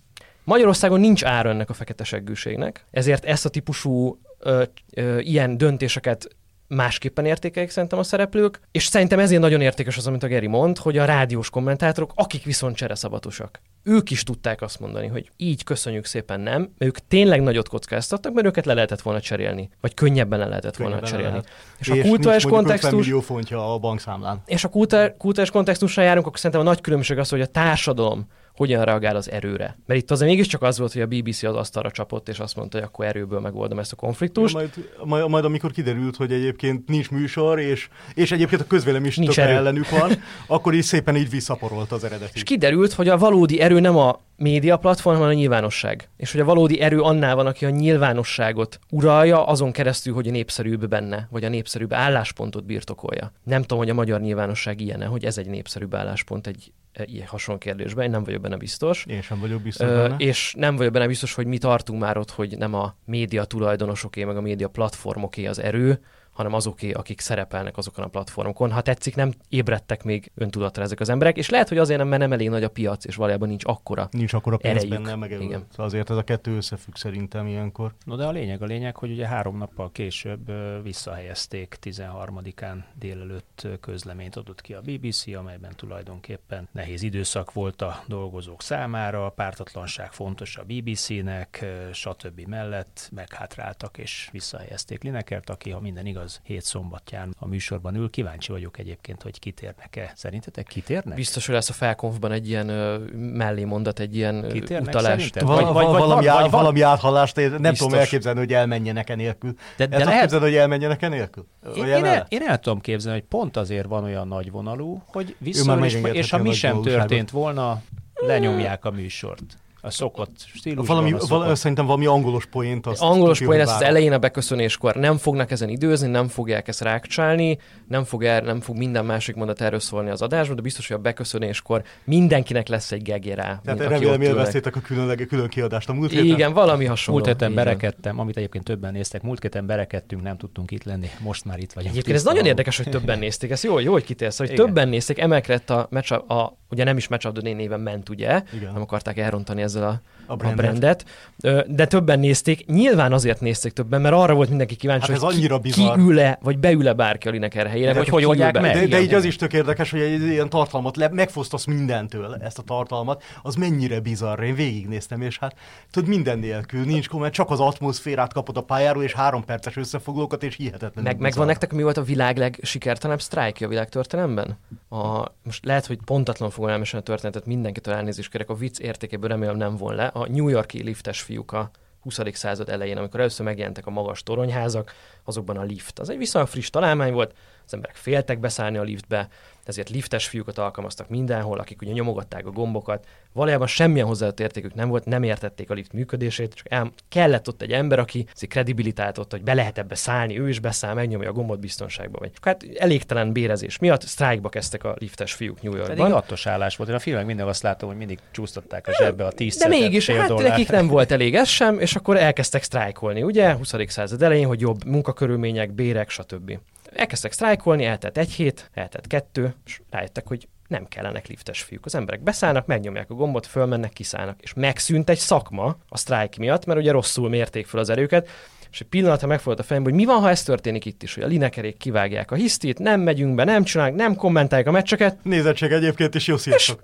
Magyarországon 0.44 1.00
nincs 1.00 1.24
ára 1.24 1.50
ennek 1.50 1.70
a 1.70 1.74
fekete 1.74 2.04
seggűségnek, 2.04 2.86
ezért 2.92 3.26
ezt 3.26 3.46
a 3.46 3.50
típusú 3.50 4.20
ö, 4.40 4.64
ö, 4.94 5.20
ilyen 5.20 5.58
döntéseket 5.58 6.28
másképpen 6.68 7.26
értékelik 7.26 7.70
szerintem 7.70 8.00
a 8.00 8.04
szereplők, 8.04 8.60
és 8.72 8.86
szerintem 8.86 9.20
ezért 9.20 9.42
nagyon 9.42 9.62
értékes 9.62 9.98
az, 9.98 10.08
amit 10.08 10.24
a 10.24 10.28
Geri 10.28 10.48
mond, 10.48 10.78
hogy 10.78 10.98
a 10.98 11.06
rádiós 11.06 11.50
kommentátorok, 11.50 12.12
akik 12.16 12.44
viszont 12.44 12.76
csereszabatosak, 12.76 13.62
ők 13.84 14.12
is 14.12 14.24
tudták 14.24 14.62
azt 14.62 14.80
mondani, 14.80 15.08
hogy 15.08 15.32
így 15.38 15.64
köszönjük 15.64 16.06
szépen 16.06 16.40
nem, 16.40 16.70
ők 16.78 16.98
tényleg 17.08 17.42
nagyot 17.42 17.68
kockáztattak, 17.68 18.34
mert 18.34 18.48
őket 18.48 18.66
le 18.66 18.74
lehetett 18.74 19.02
volna 19.02 19.22
cserélni, 19.22 19.70
vagy 19.82 19.94
könnyebben 19.94 20.40
le 20.40 20.46
lehetett 20.46 20.76
volna 20.76 21.00
Könnyebben 21.00 21.20
cserélni. 21.20 21.38
lehet. 21.38 21.52
És, 21.80 21.88
és 21.88 22.04
a 22.04 22.08
kulturális 22.08 22.44
kontextus, 22.44 22.92
millió 22.92 23.20
fontja 23.20 23.74
a 23.74 23.78
bankszámlán. 23.78 24.42
és 24.46 24.64
a 24.64 24.70
kulturális 24.70 25.52
kontextusra 25.52 26.02
járunk, 26.02 26.26
akkor 26.26 26.40
szerintem 26.40 26.68
a 26.68 26.70
nagy 26.70 26.82
különbség 26.82 27.18
az, 27.18 27.30
hogy 27.30 27.42
a 27.42 27.46
társadalom 27.46 28.28
hogyan 28.56 28.84
reagál 28.84 29.16
az 29.16 29.32
erőre. 29.32 29.78
Mert 29.86 30.00
itt 30.00 30.12
azért 30.12 30.30
mégiscsak 30.30 30.62
az 30.62 30.78
volt, 30.78 30.94
hogy 30.94 31.02
a 31.02 31.08
BBC 31.08 31.44
az 31.44 31.56
asztalra 31.56 31.92
csapott, 31.92 32.30
és 32.30 32.40
azt 32.40 32.56
mondta, 32.56 32.78
hogy 32.78 32.88
akkor 32.88 33.06
erőből 33.06 33.40
megoldom 33.40 33.80
ezt 33.80 33.92
a 33.92 33.96
konfliktust. 33.96 34.54
Majd, 34.54 34.72
majd, 35.04 35.30
majd, 35.30 35.46
amikor 35.46 35.72
kiderült, 35.72 36.16
hogy 36.16 36.32
egyébként 36.32 36.88
nincs 36.88 37.12
műsor, 37.12 37.60
és, 37.60 37.90
és 38.14 38.32
egyébként 38.32 38.62
a 38.62 38.68
közvélem 38.68 39.06
is 39.06 39.18
Nincs 39.18 39.40
ellenük 39.40 39.90
van, 39.90 40.12
akkor 40.48 40.74
így 40.74 40.84
szépen 40.84 41.16
így 41.16 41.30
visszaporolt 41.30 41.92
az 41.92 42.04
eredeti. 42.04 42.32
És 42.34 42.44
kiderült, 42.44 42.94
hogy 42.94 43.08
a 43.08 43.18
valódi 43.18 43.60
erő 43.60 43.80
nem 43.80 43.98
a 43.98 44.20
média 44.38 44.78
platform, 44.78 45.16
hanem 45.16 45.32
a 45.32 45.34
nyilvánosság. 45.34 46.10
És 46.18 46.32
hogy 46.32 46.42
a 46.42 46.46
valódi 46.46 46.82
erő 46.82 47.02
annál 47.02 47.36
van, 47.36 47.46
aki 47.46 47.66
a 47.66 47.70
nyilvánosságot 47.70 48.80
uralja, 48.90 49.46
azon 49.46 49.72
keresztül, 49.72 50.14
hogy 50.14 50.28
a 50.28 50.32
népszerűbb 50.32 50.88
benne, 50.88 51.28
vagy 51.32 51.44
a 51.44 51.50
népszerűbb 51.50 51.94
álláspontot 51.94 52.66
birtokolja. 52.66 53.32
Nem 53.44 53.62
tudom, 53.62 53.78
hogy 53.78 53.90
a 53.90 53.94
magyar 53.94 54.22
nyilvánosság 54.22 54.82
ilyen 54.82 55.04
hogy 55.06 55.26
ez 55.26 55.38
egy 55.38 55.48
népszerűbb 55.48 55.96
álláspont 55.96 56.48
egy 56.48 56.72
ilyen 57.06 57.28
hasonló 57.28 57.60
kérdésben, 57.60 58.06
én 58.06 58.12
nem 58.12 58.24
vagyok 58.24 58.42
benne 58.42 58.58
biztos. 58.58 59.06
Én 59.06 59.22
sem 59.22 59.40
vagyok 59.40 59.62
biztos 59.62 59.88
benne. 59.88 60.16
és 60.18 60.54
nem 60.58 60.76
vagyok 60.76 60.92
benne 60.92 61.08
biztos, 61.08 61.34
hogy 61.34 61.48
mi 61.48 61.58
tartunk 61.58 62.00
már 62.00 62.18
ott, 62.18 62.32
hogy 62.32 62.58
nem 62.58 62.74
a 62.74 62.96
média 63.06 63.46
tulajdonosoké, 63.46 64.24
meg 64.24 64.38
a 64.38 64.42
média 64.42 64.68
platformoké 64.68 65.46
az 65.46 65.60
erő, 65.60 66.00
hanem 66.36 66.54
azoké, 66.54 66.92
akik 66.92 67.20
szerepelnek 67.20 67.78
azokon 67.78 68.04
a 68.04 68.08
platformokon. 68.08 68.72
Ha 68.72 68.82
tetszik, 68.82 69.16
nem 69.16 69.32
ébredtek 69.50 70.04
még 70.04 70.32
öntudatra 70.36 70.84
ezek 70.84 71.00
az 71.00 71.10
emberek, 71.10 71.38
és 71.38 71.50
lehet, 71.50 71.70
hogy 71.70 71.78
azért 71.78 72.00
nem, 72.00 72.08
mert 72.08 72.22
nem 72.22 72.32
elég 72.32 72.50
nagy 72.50 72.64
a 72.64 72.70
piac, 72.70 73.06
és 73.06 73.16
valójában 73.16 73.48
nincs 73.48 73.66
akkora. 73.66 74.08
Nincs 74.12 74.34
akkor 74.34 74.54
a 74.54 74.58
pénz 74.58 74.76
erejük. 74.76 75.04
benne, 75.04 75.16
meg 75.16 75.32
Igen. 75.32 75.42
Igen. 75.42 75.66
Azért 75.76 76.10
ez 76.10 76.18
a 76.18 76.24
kettő 76.24 76.56
összefügg 76.56 76.96
szerintem 76.96 77.48
ilyenkor. 77.48 77.94
No 78.06 78.16
de 78.16 78.26
a 78.26 78.32
lényeg 78.32 78.62
a 78.62 78.66
lényeg, 78.66 78.96
hogy 78.96 79.12
ugye 79.12 79.28
három 79.28 79.58
nappal 79.58 79.92
később 79.92 80.52
visszahelyezték 80.84 81.78
13-án 81.82 82.84
délelőtt 82.94 83.68
közleményt 83.82 84.36
adott 84.36 84.62
ki 84.62 84.74
a 84.74 84.82
BBC, 84.82 85.36
amelyben 85.36 85.74
tulajdonképpen 85.76 86.68
nehéz 86.72 87.02
időszak 87.02 87.54
volt 87.54 87.82
a 87.82 88.04
dolgozók 88.08 88.62
számára, 88.62 89.26
a 89.26 89.30
pártatlanság 89.30 90.12
fontos 90.12 90.58
a 90.58 90.64
BBC-nek, 90.64 91.66
stb. 91.92 92.42
mellett 92.48 93.10
meghátráltak 93.14 93.98
és 93.98 94.30
visszahelyezték 94.32 95.04
Linekert, 95.04 95.50
aki, 95.50 95.70
ha 95.70 95.80
minden 95.80 96.06
igaz, 96.06 96.25
hét 96.44 96.62
szombatján 96.62 97.36
a 97.40 97.48
műsorban 97.48 97.96
ül. 97.96 98.10
Kíváncsi 98.10 98.52
vagyok 98.52 98.78
egyébként, 98.80 99.22
hogy 99.22 99.40
kitérnek-e. 99.40 100.12
Szerintetek 100.16 100.68
kitérnek? 100.68 101.16
Biztos, 101.16 101.46
hogy 101.46 101.56
lesz 101.56 101.70
a 101.70 101.74
felkonfban 101.74 102.32
egy 102.32 102.48
ilyen 102.50 102.70
ö, 102.70 102.98
mellémondat, 103.16 104.00
egy 104.00 104.16
ilyen 104.16 104.48
Kitérnek 104.52 104.88
utalás. 104.88 105.30
Val- 105.40 105.46
Vagy- 105.46 105.64
vagy- 105.66 105.74
vagy- 105.74 105.86
valami, 105.86 106.26
vagy- 106.26 106.42
vagy- 106.42 106.52
valami 106.52 106.82
áthallást, 106.82 107.38
én 107.38 107.50
nem 107.50 107.62
Biztos. 107.62 107.78
tudom 107.80 108.00
elképzelni, 108.00 108.40
hogy 108.40 108.54
elmenjenek 108.54 109.10
enélkül. 109.10 109.54
De, 109.78 109.86
De, 109.86 109.98
lehet, 110.04 110.20
képzelni, 110.20 110.46
hogy 110.46 110.56
elmenjenek 110.56 111.02
enélkül? 111.02 111.48
Én, 111.76 111.86
én, 111.86 112.06
el, 112.06 112.26
én 112.30 112.42
el 112.42 112.60
tudom 112.60 112.80
képzelni, 112.82 113.20
hogy 113.20 113.28
pont 113.28 113.58
azért 113.58 113.86
van 113.88 114.04
olyan 114.04 114.28
nagyvonalú, 114.28 115.02
hogy 115.06 115.26
már 115.26 115.36
vissza, 115.40 115.86
és, 115.86 115.94
és 116.14 116.30
ha 116.30 116.38
mi 116.38 116.54
sem 116.54 116.82
történt 116.82 117.30
volna, 117.32 117.82
lenyomják 118.16 118.86
a 118.86 118.92
műsort. 118.92 119.58
A 119.86 119.92
szokott 119.92 120.32
stílusban. 120.54 120.96
Valami, 120.96 121.14
a 121.14 121.20
szokott. 121.20 121.46
val, 121.46 121.56
szerintem 121.56 121.86
valami 121.86 122.06
angolos 122.06 122.46
poént. 122.46 122.88
Azt 122.88 123.02
Angolos 123.02 123.40
poén 123.40 123.60
lesz 123.60 123.76
az 123.76 123.82
elején 123.82 124.12
a 124.12 124.18
beköszönéskor. 124.18 124.96
Nem 124.96 125.18
fognak 125.18 125.52
ezen 125.52 125.70
időzni, 125.70 126.08
nem 126.08 126.28
fogják 126.28 126.68
ezt 126.68 126.82
rákcsálni, 126.82 127.58
nem 127.88 128.04
fog, 128.04 128.24
er, 128.24 128.44
nem 128.44 128.60
fog 128.60 128.78
minden 128.78 129.06
másik 129.06 129.36
mondat 129.36 129.62
erről 129.62 129.80
szólni 129.80 130.10
az 130.10 130.22
adásban, 130.22 130.56
de 130.56 130.62
biztos, 130.62 130.88
hogy 130.88 130.98
a 130.98 131.00
beköszönéskor 131.00 131.84
mindenkinek 132.04 132.68
lesz 132.68 132.92
egy 132.92 133.02
gegé 133.02 133.32
rá. 133.32 133.60
Tehát 133.64 133.80
remélem 133.80 134.22
élveztétek 134.22 134.76
a 134.76 134.80
különleg, 134.80 135.26
külön 135.30 135.48
kiadást 135.48 135.90
a 135.90 135.94
múlt 135.94 136.12
héten. 136.12 136.26
Igen, 136.26 136.54
valami 136.54 136.86
hasonló. 136.86 137.20
Múlt 137.20 137.32
héten 137.32 137.54
berekedtem, 137.54 138.20
amit 138.20 138.38
egyébként 138.38 138.64
többen 138.64 138.92
néztek, 138.92 139.22
múlt 139.22 139.42
héten 139.42 139.66
berekedtünk, 139.66 140.22
nem 140.22 140.38
tudtunk 140.38 140.72
itt 140.72 140.84
lenni, 140.84 141.10
most 141.20 141.46
már 141.46 141.60
itt 141.60 141.74
vagyunk. 141.74 141.94
Egyébként 141.94 142.18
ez 142.18 142.24
nagyon 142.24 142.46
érdekes, 142.46 142.78
hogy 142.78 142.90
többen 142.90 143.20
nézték. 143.20 143.50
Ez 143.52 143.64
jó, 143.64 143.80
jó, 143.80 143.92
hogy 143.92 144.04
kitérsz, 144.04 144.38
hogy 144.38 144.52
Igen. 144.52 144.66
többen 144.66 144.90
nézték, 144.90 145.20
emelkedett 145.20 145.70
a, 145.70 145.88
match 145.92 146.12
a 146.12 146.58
ugye 146.76 146.84
nem 146.84 146.98
is 146.98 147.08
Match 147.08 147.26
of 147.28 147.34
the 147.34 147.42
Day 147.42 147.54
néven 147.54 147.80
ment, 147.80 148.10
ugye? 148.10 148.42
Igen. 148.54 148.74
Nem 148.74 148.82
akarták 148.82 149.18
elrontani 149.18 149.62
ezzel 149.62 149.84
a, 149.84 149.88
A 150.26 150.32
a 150.32 150.36
brandet. 150.36 150.66
brandet. 150.66 151.06
Ö, 151.42 151.62
De 151.68 151.86
többen 151.86 152.20
nézték. 152.20 152.66
Nyilván 152.66 153.14
azért 153.14 153.40
nézték 153.42 153.72
többen, 153.74 154.02
mert 154.02 154.16
arra 154.16 154.34
volt 154.34 154.50
mindenki 154.50 154.76
kíváncsi, 154.76 155.06
Hát 155.12 155.16
ez 155.16 155.22
hogy 155.24 155.34
annyira 155.36 155.56
ki, 155.56 155.62
bizarr. 155.62 155.96
kiül-e, 155.96 156.40
vagy 156.42 156.58
beül-e 156.58 156.94
bárki 156.94 157.28
a 157.28 157.32
Lineker 157.32 157.68
helyére, 157.68 157.92
De 157.92 157.98
vagy 157.98 158.10
hogy 158.10 158.26
oldják 158.26 158.60
meg? 158.62 158.74
De, 158.74 158.88
de 158.88 159.02
így 159.02 159.14
az 159.14 159.24
is 159.24 159.36
tök 159.36 159.54
érdekes, 159.54 159.92
hogy 159.92 160.00
egy 160.00 160.22
ilyen 160.22 160.50
tartalmat 160.50 160.98
le, 160.98 161.10
megfosztasz 161.12 161.66
mindentől 161.66 162.36
ezt 162.42 162.58
a 162.60 162.62
tartalmat, 162.62 163.24
az 163.44 163.56
mennyire 163.56 164.00
bizarr. 164.00 164.42
Én 164.44 164.56
végignéztem, 164.56 165.22
és 165.22 165.38
hát 165.40 165.56
tudod, 165.92 166.10
minden 166.10 166.40
nélkül 166.40 166.84
nincs 166.86 167.08
komment, 167.10 167.34
csak 167.34 167.50
az 167.52 167.60
atmoszférát 167.60 168.34
kapod 168.34 168.58
a 168.58 168.62
pályáról, 168.62 169.04
és 169.04 169.14
három 169.14 169.44
perces 169.46 169.78
összefoglalókat, 169.78 170.44
és 170.44 170.56
hihetetlen. 170.56 171.04
Meg, 171.04 171.20
megvan 171.20 171.46
nektek, 171.46 171.74
mi 171.74 171.84
volt 171.84 171.98
a 171.98 172.04
világ 172.04 172.38
legsikertelenebb 172.38 173.22
sztrájkja 173.22 173.66
a 173.68 173.70
világtörténelemben? 173.70 174.58
A, 174.90 175.26
most 175.44 175.66
lehet, 175.66 175.86
hogy 175.86 176.00
pontatlan 176.06 176.50
fogom 176.50 176.65
elmesélni 176.70 177.06
a 177.06 177.10
történetet, 177.10 177.46
mindenkitől 177.46 177.94
elnézést 177.94 178.32
kérek, 178.32 178.50
a 178.50 178.56
vicc 178.56 178.80
értékéből 178.80 179.30
remélem 179.30 179.58
nem 179.58 179.76
von 179.76 179.96
le. 179.96 180.06
A 180.06 180.28
New 180.28 180.48
Yorki 180.48 180.84
liftes 180.84 181.22
fiúk 181.22 181.52
a 181.52 181.70
20. 182.02 182.20
század 182.32 182.70
elején, 182.70 182.98
amikor 182.98 183.20
először 183.20 183.46
megjelentek 183.46 183.86
a 183.86 183.90
magas 183.90 184.24
toronyházak, 184.24 184.92
azokban 185.24 185.58
a 185.58 185.64
lift. 185.64 186.00
Az 186.00 186.10
egy 186.10 186.18
viszonylag 186.18 186.50
friss 186.50 186.70
találmány 186.70 187.14
volt, 187.14 187.34
az 187.66 187.74
emberek 187.74 187.96
féltek 187.96 188.40
beszállni 188.40 188.78
a 188.78 188.84
liftbe, 188.84 189.28
ezért 189.66 189.90
liftes 189.90 190.28
fiúkat 190.28 190.58
alkalmaztak 190.58 191.10
mindenhol, 191.10 191.60
akik 191.60 191.82
ugye 191.82 191.92
nyomogatták 191.92 192.46
a 192.46 192.52
gombokat. 192.52 193.06
Valójában 193.34 193.68
semmilyen 193.68 194.08
hozzáadott 194.08 194.40
értékük 194.40 194.74
nem 194.74 194.90
volt, 194.90 195.06
nem 195.06 195.24
értették 195.24 195.70
a 195.70 195.74
lift 195.74 195.94
működését, 195.94 196.54
csak 196.54 196.72
el, 196.72 196.92
kellett 197.10 197.48
ott 197.48 197.62
egy 197.62 197.72
ember, 197.72 198.00
aki 198.00 198.26
azért 198.34 198.52
kredibilitált 198.52 199.18
ott, 199.18 199.32
hogy 199.32 199.44
be 199.44 199.54
lehet 199.54 199.78
ebbe 199.78 199.96
szállni, 199.96 200.40
ő 200.40 200.50
is 200.50 200.60
beszáll, 200.60 200.94
megnyomja 200.94 201.30
a 201.30 201.32
gombot 201.32 201.60
biztonságba. 201.60 202.20
Vagy. 202.20 202.32
Hát 202.42 202.66
elégtelen 202.78 203.32
bérezés 203.32 203.78
miatt 203.78 204.02
sztrájkba 204.02 204.50
kezdtek 204.50 204.84
a 204.84 204.96
liftes 205.00 205.34
fiúk 205.34 205.62
New 205.62 205.72
Pedig 205.72 205.88
Yorkban. 205.88 206.12
attos 206.12 206.48
állás 206.48 206.76
volt. 206.76 206.90
Én 206.90 206.96
a 206.96 207.00
filmek 207.00 207.26
mindig 207.26 207.46
azt 207.46 207.64
látom, 207.64 207.90
hogy 207.90 207.98
mindig 207.98 208.20
csúsztatták 208.32 208.88
a 208.88 208.92
zsebbe 208.98 209.26
a 209.26 209.32
10 209.32 209.58
De 209.58 209.68
mégis, 209.68 210.10
hát 210.10 210.28
dollár. 210.28 210.50
nekik 210.50 210.70
nem 210.70 210.88
volt 210.88 211.12
elég 211.12 211.36
ez 211.36 211.48
sem, 211.48 211.80
és 211.80 211.96
akkor 211.96 212.18
elkezdtek 212.18 212.64
sztrájkolni, 212.64 213.24
ugye, 213.24 213.54
20. 213.54 213.74
század 213.88 214.22
elején, 214.22 214.48
hogy 214.48 214.60
jobb 214.60 214.86
munkakörülmények, 214.86 215.72
bérek, 215.72 216.10
stb. 216.10 216.60
Elkezdtek 216.96 217.32
sztrájkolni, 217.32 217.86
eltelt 217.86 218.18
egy 218.18 218.32
hét, 218.32 218.70
eltelt 218.74 219.08
kettő, 219.08 219.56
és 219.66 219.82
rájöttek, 219.90 220.28
hogy 220.28 220.48
nem 220.68 220.88
kellenek 220.88 221.28
liftes 221.28 221.62
fiúk. 221.62 221.86
Az 221.86 221.96
emberek 221.96 222.24
beszállnak, 222.24 222.66
megnyomják 222.66 223.10
a 223.10 223.14
gombot, 223.14 223.46
fölmennek, 223.46 223.94
kiszállnak. 223.94 224.42
És 224.42 224.54
megszűnt 224.54 225.10
egy 225.10 225.18
szakma 225.18 225.78
a 225.90 225.98
sztrájk 225.98 226.36
miatt, 226.38 226.66
mert 226.66 226.80
ugye 226.80 226.92
rosszul 226.92 227.30
mérték 227.30 227.66
fel 227.66 227.80
az 227.80 227.90
erőket, 227.90 228.30
és 228.72 228.82
egy 228.82 228.88
pillanatra 228.88 229.28
megfordult 229.28 229.60
a 229.60 229.64
fejembe, 229.64 229.90
hogy 229.90 230.00
mi 230.00 230.06
van, 230.06 230.20
ha 230.20 230.30
ez 230.30 230.44
történik 230.44 230.86
itt 230.86 231.04
is, 231.04 231.14
hogy 231.14 231.24
a 231.24 231.28
linekerék 231.28 231.78
kivágják 231.78 232.32
a 232.32 232.36
hisztit, 232.36 232.80
nem 232.80 233.02
megyünk 233.02 233.36
be, 233.36 233.44
nem 233.44 233.64
csinálunk, 233.64 233.98
nem 233.98 234.16
kommentáljuk 234.16 234.68
a 234.68 234.72
meccseket, 234.72 235.18
Nézettség 235.24 235.72
egyébként, 235.72 236.16
és 236.16 236.28
jó 236.28 236.38
sziasztok. 236.38 236.84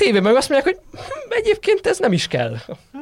Tévében 0.00 0.22
meg 0.22 0.36
azt 0.36 0.48
mondják, 0.48 0.74
hogy 0.76 1.00
hm, 1.00 1.32
egyébként 1.32 1.86
ez 1.86 1.98
nem 1.98 2.12
is 2.12 2.26
kell. 2.26 2.56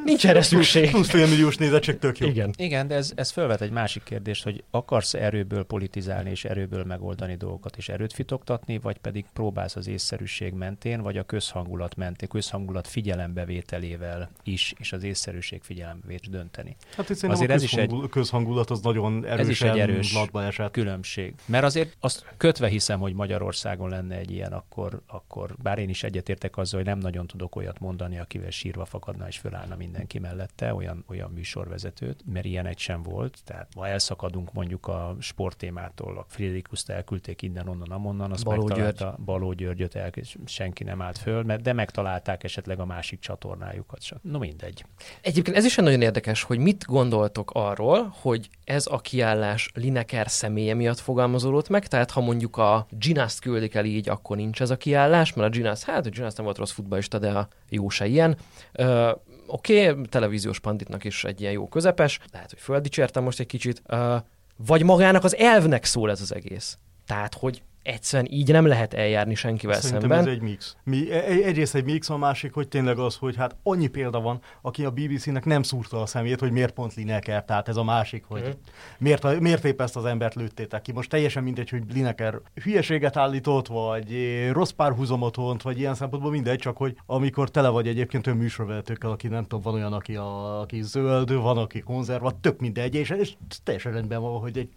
Nincs 0.05 0.27
erre 0.27 0.43
szükség. 0.43 0.91
Plusz 0.91 1.09
félmilliós 1.11 1.57
nézettség 1.57 1.99
tök 1.99 2.19
jó. 2.19 2.27
Igen. 2.29 2.51
Igen, 2.57 2.87
de 2.89 2.95
ez, 2.95 3.13
ez 3.15 3.31
felvet 3.31 3.61
egy 3.61 3.71
másik 3.71 4.03
kérdést, 4.03 4.43
hogy 4.45 4.65
akarsz 4.71 5.15
erőből 5.15 5.63
politizálni 5.65 6.31
és 6.31 6.45
erőből 6.45 6.85
megoldani 6.85 7.37
dolgokat 7.37 7.77
és 7.77 7.89
erőt 7.89 8.13
fitoktatni, 8.13 8.79
vagy 8.79 8.99
pedig 8.99 9.25
próbálsz 9.33 9.77
az 9.77 9.89
észszerűség 9.89 10.53
mentén, 10.53 11.01
vagy 11.03 11.17
a 11.17 11.23
közhangulat 11.23 11.97
mentén, 11.97 12.29
közhangulat 12.29 12.89
figyelembevételével 12.89 14.31
is, 14.45 14.75
és 14.79 14.93
az 14.93 15.03
észszerűség 15.03 15.63
figyelembevétel 15.63 16.31
dönteni. 16.31 16.77
Hát 16.97 17.11
Azért 17.11 17.51
a 17.51 17.53
ez 17.53 17.63
is 17.63 17.73
egy- 17.73 17.79
közhangul, 17.79 18.09
közhangulat 18.09 18.71
az 18.71 18.81
nagyon 18.81 19.25
erősen 19.25 19.39
Ez 19.39 19.49
is 19.49 19.63
egy 19.63 19.79
erős 19.79 20.15
esett. 20.35 20.71
különbség. 20.71 21.35
Mert 21.45 21.65
azért 21.65 21.97
azt 22.01 22.25
kötve 22.37 22.69
hiszem, 22.69 23.01
hogy 23.01 23.13
Magyarországon 23.15 23.89
lenne 23.89 24.17
egy 24.17 24.31
ilyen, 24.31 24.53
akkor, 24.53 25.01
akkor 25.07 25.55
bár 25.63 25.79
én 25.79 25.89
is 25.89 26.03
egyetértek 26.03 26.57
azzal, 26.57 26.79
hogy 26.81 26.88
nem 26.89 26.99
nagyon 26.99 27.27
tudok 27.27 27.57
olyat 27.57 27.79
mondani, 27.79 28.19
akivel 28.19 28.51
sírva 28.51 28.85
fakadna 28.85 29.27
és 29.27 29.39
fölállna 29.39 29.77
mindenki 29.77 30.19
mellette, 30.19 30.75
olyan, 30.75 31.05
olyan 31.09 31.31
műsorvezetőt, 31.31 32.23
mert 32.33 32.45
ilyen 32.45 32.67
egy 32.67 32.79
sem 32.79 33.03
volt. 33.03 33.39
Tehát 33.45 33.75
ma 33.75 33.89
elszakadunk 33.89 34.53
mondjuk 34.53 34.87
a 34.87 35.17
sporttémától, 35.21 36.19
a 36.19 36.25
Friderikuszt 36.29 36.91
elküldték 36.91 37.43
innen, 37.43 37.69
onnan, 37.69 37.91
amonnan, 37.91 38.33
azt 38.33 38.45
Baló 38.45 38.65
megtalálta 38.65 39.19
Baló 39.25 39.53
Györgyöt, 39.53 39.95
el, 39.95 40.11
senki 40.45 40.85
nem 40.85 41.03
állt 41.03 41.19
föl, 41.19 41.43
mert 41.43 41.63
de 41.63 41.73
megtalálták 41.73 42.45
esetleg 42.45 42.81
a 42.81 42.85
másik 42.85 43.21
csatornájukat. 43.21 44.03
No 44.23 44.39
mindegy. 44.39 44.85
Egyébként 45.21 45.57
ez 45.57 45.65
is 45.65 45.77
nagyon 45.77 46.03
érdekes, 46.03 46.43
hogy 46.43 46.59
mit 46.59 46.85
gondoltok 46.85 47.51
arról, 47.55 48.15
hogy 48.21 48.49
ez 48.65 48.87
a 48.91 48.99
kiállás 48.99 49.71
Lineker 49.75 50.31
személye 50.31 50.75
miatt 50.75 50.99
fogalmazódott 50.99 51.69
meg, 51.69 51.87
tehát 51.87 52.11
ha 52.11 52.21
mondjuk 52.21 52.57
a 52.57 52.87
Ginast 52.91 53.41
küldik 53.41 53.75
el 53.75 53.85
így, 53.85 54.09
akkor 54.09 54.37
nincs 54.37 54.61
ez 54.61 54.71
a 54.71 54.77
kiállás, 54.77 55.33
mert 55.33 55.49
a 55.49 55.51
Ginast, 55.51 55.85
hát 55.85 56.07
a 56.07 56.11
Ginast 56.11 56.37
nem 56.37 56.45
volt 56.45 56.59
rossz 56.59 56.77
futballista, 56.79 57.19
de 57.19 57.31
a 57.31 57.49
jó 57.69 57.89
se 57.89 58.07
ilyen. 58.07 58.37
Ö, 58.73 59.11
oké, 59.47 59.89
okay, 59.89 60.03
televíziós 60.03 60.61
panditnak 60.61 61.05
is 61.05 61.25
egy 61.25 61.41
ilyen 61.41 61.53
jó 61.53 61.69
közepes, 61.69 62.21
lehet, 62.33 62.51
hogy 62.51 62.61
földicsértem 62.61 63.23
most 63.23 63.41
egy 63.41 63.47
kicsit, 63.47 63.83
uh, 63.89 64.17
vagy 64.57 64.83
magának 64.83 65.25
az 65.25 65.37
elvnek 65.37 65.85
szól 65.85 66.11
ez 66.11 66.21
az 66.21 66.35
egész. 66.35 66.79
Tehát, 67.07 67.35
hogy 67.35 67.63
egyszerűen 67.89 68.33
így 68.33 68.53
nem 68.53 68.67
lehet 68.67 68.95
eljárni 68.95 69.35
senkivel 69.35 69.81
Szerintem 69.81 70.09
szemben. 70.09 70.19
ez 70.19 70.35
egy 70.35 70.41
mix. 70.41 70.77
Mi, 70.85 71.11
egy, 71.11 71.41
egyrészt 71.41 71.75
egy 71.75 71.85
mix, 71.85 72.11
a 72.11 72.17
másik, 72.17 72.53
hogy 72.53 72.69
tényleg 72.69 72.99
az, 72.99 73.17
hogy 73.17 73.37
hát 73.37 73.57
annyi 73.63 73.87
példa 73.87 74.21
van, 74.21 74.41
aki 74.63 74.85
a 74.85 74.91
BBC-nek 74.91 75.45
nem 75.45 75.63
szúrta 75.63 76.03
a 76.03 76.07
szemét, 76.07 76.41
hogy 76.41 76.51
miért 76.51 76.73
pont 76.73 76.95
Lineker, 76.95 77.45
tehát 77.45 77.69
ez 77.69 77.77
a 77.77 77.85
másik, 77.85 78.25
hogy 78.25 78.43
mm. 78.47 78.51
miért, 78.99 79.41
miért 79.41 79.65
épp 79.65 79.81
ezt 79.81 79.97
az 79.97 80.05
embert 80.05 80.35
lőttétek 80.35 80.83
ki. 80.83 80.93
Most 80.93 81.11
teljesen 81.11 81.43
mindegy, 81.43 81.71
hogy 81.71 81.83
Lineker 81.93 82.41
hülyeséget 82.63 83.17
állított, 83.17 83.67
vagy 83.67 84.09
rossz 84.53 84.71
párhuzamot 84.71 85.37
vont, 85.37 85.63
vagy 85.63 85.79
ilyen 85.79 85.95
szempontból 85.95 86.31
mindegy, 86.31 86.59
csak 86.59 86.77
hogy 86.77 86.97
amikor 87.07 87.51
tele 87.51 87.69
vagy 87.69 87.89
egyébként 87.89 88.27
olyan 88.27 88.39
műsorvezetőkkel, 88.39 89.11
aki 89.11 89.29
nem 89.29 89.43
tudom, 89.43 89.61
van 89.61 89.75
olyan, 89.75 89.93
aki, 89.93 90.17
a, 90.17 90.61
aki 90.61 90.83
zöld, 90.83 91.33
van, 91.33 91.59
aki 91.59 91.81
konzervat, 91.81 92.35
tök 92.35 92.61
mindegy, 92.61 92.95
és, 92.95 93.11
és 93.11 93.33
teljesen 93.65 93.93
rendben 93.93 94.21
van, 94.21 94.41
hogy 94.41 94.59
egy 94.59 94.69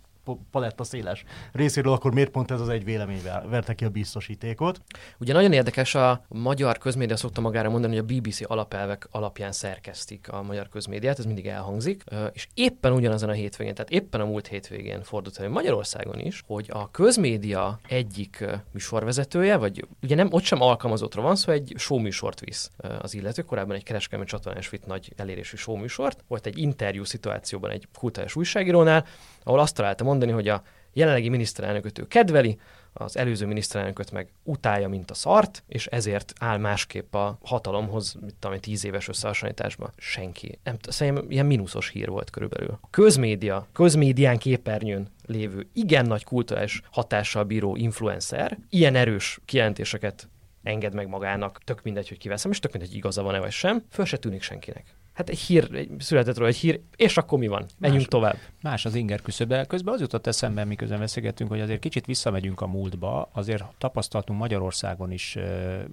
paletta 0.52 0.84
széles 0.84 1.24
részéről, 1.52 1.94
akkor 1.94 2.14
miért 2.14 2.30
pont 2.30 2.52
ez 2.52 2.62
az 2.62 2.70
egy 2.70 2.84
vélemény 2.84 3.22
verte 3.50 3.74
ki 3.74 3.86
a 3.86 3.90
biztosítékot? 3.90 4.82
Ugye 5.20 5.34
nagyon 5.34 5.54
érdekes, 5.54 5.96
a 5.96 6.26
magyar 6.28 6.78
közmédia 6.78 7.18
szokta 7.18 7.42
magára 7.42 7.70
mondani, 7.70 7.98
hogy 7.98 8.06
a 8.10 8.14
BBC 8.20 8.50
alapelvek 8.52 9.08
alapján 9.12 9.52
szerkesztik 9.52 10.32
a 10.32 10.42
magyar 10.42 10.70
közmédiát, 10.70 11.20
ez 11.20 11.26
mindig 11.26 11.48
elhangzik, 11.48 12.04
és 12.32 12.48
éppen 12.54 12.94
ugyanazon 12.94 13.30
a 13.30 13.34
hétvégén, 13.34 13.74
tehát 13.74 13.92
éppen 13.92 14.22
a 14.22 14.26
múlt 14.26 14.48
hétvégén 14.48 15.04
fordult 15.04 15.38
elő 15.40 15.50
Magyarországon 15.50 16.20
is, 16.20 16.44
hogy 16.48 16.70
a 16.74 16.92
közmédia 16.92 17.80
egyik 17.88 18.46
műsorvezetője, 18.72 19.58
vagy 19.58 19.88
ugye 20.02 20.16
nem 20.16 20.28
ott 20.32 20.44
sem 20.44 20.62
alkalmazottról 20.62 21.26
van 21.26 21.36
szó, 21.36 21.52
egy 21.52 21.74
showműsort 21.78 22.40
visz 22.40 22.72
az 23.02 23.14
illető, 23.14 23.42
korábban 23.42 23.76
egy 23.76 23.84
kereskedelmi 23.84 24.26
csatornás 24.26 24.70
vitt 24.70 24.86
nagy 24.86 25.14
elérésű 25.16 25.56
showműsort, 25.56 26.24
volt 26.28 26.46
egy 26.46 26.58
interjú 26.58 27.04
szituációban 27.04 27.72
egy 27.72 27.88
kultúrás 28.00 28.36
újságírónál, 28.36 29.06
ahol 29.44 29.60
azt 29.60 29.76
találta 29.76 30.04
mondani, 30.04 30.32
hogy 30.32 30.48
a 30.48 30.64
jelenlegi 30.94 31.30
miniszterelnököt 31.30 32.00
ő 32.00 32.08
kedveli, 32.08 32.60
az 32.94 33.18
előző 33.18 33.46
miniszterelnököt 33.46 34.12
meg 34.12 34.32
utálja, 34.44 34.88
mint 34.88 35.12
a 35.12 35.14
szart, 35.14 35.64
és 35.68 35.88
ezért 35.88 36.34
áll 36.40 36.58
másképp 36.58 37.14
a 37.14 37.38
hatalomhoz, 37.44 38.16
mit 38.22 38.36
tudom, 38.40 38.60
tíz 38.60 38.86
éves 38.86 39.08
összehasonlításban. 39.08 39.92
Senki. 39.98 40.60
Nem, 40.64 40.78
szerintem 40.88 41.26
ilyen 41.30 41.46
mínuszos 41.46 41.90
hír 41.90 42.10
volt 42.10 42.30
körülbelül. 42.30 42.78
A 42.82 42.90
közmédia, 42.90 43.68
közmédián 43.74 44.38
képernyőn 44.38 45.08
lévő 45.26 45.68
igen 45.74 46.06
nagy 46.06 46.24
kulturális 46.24 46.82
hatással 46.92 47.44
bíró 47.44 47.76
influencer 47.76 48.58
ilyen 48.70 48.96
erős 48.96 49.40
kijelentéseket 49.46 50.30
enged 50.64 50.94
meg 50.94 51.08
magának, 51.08 51.60
tök 51.64 51.84
mindegy, 51.84 52.08
hogy 52.08 52.18
kiveszem, 52.18 52.52
és 52.52 52.60
tök 52.60 52.72
mindegy, 52.72 52.96
igaza 52.96 53.24
van-e 53.24 53.40
vagy 53.40 53.52
sem, 53.52 53.84
föl 53.90 54.06
se 54.06 54.18
tűnik 54.18 54.42
senkinek 54.42 54.96
hát 55.14 55.30
egy 55.30 55.40
hír, 55.40 55.70
egy 55.74 55.90
született 56.00 56.38
róla 56.38 56.50
egy 56.50 56.56
hír, 56.56 56.82
és 56.96 57.18
akkor 57.18 57.40
mi 57.40 57.48
van? 57.48 57.66
Menjünk 57.78 58.02
más, 58.02 58.10
tovább. 58.10 58.38
Más 58.62 58.86
az 58.86 58.96
inger 58.96 59.22
küszöbe. 59.22 59.66
Közben 59.66 59.94
az 59.94 60.00
jutott 60.00 60.28
eszembe, 60.28 60.64
miközben 60.64 61.00
beszélgettünk, 61.00 61.50
hogy 61.50 61.62
azért 61.62 61.80
kicsit 61.80 62.06
visszamegyünk 62.06 62.62
a 62.62 62.68
múltba, 62.68 63.30
azért 63.34 63.64
tapasztaltunk 63.78 64.40
Magyarországon 64.40 65.12
is 65.12 65.38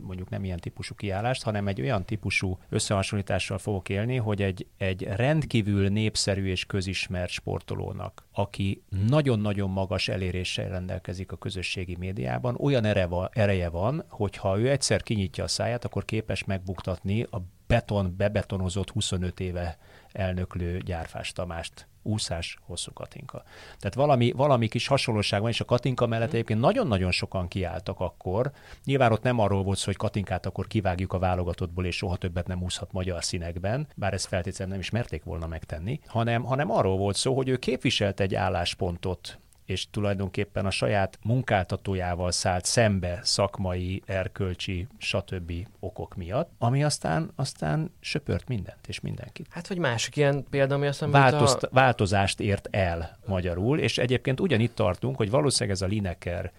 mondjuk 0.01 0.29
nem 0.29 0.45
ilyen 0.45 0.59
típusú 0.59 0.95
kiállást, 0.95 1.43
hanem 1.43 1.69
egy 1.69 1.81
olyan 1.81 2.05
típusú 2.05 2.59
összehasonlítással 2.69 3.59
fogok 3.59 3.89
élni, 3.89 4.17
hogy 4.17 4.43
egy, 4.43 4.67
egy 4.77 5.03
rendkívül 5.03 5.89
népszerű 5.89 6.47
és 6.47 6.65
közismert 6.65 7.31
sportolónak, 7.31 8.25
aki 8.33 8.83
nagyon-nagyon 9.09 9.71
magas 9.71 10.09
eléréssel 10.09 10.69
rendelkezik 10.69 11.33
a 11.33 11.37
közösségi 11.37 11.97
médiában, 11.99 12.57
olyan 12.61 12.85
ereje 13.33 13.69
van, 13.69 14.05
hogy 14.09 14.37
ha 14.37 14.59
ő 14.59 14.71
egyszer 14.71 15.03
kinyitja 15.03 15.45
a 15.45 15.49
száját, 15.49 15.85
akkor 15.85 16.05
képes 16.05 16.45
megbuktatni 16.45 17.23
a 17.23 17.43
beton, 17.69 18.15
bebetonozott 18.17 18.91
25 18.91 19.41
éve 19.41 19.79
elnöklő 20.13 20.79
gyárfás 20.79 21.33
Tamást 21.33 21.87
úszás, 22.03 22.59
hosszú 22.63 22.93
Katinka. 22.93 23.43
Tehát 23.79 23.95
valami, 23.95 24.33
valami 24.33 24.69
kis 24.69 24.87
hasonlóság 24.87 25.41
van, 25.41 25.51
és 25.51 25.61
a 25.61 25.65
Katinka 25.65 26.07
mellett 26.07 26.33
egyébként 26.33 26.61
nagyon-nagyon 26.61 27.11
sokan 27.11 27.49
kiálltak 27.49 28.01
akkor. 28.01 28.51
Nyilván 28.85 29.13
ott 29.13 29.23
nem 29.23 29.39
arról 29.39 29.63
volt 29.63 29.79
szó, 29.79 29.85
hogy 29.85 29.97
Katinkát 29.97 30.47
akkor 30.47 30.67
kivágjuk 30.67 31.13
a 31.13 31.19
válogatottból, 31.19 31.85
és 31.85 31.97
soha 31.97 32.17
többet 32.17 32.47
nem 32.47 32.63
úszhat 32.63 32.93
magyar 32.93 33.25
színekben, 33.25 33.87
bár 33.97 34.13
ezt 34.13 34.27
feltétlenül 34.27 34.73
nem 34.73 34.83
is 34.83 34.91
merték 34.91 35.25
volna 35.25 35.47
megtenni, 35.47 36.01
hanem, 36.07 36.43
hanem 36.43 36.71
arról 36.71 36.97
volt 36.97 37.17
szó, 37.17 37.37
hogy 37.37 37.49
ő 37.49 37.57
képviselt 37.57 38.21
egy 38.21 38.35
álláspontot 38.35 39.39
és 39.69 39.87
tulajdonképpen 39.91 40.67
a 40.67 40.71
saját 40.71 41.19
munkáltatójával 41.23 42.31
szállt 42.31 42.65
szembe 42.65 43.21
szakmai, 43.23 44.03
erkölcsi, 44.07 44.87
stb. 44.99 45.53
okok 45.81 46.17
miatt, 46.17 46.51
ami 46.59 46.85
aztán, 46.85 47.31
aztán 47.37 47.91
söpört 48.01 48.49
mindent 48.49 48.87
és 48.87 49.01
mindenkit. 49.01 49.47
Hát, 49.51 49.67
hogy 49.67 49.79
másik 49.79 50.17
ilyen 50.17 50.45
példa, 50.51 50.75
ami 50.75 50.87
azt 50.87 51.05
Változt, 51.11 51.63
a... 51.63 51.69
Változást 51.73 52.41
ért 52.41 52.69
el 52.71 53.19
magyarul, 53.27 53.79
és 53.79 53.99
egyébként 53.99 54.41
ugyanitt 54.41 54.75
tartunk, 54.75 55.17
hogy 55.17 55.31
valószínűleg 55.31 55.77
ez 55.77 55.83
a 55.83 55.87
Lineker 55.87 56.53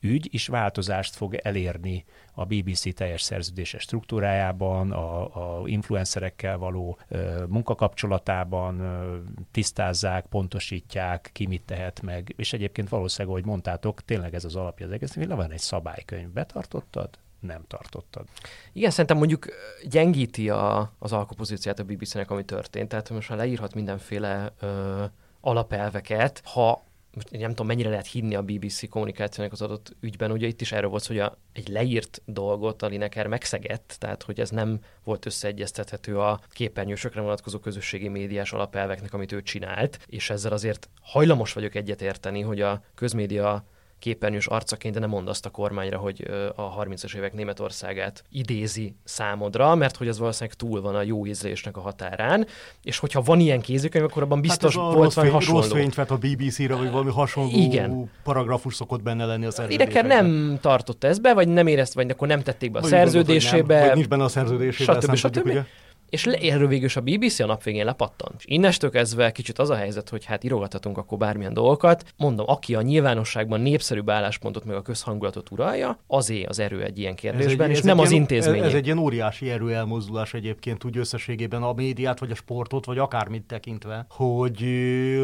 ügy 0.00 0.28
is 0.30 0.46
változást 0.46 1.14
fog 1.14 1.34
elérni 1.34 2.04
a 2.32 2.44
BBC 2.44 2.94
teljes 2.94 3.22
szerződéses 3.22 3.82
struktúrájában, 3.82 4.92
a, 4.92 5.60
a 5.60 5.68
influencerekkel 5.68 6.58
való 6.58 6.98
ö, 7.08 7.44
munkakapcsolatában 7.48 8.80
ö, 8.80 9.18
tisztázzák, 9.50 10.26
pontosítják, 10.26 11.30
ki 11.32 11.46
mit 11.46 11.62
tehet 11.62 12.02
meg, 12.02 12.34
és 12.36 12.52
egyébként 12.52 12.88
valószínűleg, 12.88 13.36
ahogy 13.36 13.48
mondtátok, 13.48 14.04
tényleg 14.04 14.34
ez 14.34 14.44
az 14.44 14.56
alapja 14.56 14.86
az 14.86 14.92
egész, 14.92 15.14
hogy 15.14 15.26
van 15.26 15.50
egy 15.50 15.58
szabálykönyv, 15.58 16.28
betartottad, 16.28 17.08
nem 17.40 17.64
tartottad. 17.68 18.26
Igen, 18.72 18.90
szerintem 18.90 19.16
mondjuk 19.16 19.46
gyengíti 19.88 20.50
a, 20.50 20.92
az 20.98 21.12
alkupozíciát 21.12 21.78
a 21.78 21.84
BBC-nek, 21.84 22.30
ami 22.30 22.44
történt. 22.44 22.88
Tehát 22.88 23.10
most 23.10 23.28
már 23.28 23.38
leírhat 23.38 23.74
mindenféle 23.74 24.52
ö, 24.60 25.04
alapelveket, 25.40 26.42
ha 26.44 26.85
most 27.16 27.32
én 27.32 27.40
nem 27.40 27.50
tudom, 27.50 27.66
mennyire 27.66 27.88
lehet 27.88 28.06
hinni 28.06 28.34
a 28.34 28.42
BBC 28.42 28.88
kommunikációnak 28.88 29.52
az 29.52 29.62
adott 29.62 29.96
ügyben, 30.00 30.30
ugye 30.30 30.46
itt 30.46 30.60
is 30.60 30.72
erről 30.72 30.90
volt, 30.90 31.06
hogy 31.06 31.18
a, 31.18 31.38
egy 31.52 31.68
leírt 31.68 32.22
dolgot 32.24 32.82
a 32.82 32.86
Lineker 32.86 33.26
megszegett, 33.26 33.96
tehát 33.98 34.22
hogy 34.22 34.40
ez 34.40 34.50
nem 34.50 34.78
volt 35.04 35.26
összeegyeztethető 35.26 36.18
a 36.18 36.40
képernyősökre 36.50 37.20
vonatkozó 37.20 37.58
közösségi 37.58 38.08
médiás 38.08 38.52
alapelveknek, 38.52 39.14
amit 39.14 39.32
ő 39.32 39.42
csinált, 39.42 39.98
és 40.06 40.30
ezzel 40.30 40.52
azért 40.52 40.88
hajlamos 41.00 41.52
vagyok 41.52 41.74
egyetérteni, 41.74 42.40
hogy 42.40 42.60
a 42.60 42.82
közmédia 42.94 43.64
képernyős 43.98 44.46
arcaként, 44.46 44.94
de 44.94 45.00
nem 45.00 45.08
mond 45.08 45.28
azt 45.28 45.46
a 45.46 45.50
kormányra, 45.50 45.98
hogy 45.98 46.30
a 46.54 46.82
30-as 46.82 47.16
évek 47.16 47.32
Németországát 47.32 48.24
idézi 48.30 48.94
számodra, 49.04 49.74
mert 49.74 49.96
hogy 49.96 50.08
az 50.08 50.18
valószínűleg 50.18 50.56
túl 50.56 50.80
van 50.80 50.94
a 50.94 51.02
jó 51.02 51.26
ízlésnek 51.26 51.76
a 51.76 51.80
határán, 51.80 52.46
és 52.82 52.98
hogyha 52.98 53.20
van 53.20 53.40
ilyen 53.40 53.60
kézikönyv, 53.60 54.04
akkor 54.04 54.22
abban 54.22 54.38
hát 54.38 54.46
biztos 54.46 54.76
hát 54.76 54.92
volt 54.92 55.14
valami 55.14 55.32
hasonló. 55.32 55.60
Rossz 55.60 55.70
fényt 55.70 55.94
vett 55.94 56.10
a 56.10 56.16
BBC-re, 56.16 56.74
vagy 56.74 56.90
valami 56.90 57.10
hasonló 57.10 57.50
Igen. 57.52 58.10
paragrafus 58.22 58.74
szokott 58.74 59.02
benne 59.02 59.24
lenni 59.24 59.46
a 59.46 59.50
szerződésben. 59.50 60.06
nem 60.06 60.58
tartott 60.60 61.04
ezt 61.04 61.22
be, 61.22 61.34
vagy 61.34 61.48
nem 61.48 61.66
érezt, 61.66 61.94
vagy 61.94 62.10
akkor 62.10 62.28
nem 62.28 62.42
tették 62.42 62.70
be 62.70 62.78
a 62.78 62.80
vagy 62.80 62.90
szerződésébe. 62.90 63.56
Gondolt, 63.56 63.78
nem, 63.78 63.86
vagy 63.86 63.96
nincs 63.96 64.08
benne 64.08 64.24
a 64.24 64.28
szerződésében, 64.28 65.00
stb. 65.00 65.14
stb. 65.14 65.46
Ugye? 65.46 65.62
És 66.10 66.26
erről 66.26 66.68
végül 66.68 66.84
is 66.84 66.96
a 66.96 67.00
BBC 67.00 67.38
a 67.38 67.46
nap 67.46 67.62
végén 67.62 67.84
lepattan. 67.84 68.34
És 68.38 68.44
innestől 68.46 68.90
kezdve 68.90 69.32
kicsit 69.32 69.58
az 69.58 69.70
a 69.70 69.74
helyzet, 69.74 70.08
hogy 70.08 70.24
hát 70.24 70.44
írogathatunk 70.44 70.98
akkor 70.98 71.18
bármilyen 71.18 71.52
dolgokat. 71.52 72.04
Mondom, 72.16 72.46
aki 72.48 72.74
a 72.74 72.82
nyilvánosságban 72.82 73.60
népszerűbb 73.60 74.10
álláspontot 74.10 74.64
meg 74.64 74.76
a 74.76 74.82
közhangulatot 74.82 75.50
uralja, 75.50 75.98
azé 76.06 76.42
az 76.42 76.58
erő 76.58 76.82
egy 76.82 76.98
ilyen 76.98 77.14
kérdésben, 77.14 77.70
egy, 77.70 77.76
és 77.76 77.82
nem 77.82 77.98
az 77.98 78.10
ilyen, 78.10 78.20
intézmény. 78.20 78.62
Ez, 78.62 78.74
egy 78.74 78.84
ilyen 78.84 78.98
óriási 78.98 79.50
erő 79.50 79.74
elmozdulás 79.74 80.34
egyébként 80.34 80.84
úgy 80.84 80.96
összességében 80.96 81.62
a 81.62 81.72
médiát, 81.72 82.18
vagy 82.18 82.30
a 82.30 82.34
sportot, 82.34 82.84
vagy 82.84 82.98
akármit 82.98 83.42
tekintve, 83.42 84.06
hogy, 84.08 84.64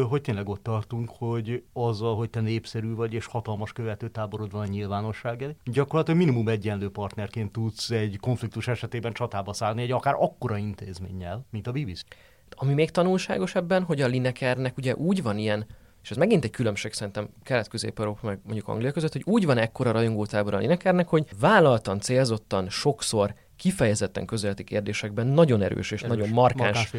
hogy 0.09 0.21
tényleg 0.21 0.49
ott 0.49 0.63
tartunk, 0.63 1.11
hogy 1.17 1.63
azzal, 1.73 2.15
hogy 2.15 2.29
te 2.29 2.41
népszerű 2.41 2.95
vagy, 2.95 3.13
és 3.13 3.25
hatalmas 3.25 3.73
követőtáborod 3.73 4.51
van 4.51 4.61
a 4.61 4.65
nyilvánosság 4.65 5.55
gyakorlatilag 5.63 6.19
minimum 6.19 6.47
egyenlő 6.47 6.89
partnerként 6.89 7.51
tudsz 7.51 7.89
egy 7.89 8.17
konfliktus 8.19 8.67
esetében 8.67 9.13
csatába 9.13 9.53
szállni, 9.53 9.81
egy 9.81 9.91
akár 9.91 10.15
akkora 10.17 10.57
intézménnyel, 10.79 11.45
mint 11.49 11.67
a 11.67 11.71
BBC. 11.71 12.01
Ami 12.55 12.73
még 12.73 12.91
tanulságos 12.91 13.55
ebben, 13.55 13.83
hogy 13.83 14.01
a 14.01 14.07
Linekernek 14.07 14.77
ugye 14.77 14.95
úgy 14.95 15.23
van 15.23 15.37
ilyen 15.37 15.65
és 16.03 16.11
ez 16.11 16.17
megint 16.17 16.43
egy 16.43 16.49
különbség 16.49 16.93
szerintem 16.93 17.29
kelet-közép-európa 17.43 18.27
meg 18.27 18.39
mondjuk 18.43 18.67
Anglia 18.67 18.91
között, 18.91 19.11
hogy 19.11 19.21
úgy 19.25 19.45
van 19.45 19.57
ekkora 19.57 19.91
rajongótábor 19.91 20.53
a 20.53 20.57
Linekernek, 20.57 21.07
hogy 21.07 21.27
vállaltan, 21.39 21.99
célzottan, 21.99 22.69
sokszor 22.69 23.33
kifejezetten 23.55 24.25
közeleti 24.25 24.63
kérdésekben 24.63 25.27
nagyon 25.27 25.61
erős 25.61 25.91
és 25.91 26.03
erős, 26.03 26.17
nagyon 26.17 26.33
markáns 26.33 26.91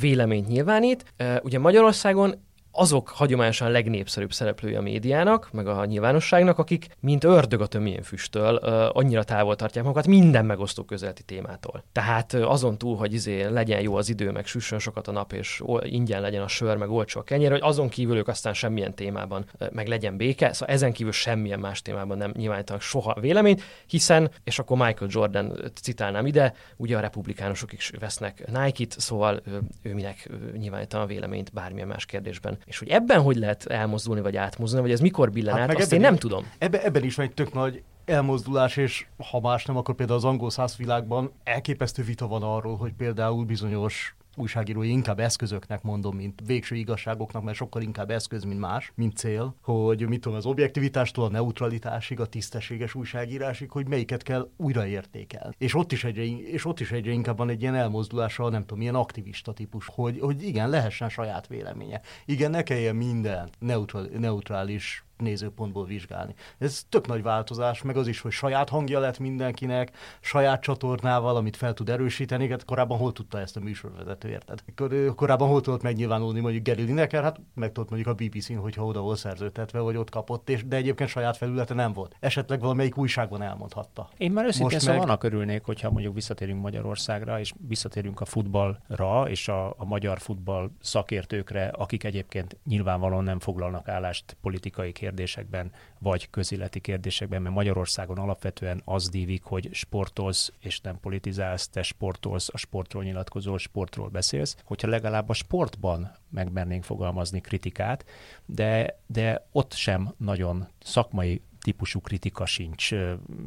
véleményt 0.00 0.48
nyilvánít. 0.48 1.14
Ugye 1.42 1.58
Magyarországon 1.58 2.45
azok 2.76 3.08
hagyományosan 3.08 3.70
legnépszerűbb 3.70 4.32
szereplői 4.32 4.74
a 4.74 4.80
médiának, 4.80 5.48
meg 5.52 5.66
a 5.66 5.84
nyilvánosságnak, 5.84 6.58
akik 6.58 6.86
mint 7.00 7.24
ördög 7.24 7.60
a 7.60 7.66
tömjén 7.66 8.02
füsttől 8.02 8.56
annyira 8.92 9.24
távol 9.24 9.56
tartják 9.56 9.84
magukat 9.84 10.06
minden 10.06 10.44
megosztó 10.44 10.82
közelti 10.84 11.22
témától. 11.22 11.84
Tehát 11.92 12.34
azon 12.34 12.78
túl, 12.78 12.96
hogy 12.96 13.12
izé 13.12 13.44
legyen 13.44 13.80
jó 13.80 13.94
az 13.94 14.08
idő, 14.08 14.30
meg 14.30 14.46
süssön 14.46 14.78
sokat 14.78 15.08
a 15.08 15.12
nap, 15.12 15.32
és 15.32 15.62
ingyen 15.80 16.20
legyen 16.20 16.42
a 16.42 16.48
sör, 16.48 16.76
meg 16.76 16.90
olcsó 16.90 17.20
a 17.20 17.22
kenyér, 17.22 17.50
hogy 17.50 17.60
azon 17.62 17.88
kívül 17.88 18.16
ők 18.16 18.28
aztán 18.28 18.54
semmilyen 18.54 18.94
témában 18.94 19.44
meg 19.72 19.86
legyen 19.86 20.16
béke, 20.16 20.52
szóval 20.52 20.74
ezen 20.74 20.92
kívül 20.92 21.12
semmilyen 21.12 21.60
más 21.60 21.82
témában 21.82 22.18
nem 22.18 22.32
nyilvánítanak 22.36 22.82
soha 22.82 23.16
véleményt, 23.20 23.62
hiszen, 23.86 24.30
és 24.44 24.58
akkor 24.58 24.76
Michael 24.76 25.10
Jordan 25.12 25.72
citálnám 25.82 26.26
ide, 26.26 26.54
ugye 26.76 26.96
a 26.96 27.00
republikánusok 27.00 27.72
is 27.72 27.92
vesznek 27.98 28.44
Nike-t, 28.52 29.00
szóval 29.00 29.40
ő, 29.46 29.60
ő 29.82 29.94
minek 29.94 30.30
nyilvánítan 30.56 31.00
a 31.00 31.06
véleményt 31.06 31.52
bármilyen 31.52 31.88
más 31.88 32.06
kérdésben. 32.06 32.58
És 32.66 32.78
hogy 32.78 32.88
ebben 32.88 33.20
hogy 33.20 33.36
lehet 33.36 33.66
elmozdulni, 33.66 34.20
vagy 34.20 34.36
átmozdulni, 34.36 34.84
vagy 34.84 34.94
ez 34.94 35.00
mikor 35.00 35.30
billen 35.30 35.56
hát 35.56 35.70
át, 35.70 35.76
azt 35.76 35.92
én 35.92 36.00
nem 36.00 36.16
tudom. 36.16 36.44
Ebben, 36.58 36.80
ebben 36.80 37.04
is 37.04 37.14
van 37.14 37.26
egy 37.26 37.34
tök 37.34 37.52
nagy 37.52 37.82
elmozdulás, 38.04 38.76
és 38.76 39.06
ha 39.30 39.40
más 39.40 39.64
nem, 39.64 39.76
akkor 39.76 39.94
például 39.94 40.18
az 40.18 40.24
angol 40.24 40.50
száz 40.50 40.76
világban 40.76 41.32
elképesztő 41.44 42.02
vita 42.02 42.26
van 42.26 42.42
arról, 42.42 42.76
hogy 42.76 42.92
például 42.92 43.44
bizonyos 43.44 44.15
újságírói 44.38 44.88
inkább 44.88 45.20
eszközöknek 45.20 45.82
mondom, 45.82 46.16
mint 46.16 46.42
végső 46.46 46.74
igazságoknak, 46.74 47.42
mert 47.42 47.56
sokkal 47.56 47.82
inkább 47.82 48.10
eszköz, 48.10 48.44
mint 48.44 48.60
más, 48.60 48.92
mint 48.94 49.16
cél, 49.16 49.54
hogy 49.62 50.08
mit 50.08 50.20
tudom, 50.20 50.38
az 50.38 50.46
objektivitástól 50.46 51.24
a 51.24 51.28
neutralitásig, 51.28 52.20
a 52.20 52.26
tisztességes 52.26 52.94
újságírásig, 52.94 53.70
hogy 53.70 53.88
melyiket 53.88 54.22
kell 54.22 54.50
újraértékelni. 54.56 55.54
És 55.58 55.74
ott 55.74 55.92
is 55.92 56.04
egyre, 56.04 56.24
és 56.24 56.64
ott 56.64 56.80
is 56.80 56.90
egyre 56.90 57.10
inkább 57.10 57.36
van 57.36 57.48
egy 57.48 57.60
ilyen 57.60 57.74
elmozdulása, 57.74 58.48
nem 58.48 58.60
tudom, 58.60 58.80
ilyen 58.80 58.94
aktivista 58.94 59.52
típus, 59.52 59.86
hogy, 59.94 60.18
hogy 60.20 60.42
igen, 60.42 60.68
lehessen 60.68 61.08
saját 61.08 61.46
véleménye. 61.46 62.00
Igen, 62.24 62.50
ne 62.50 62.62
kelljen 62.62 62.96
minden 62.96 63.48
neutral, 63.58 64.08
neutrális 64.18 65.05
nézőpontból 65.16 65.84
vizsgálni. 65.84 66.34
Ez 66.58 66.86
tök 66.88 67.06
nagy 67.06 67.22
változás, 67.22 67.82
meg 67.82 67.96
az 67.96 68.06
is, 68.06 68.20
hogy 68.20 68.32
saját 68.32 68.68
hangja 68.68 68.98
lett 68.98 69.18
mindenkinek, 69.18 69.96
saját 70.20 70.62
csatornával, 70.62 71.36
amit 71.36 71.56
fel 71.56 71.74
tud 71.74 71.88
erősíteni. 71.88 72.48
Hát 72.48 72.64
korábban 72.64 72.98
hol 72.98 73.12
tudta 73.12 73.40
ezt 73.40 73.56
a 73.56 73.60
műsorvezető, 73.60 74.28
érted? 74.28 74.62
Kor- 74.76 75.14
korábban 75.14 75.48
hol 75.48 75.60
tudott 75.60 75.82
megnyilvánulni 75.82 76.40
mondjuk 76.40 76.66
Gary 76.66 76.82
Lineker, 76.82 77.22
hát 77.22 77.40
meg 77.54 77.72
tudott 77.72 77.90
mondjuk 77.90 78.18
a 78.18 78.24
BBC-n, 78.24 78.54
hogyha 78.54 78.84
oda 78.84 79.00
volt 79.00 79.18
szerződtetve, 79.18 79.78
vagy 79.78 79.96
ott 79.96 80.10
kapott, 80.10 80.48
és, 80.48 80.64
de 80.64 80.76
egyébként 80.76 81.10
saját 81.10 81.36
felülete 81.36 81.74
nem 81.74 81.92
volt. 81.92 82.16
Esetleg 82.20 82.60
valamelyik 82.60 82.96
újságban 82.96 83.42
elmondhatta. 83.42 84.08
Én 84.16 84.32
már 84.32 84.44
őszintén 84.44 84.78
szóval 84.78 84.94
meg... 84.94 85.04
annak 85.04 85.22
örülnék, 85.22 85.64
hogyha 85.64 85.90
mondjuk 85.90 86.14
visszatérünk 86.14 86.62
Magyarországra, 86.62 87.40
és 87.40 87.52
visszatérünk 87.68 88.20
a 88.20 88.24
futballra, 88.24 89.28
és 89.28 89.48
a, 89.48 89.66
a 89.66 89.84
magyar 89.84 90.18
futball 90.18 90.70
szakértőkre, 90.80 91.66
akik 91.66 92.04
egyébként 92.04 92.56
nyilvánvalóan 92.64 93.24
nem 93.24 93.38
foglalnak 93.38 93.88
állást 93.88 94.36
politikai 94.40 94.92
kérdésekben, 95.06 95.72
vagy 95.98 96.30
közéleti 96.30 96.80
kérdésekben, 96.80 97.42
mert 97.42 97.54
Magyarországon 97.54 98.18
alapvetően 98.18 98.82
az 98.84 99.08
dívik, 99.08 99.42
hogy 99.42 99.68
sportolsz 99.72 100.52
és 100.60 100.80
nem 100.80 101.00
politizálsz, 101.00 101.68
te 101.68 101.82
sportolsz, 101.82 102.48
a 102.52 102.56
sportról 102.56 103.02
nyilatkozol, 103.02 103.58
sportról 103.58 104.08
beszélsz, 104.08 104.56
hogyha 104.64 104.88
legalább 104.88 105.28
a 105.28 105.32
sportban 105.32 106.16
megmernénk 106.30 106.84
fogalmazni 106.84 107.40
kritikát, 107.40 108.04
de, 108.46 109.00
de 109.06 109.46
ott 109.52 109.72
sem 109.72 110.14
nagyon 110.16 110.68
szakmai 110.82 111.42
típusú 111.66 112.00
kritika 112.00 112.46
sincs, 112.46 112.94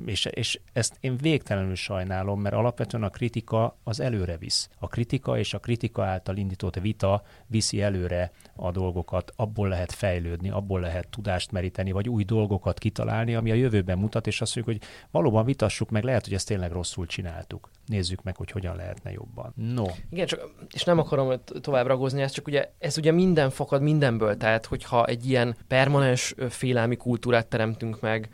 és, 0.05 0.25
és 0.25 0.59
ezt 0.73 0.97
én 0.99 1.17
végtelenül 1.17 1.75
sajnálom, 1.75 2.41
mert 2.41 2.55
alapvetően 2.55 3.03
a 3.03 3.09
kritika 3.09 3.77
az 3.83 3.99
előre 3.99 4.37
visz. 4.37 4.69
A 4.79 4.87
kritika 4.87 5.37
és 5.37 5.53
a 5.53 5.59
kritika 5.59 6.03
által 6.05 6.37
indított 6.37 6.75
vita 6.75 7.23
viszi 7.47 7.81
előre 7.81 8.31
a 8.55 8.71
dolgokat, 8.71 9.33
abból 9.35 9.67
lehet 9.67 9.91
fejlődni, 9.91 10.49
abból 10.49 10.79
lehet 10.79 11.07
tudást 11.07 11.51
meríteni, 11.51 11.91
vagy 11.91 12.09
új 12.09 12.23
dolgokat 12.23 12.79
kitalálni, 12.79 13.35
ami 13.35 13.51
a 13.51 13.53
jövőben 13.53 13.97
mutat, 13.97 14.27
és 14.27 14.41
azt 14.41 14.55
mondjuk, 14.55 14.77
hogy 14.77 14.89
valóban 15.11 15.45
vitassuk 15.45 15.89
meg, 15.89 16.03
lehet, 16.03 16.23
hogy 16.23 16.33
ezt 16.33 16.47
tényleg 16.47 16.71
rosszul 16.71 17.05
csináltuk. 17.05 17.69
Nézzük 17.89 18.23
meg, 18.23 18.35
hogy 18.35 18.51
hogyan 18.51 18.75
lehetne 18.75 19.11
jobban. 19.11 19.53
No. 19.55 19.85
Igen, 20.09 20.25
csak, 20.25 20.49
és 20.73 20.83
nem 20.83 20.99
akarom 20.99 21.33
tovább 21.61 21.87
ragozni 21.87 22.21
ezt, 22.21 22.33
csak 22.33 22.47
ugye 22.47 22.71
ez 22.79 22.97
ugye 22.97 23.11
minden 23.11 23.49
fakad 23.49 23.81
mindenből, 23.81 24.37
tehát 24.37 24.65
hogyha 24.65 25.05
egy 25.05 25.29
ilyen 25.29 25.55
permanens 25.67 26.35
félelmi 26.49 26.95
kultúrát 26.95 27.47
teremtünk 27.47 28.01
meg 28.01 28.29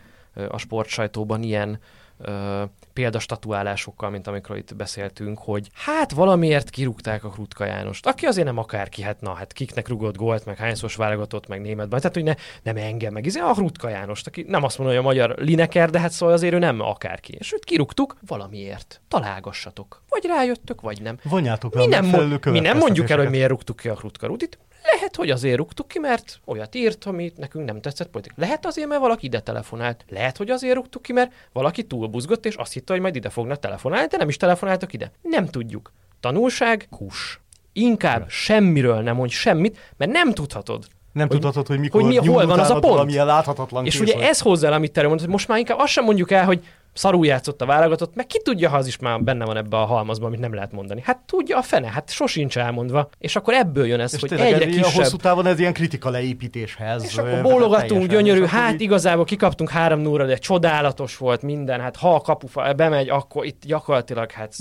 a 0.49 0.58
sportsajtóban 0.58 1.43
ilyen 1.43 1.80
ö, 2.18 2.63
példastatuálásokkal, 2.93 4.09
mint 4.09 4.28
amikről 4.28 4.57
itt 4.57 4.76
beszéltünk, 4.76 5.39
hogy 5.39 5.70
hát 5.74 6.11
valamiért 6.11 6.70
kirúgták 6.70 7.24
a 7.24 7.30
Krutka 7.30 7.66
Jánost, 7.66 8.05
aki 8.05 8.26
azért 8.26 8.45
nem 8.45 8.57
akárki, 8.57 9.01
hát 9.01 9.22
na, 9.22 9.34
hát 9.34 9.53
kiknek 9.53 9.88
rugott 9.88 10.16
gólt, 10.16 10.45
meg 10.45 10.57
hányszos 10.57 10.95
válogatott, 10.95 11.47
meg 11.47 11.61
németben, 11.61 11.99
tehát 11.99 12.16
hogy 12.16 12.24
ne, 12.24 12.34
nem 12.63 12.78
engem, 12.78 13.13
meg 13.13 13.26
izé, 13.26 13.39
a 13.39 13.51
Krutka 13.51 13.89
Jánost, 13.89 14.28
aki 14.28 14.45
nem 14.47 14.63
azt 14.63 14.78
mondja, 14.78 14.95
hogy 14.95 15.05
a 15.05 15.07
magyar 15.09 15.36
Lineker, 15.38 15.89
de 15.89 15.99
hát 15.99 16.11
szóval 16.11 16.36
azért 16.36 16.53
ő 16.53 16.59
nem 16.59 16.80
akárki. 16.80 17.36
És 17.39 17.53
őt 17.53 17.66
kirúgtuk 17.66 18.18
valamiért. 18.28 19.01
Találgassatok. 19.07 20.03
Vagy 20.09 20.26
rájöttök, 20.26 20.82
vagy 20.82 21.01
nem. 21.01 21.18
Vonjátok 21.24 21.76
mi 21.76 21.86
nem, 21.86 22.05
mo- 22.05 22.45
mi 22.45 22.59
nem 22.59 22.78
mondjuk 22.78 23.09
el, 23.09 23.18
hogy 23.18 23.30
miért 23.30 23.49
rúgtuk 23.49 23.76
ki 23.78 23.89
a 23.89 23.93
Krutka 23.93 24.28
Rudit. 24.28 24.57
Lehet, 24.91 25.15
hogy 25.15 25.29
azért 25.29 25.57
rúgtuk 25.57 25.88
ki, 25.88 25.99
mert 25.99 26.39
olyat 26.45 26.75
írt, 26.75 27.05
amit 27.05 27.38
nekünk 27.38 27.65
nem 27.65 27.81
tetszett 27.81 28.07
politik. 28.07 28.33
Lehet 28.36 28.65
azért, 28.65 28.88
mert 28.88 29.01
valaki 29.01 29.25
ide 29.25 29.39
telefonált. 29.39 30.05
Lehet, 30.09 30.38
hogy 30.38 30.49
azért 30.49 30.75
rúgtuk 30.75 31.01
ki, 31.01 31.13
mert 31.13 31.31
valaki 31.53 31.83
túlbuzgott, 31.83 32.45
és 32.45 32.55
azt 32.55 32.73
hitte, 32.73 32.93
hogy 32.93 33.01
majd 33.01 33.15
ide 33.15 33.29
fognak 33.29 33.59
telefonálni, 33.59 34.07
de 34.07 34.17
nem 34.17 34.29
is 34.29 34.38
telefonáltak 34.38 34.93
ide. 34.93 35.11
Nem 35.21 35.45
tudjuk. 35.45 35.91
Tanulság, 36.19 36.88
kus. 36.89 37.39
Inkább 37.73 38.19
ja. 38.19 38.29
semmiről 38.29 39.01
nem 39.01 39.15
mondj 39.15 39.33
semmit, 39.33 39.93
mert 39.97 40.11
nem 40.11 40.33
tudhatod. 40.33 40.86
Nem 41.11 41.27
hogy, 41.27 41.39
tudhatod, 41.39 41.67
hogy 41.67 41.79
mikor 41.79 42.01
hogy 42.01 42.09
mi, 42.09 42.27
hol 42.27 42.45
van 42.45 42.59
az 42.59 42.69
a 42.69 42.79
pont. 42.79 43.13
láthatatlan 43.13 43.86
És 43.86 43.99
ugye 43.99 44.27
ez 44.27 44.39
hozzá, 44.39 44.69
amit 44.69 44.91
te 44.91 45.01
mondod, 45.01 45.19
hogy 45.19 45.29
most 45.29 45.47
már 45.47 45.57
inkább 45.57 45.79
azt 45.79 45.91
sem 45.91 46.03
mondjuk 46.03 46.31
el, 46.31 46.45
hogy 46.45 46.63
szarul 46.95 47.25
játszott 47.25 47.61
a 47.61 47.65
válogatott, 47.65 48.15
meg 48.15 48.27
ki 48.27 48.41
tudja, 48.41 48.69
ha 48.69 48.77
az 48.77 48.87
is 48.87 48.97
már 48.97 49.23
benne 49.23 49.45
van 49.45 49.57
ebbe 49.57 49.77
a 49.77 49.85
halmazban, 49.85 50.27
amit 50.27 50.39
nem 50.39 50.53
lehet 50.53 50.71
mondani. 50.71 51.01
Hát 51.05 51.19
tudja 51.25 51.57
a 51.57 51.61
fene, 51.61 51.87
hát 51.87 52.09
sosincs 52.09 52.57
elmondva. 52.57 53.09
És 53.17 53.35
akkor 53.35 53.53
ebből 53.53 53.85
jön 53.85 53.99
ez, 53.99 54.13
és 54.13 54.19
hogy 54.19 54.33
egyre 54.33 54.65
kisebb. 54.65 54.83
A 54.83 54.91
hosszú 54.91 55.17
távon 55.17 55.45
ez 55.45 55.59
ilyen 55.59 55.73
kritika 55.73 56.09
leépítéshez. 56.09 57.03
És 57.03 57.17
akkor 57.17 57.41
bólogatunk, 57.41 58.05
gyönyörű, 58.05 58.45
hát 58.45 58.73
így... 58.73 58.81
igazából 58.81 59.25
kikaptunk 59.25 59.69
három 59.69 59.99
nóra, 59.99 60.25
de 60.25 60.37
csodálatos 60.37 61.17
volt 61.17 61.41
minden, 61.41 61.79
hát 61.79 61.95
ha 61.95 62.15
a 62.15 62.19
kapufa 62.19 62.73
bemegy, 62.73 63.09
akkor 63.09 63.45
itt 63.45 63.61
gyakorlatilag 63.65 64.31
hát 64.31 64.53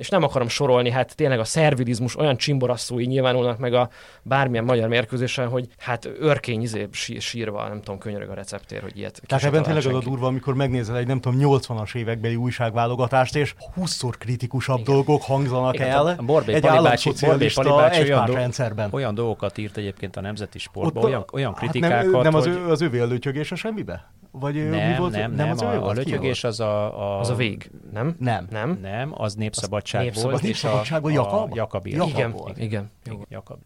és 0.00 0.08
nem 0.08 0.22
akarom 0.22 0.48
sorolni, 0.48 0.90
hát 0.90 1.16
tényleg 1.16 1.38
a 1.38 1.44
szervilizmus 1.44 2.18
olyan 2.18 2.36
csimborasszói 2.36 3.04
nyilvánulnak 3.04 3.58
meg 3.58 3.74
a 3.74 3.88
bármilyen 4.22 4.64
magyar 4.64 4.88
mérkőzésen, 4.88 5.48
hogy 5.48 5.68
hát 5.78 6.08
örkény 6.18 6.62
izé 6.62 6.88
sírva, 7.18 7.68
nem 7.68 7.78
tudom, 7.78 7.98
könyörög 7.98 8.28
a 8.28 8.34
receptér, 8.34 8.82
hogy 8.82 8.98
ilyet. 8.98 9.22
Tehát 9.26 9.44
ebben 9.44 9.62
tényleg 9.62 9.86
az 9.86 9.94
a 9.94 9.98
durva, 9.98 10.26
amikor 10.26 10.54
megnézel 10.54 10.96
egy 10.96 11.06
nem 11.06 11.20
tudom, 11.20 11.38
80-as 11.42 11.94
évekbeli 11.94 12.36
újságválogatást, 12.36 13.36
és 13.36 13.54
20-szor 13.76 14.12
kritikusabb 14.18 14.78
Igen. 14.78 14.94
dolgok 14.94 15.22
hangzanak 15.22 15.74
Igen, 15.74 15.88
el. 15.88 16.06
A 16.06 16.22
Borbé 16.22 16.52
egy 16.52 16.66
államszocialista 16.66 17.90
egy 17.90 18.10
olyan, 18.10 18.26
rendszerben. 18.26 18.88
Olyan 18.92 19.14
dolgokat 19.14 19.58
írt 19.58 19.76
egyébként 19.76 20.16
a 20.16 20.20
nemzeti 20.20 20.58
sportban, 20.58 21.04
olyan, 21.04 21.24
olyan 21.32 21.54
kritikákat, 21.54 21.96
hát 21.96 22.10
nem, 22.10 22.22
nem 22.22 22.34
az, 22.34 22.44
hogy... 22.44 22.52
ő, 22.52 22.70
az 22.70 22.80
övé 22.80 23.00
a 23.50 23.54
semmibe? 23.54 24.10
Vagy 24.30 24.54
nem, 24.54 24.90
mi 24.90 24.96
volt? 24.96 25.12
Nem, 25.12 25.32
nem, 25.32 25.46
nem 25.46 25.50
az 25.50 25.62
a, 25.62 25.88
a 25.88 25.92
lötyögés 25.92 26.44
az 26.44 26.60
a, 26.60 27.00
a... 27.00 27.18
Az 27.18 27.28
a 27.28 27.34
vég, 27.34 27.70
nem? 27.92 28.16
Nem. 28.18 28.46
Nem, 28.50 28.78
nem 28.82 29.12
az 29.14 29.34
népszabadság 29.34 30.12
az 30.14 30.22
volt. 30.22 30.42
Népszabadság, 30.42 31.04
és 31.04 31.06
a, 31.06 31.06
a 31.06 31.10
Jakab. 31.10 31.54
Jakab, 31.54 31.86
igen, 31.86 32.08
igen, 32.08 32.90
igen. 33.04 33.26
Jakab. 33.28 33.58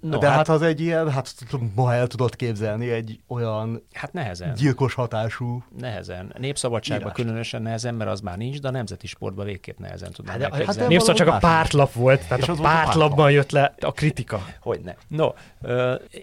No, 0.00 0.18
De 0.18 0.26
hát, 0.26 0.36
hát 0.36 0.48
az 0.48 0.62
egy 0.62 0.80
ilyen, 0.80 1.10
hát 1.10 1.34
ma 1.74 1.94
el 1.94 2.06
tudod 2.06 2.36
képzelni 2.36 2.90
egy 2.90 3.20
olyan 3.28 3.86
hát 3.92 4.12
nehezen. 4.12 4.54
gyilkos 4.54 4.94
hatású 4.94 5.64
Nehezen. 5.78 6.34
Népszabadságban 6.38 7.12
különösen 7.12 7.62
nehezen, 7.62 7.94
mert 7.94 8.10
az 8.10 8.20
már 8.20 8.36
nincs, 8.36 8.60
de 8.60 8.68
a 8.68 8.70
nemzeti 8.70 9.06
sportban 9.06 9.44
végképp 9.44 9.78
nehezen 9.78 10.12
tudom 10.12 10.40
hát, 10.40 10.64
hát 10.64 10.76
a 10.76 10.86
Népszabadság 10.86 11.28
a 11.28 11.38
pártlap 11.38 11.92
volt, 11.92 12.28
tehát 12.28 12.48
a 12.48 12.54
pártlapban 12.54 13.30
jött 13.30 13.50
le 13.50 13.74
a 13.80 13.92
kritika. 13.92 14.44
Hogyne. 14.60 14.96
No, 15.08 15.28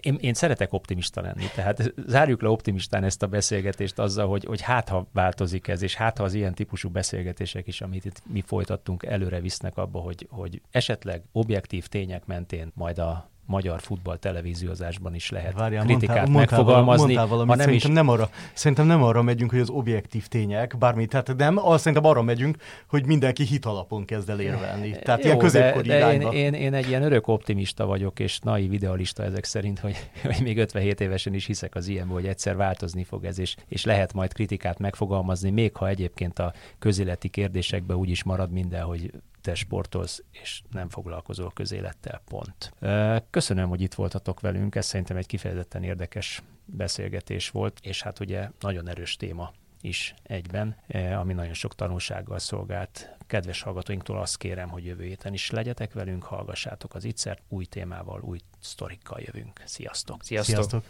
én, 0.00 0.18
én 0.20 0.34
szeretek 0.34 0.72
optimista 0.72 1.20
lenni, 1.20 1.44
tehát 1.54 1.94
zárjuk 2.06 2.42
le 2.42 2.48
optimistán 2.48 3.04
ezt 3.04 3.22
a 3.22 3.26
beszélgetést 3.26 3.67
azzal, 3.98 4.28
hogy, 4.28 4.44
hogy 4.44 4.60
hát 4.60 4.88
ha 4.88 5.08
változik 5.12 5.68
ez, 5.68 5.82
és 5.82 5.94
hát 5.94 6.18
ha 6.18 6.24
az 6.24 6.34
ilyen 6.34 6.54
típusú 6.54 6.88
beszélgetések 6.88 7.66
is, 7.66 7.80
amit 7.80 8.04
itt 8.04 8.22
mi 8.26 8.40
folytattunk, 8.40 9.02
előre 9.02 9.40
visznek 9.40 9.76
abba, 9.76 10.00
hogy, 10.00 10.26
hogy 10.30 10.62
esetleg 10.70 11.22
objektív 11.32 11.86
tények 11.86 12.26
mentén 12.26 12.72
majd 12.74 12.98
a 12.98 13.30
magyar 13.48 13.80
futball 13.80 14.16
televíziózásban 14.16 15.14
is 15.14 15.30
lehet 15.30 15.52
Várjál, 15.52 15.84
kritikát 15.84 16.28
mondtál, 16.28 16.58
megfogalmazni. 16.58 17.04
Mondtál 17.04 17.26
valamit, 17.26 17.56
nem 17.56 17.58
szerintem, 17.58 17.90
is... 17.90 17.96
nem 17.96 18.08
arra, 18.08 18.30
szerintem 18.52 18.86
nem 18.86 19.02
arra 19.02 19.22
megyünk, 19.22 19.50
hogy 19.50 19.60
az 19.60 19.68
objektív 19.68 20.26
tények, 20.26 20.78
bármi, 20.78 21.06
tehát 21.06 21.36
nem, 21.36 21.58
azt 21.58 21.82
szerintem 21.82 22.10
arra 22.10 22.22
megyünk, 22.22 22.56
hogy 22.88 23.06
mindenki 23.06 23.44
hitalapon 23.44 24.04
kezd 24.04 24.30
el 24.30 24.40
érvelni. 24.40 24.98
Tehát 25.02 25.20
Jó, 25.20 25.26
ilyen 25.26 25.38
középkori 25.38 25.88
de, 25.88 25.98
de 25.98 26.12
én, 26.12 26.20
én, 26.20 26.52
én, 26.54 26.74
egy 26.74 26.88
ilyen 26.88 27.02
örök 27.02 27.26
optimista 27.26 27.86
vagyok, 27.86 28.20
és 28.20 28.38
naiv 28.38 28.72
idealista 28.72 29.22
ezek 29.22 29.44
szerint, 29.44 29.78
hogy, 29.78 29.96
hogy 30.22 30.40
még 30.42 30.58
57 30.58 31.00
évesen 31.00 31.34
is 31.34 31.46
hiszek 31.46 31.74
az 31.74 31.88
ilyenbe, 31.88 32.12
hogy 32.12 32.26
egyszer 32.26 32.56
változni 32.56 33.04
fog 33.04 33.24
ez, 33.24 33.38
és, 33.38 33.56
és 33.68 33.84
lehet 33.84 34.12
majd 34.12 34.32
kritikát 34.32 34.78
megfogalmazni, 34.78 35.50
még 35.50 35.76
ha 35.76 35.88
egyébként 35.88 36.38
a 36.38 36.52
közéleti 36.78 37.28
kérdésekben 37.28 37.96
úgy 37.96 38.10
is 38.10 38.22
marad 38.22 38.50
minden, 38.50 38.82
hogy 38.82 39.10
te 39.40 39.54
sportolsz, 39.54 40.22
és 40.30 40.62
nem 40.70 40.88
foglalkozol 40.88 41.50
közélettel, 41.54 42.22
pont. 42.24 42.72
Köszönöm, 43.30 43.68
hogy 43.68 43.80
itt 43.80 43.94
voltatok 43.94 44.40
velünk, 44.40 44.74
ez 44.74 44.86
szerintem 44.86 45.16
egy 45.16 45.26
kifejezetten 45.26 45.82
érdekes 45.82 46.42
beszélgetés 46.64 47.50
volt, 47.50 47.78
és 47.82 48.02
hát 48.02 48.20
ugye 48.20 48.50
nagyon 48.60 48.88
erős 48.88 49.16
téma 49.16 49.52
is 49.80 50.14
egyben, 50.22 50.76
ami 51.18 51.32
nagyon 51.32 51.54
sok 51.54 51.74
tanulsággal 51.74 52.38
szolgált. 52.38 53.16
Kedves 53.26 53.62
hallgatóinktól 53.62 54.18
azt 54.18 54.36
kérem, 54.36 54.68
hogy 54.68 54.84
jövő 54.84 55.04
héten 55.04 55.32
is 55.32 55.50
legyetek 55.50 55.92
velünk, 55.92 56.22
hallgassátok 56.22 56.94
az 56.94 57.04
ittszert, 57.04 57.42
új 57.48 57.64
témával, 57.64 58.20
új 58.20 58.38
sztorikkal 58.60 59.20
jövünk. 59.20 59.62
Sziasztok! 59.64 60.22
Sziasztok! 60.22 60.54
Sziasztok. 60.54 60.84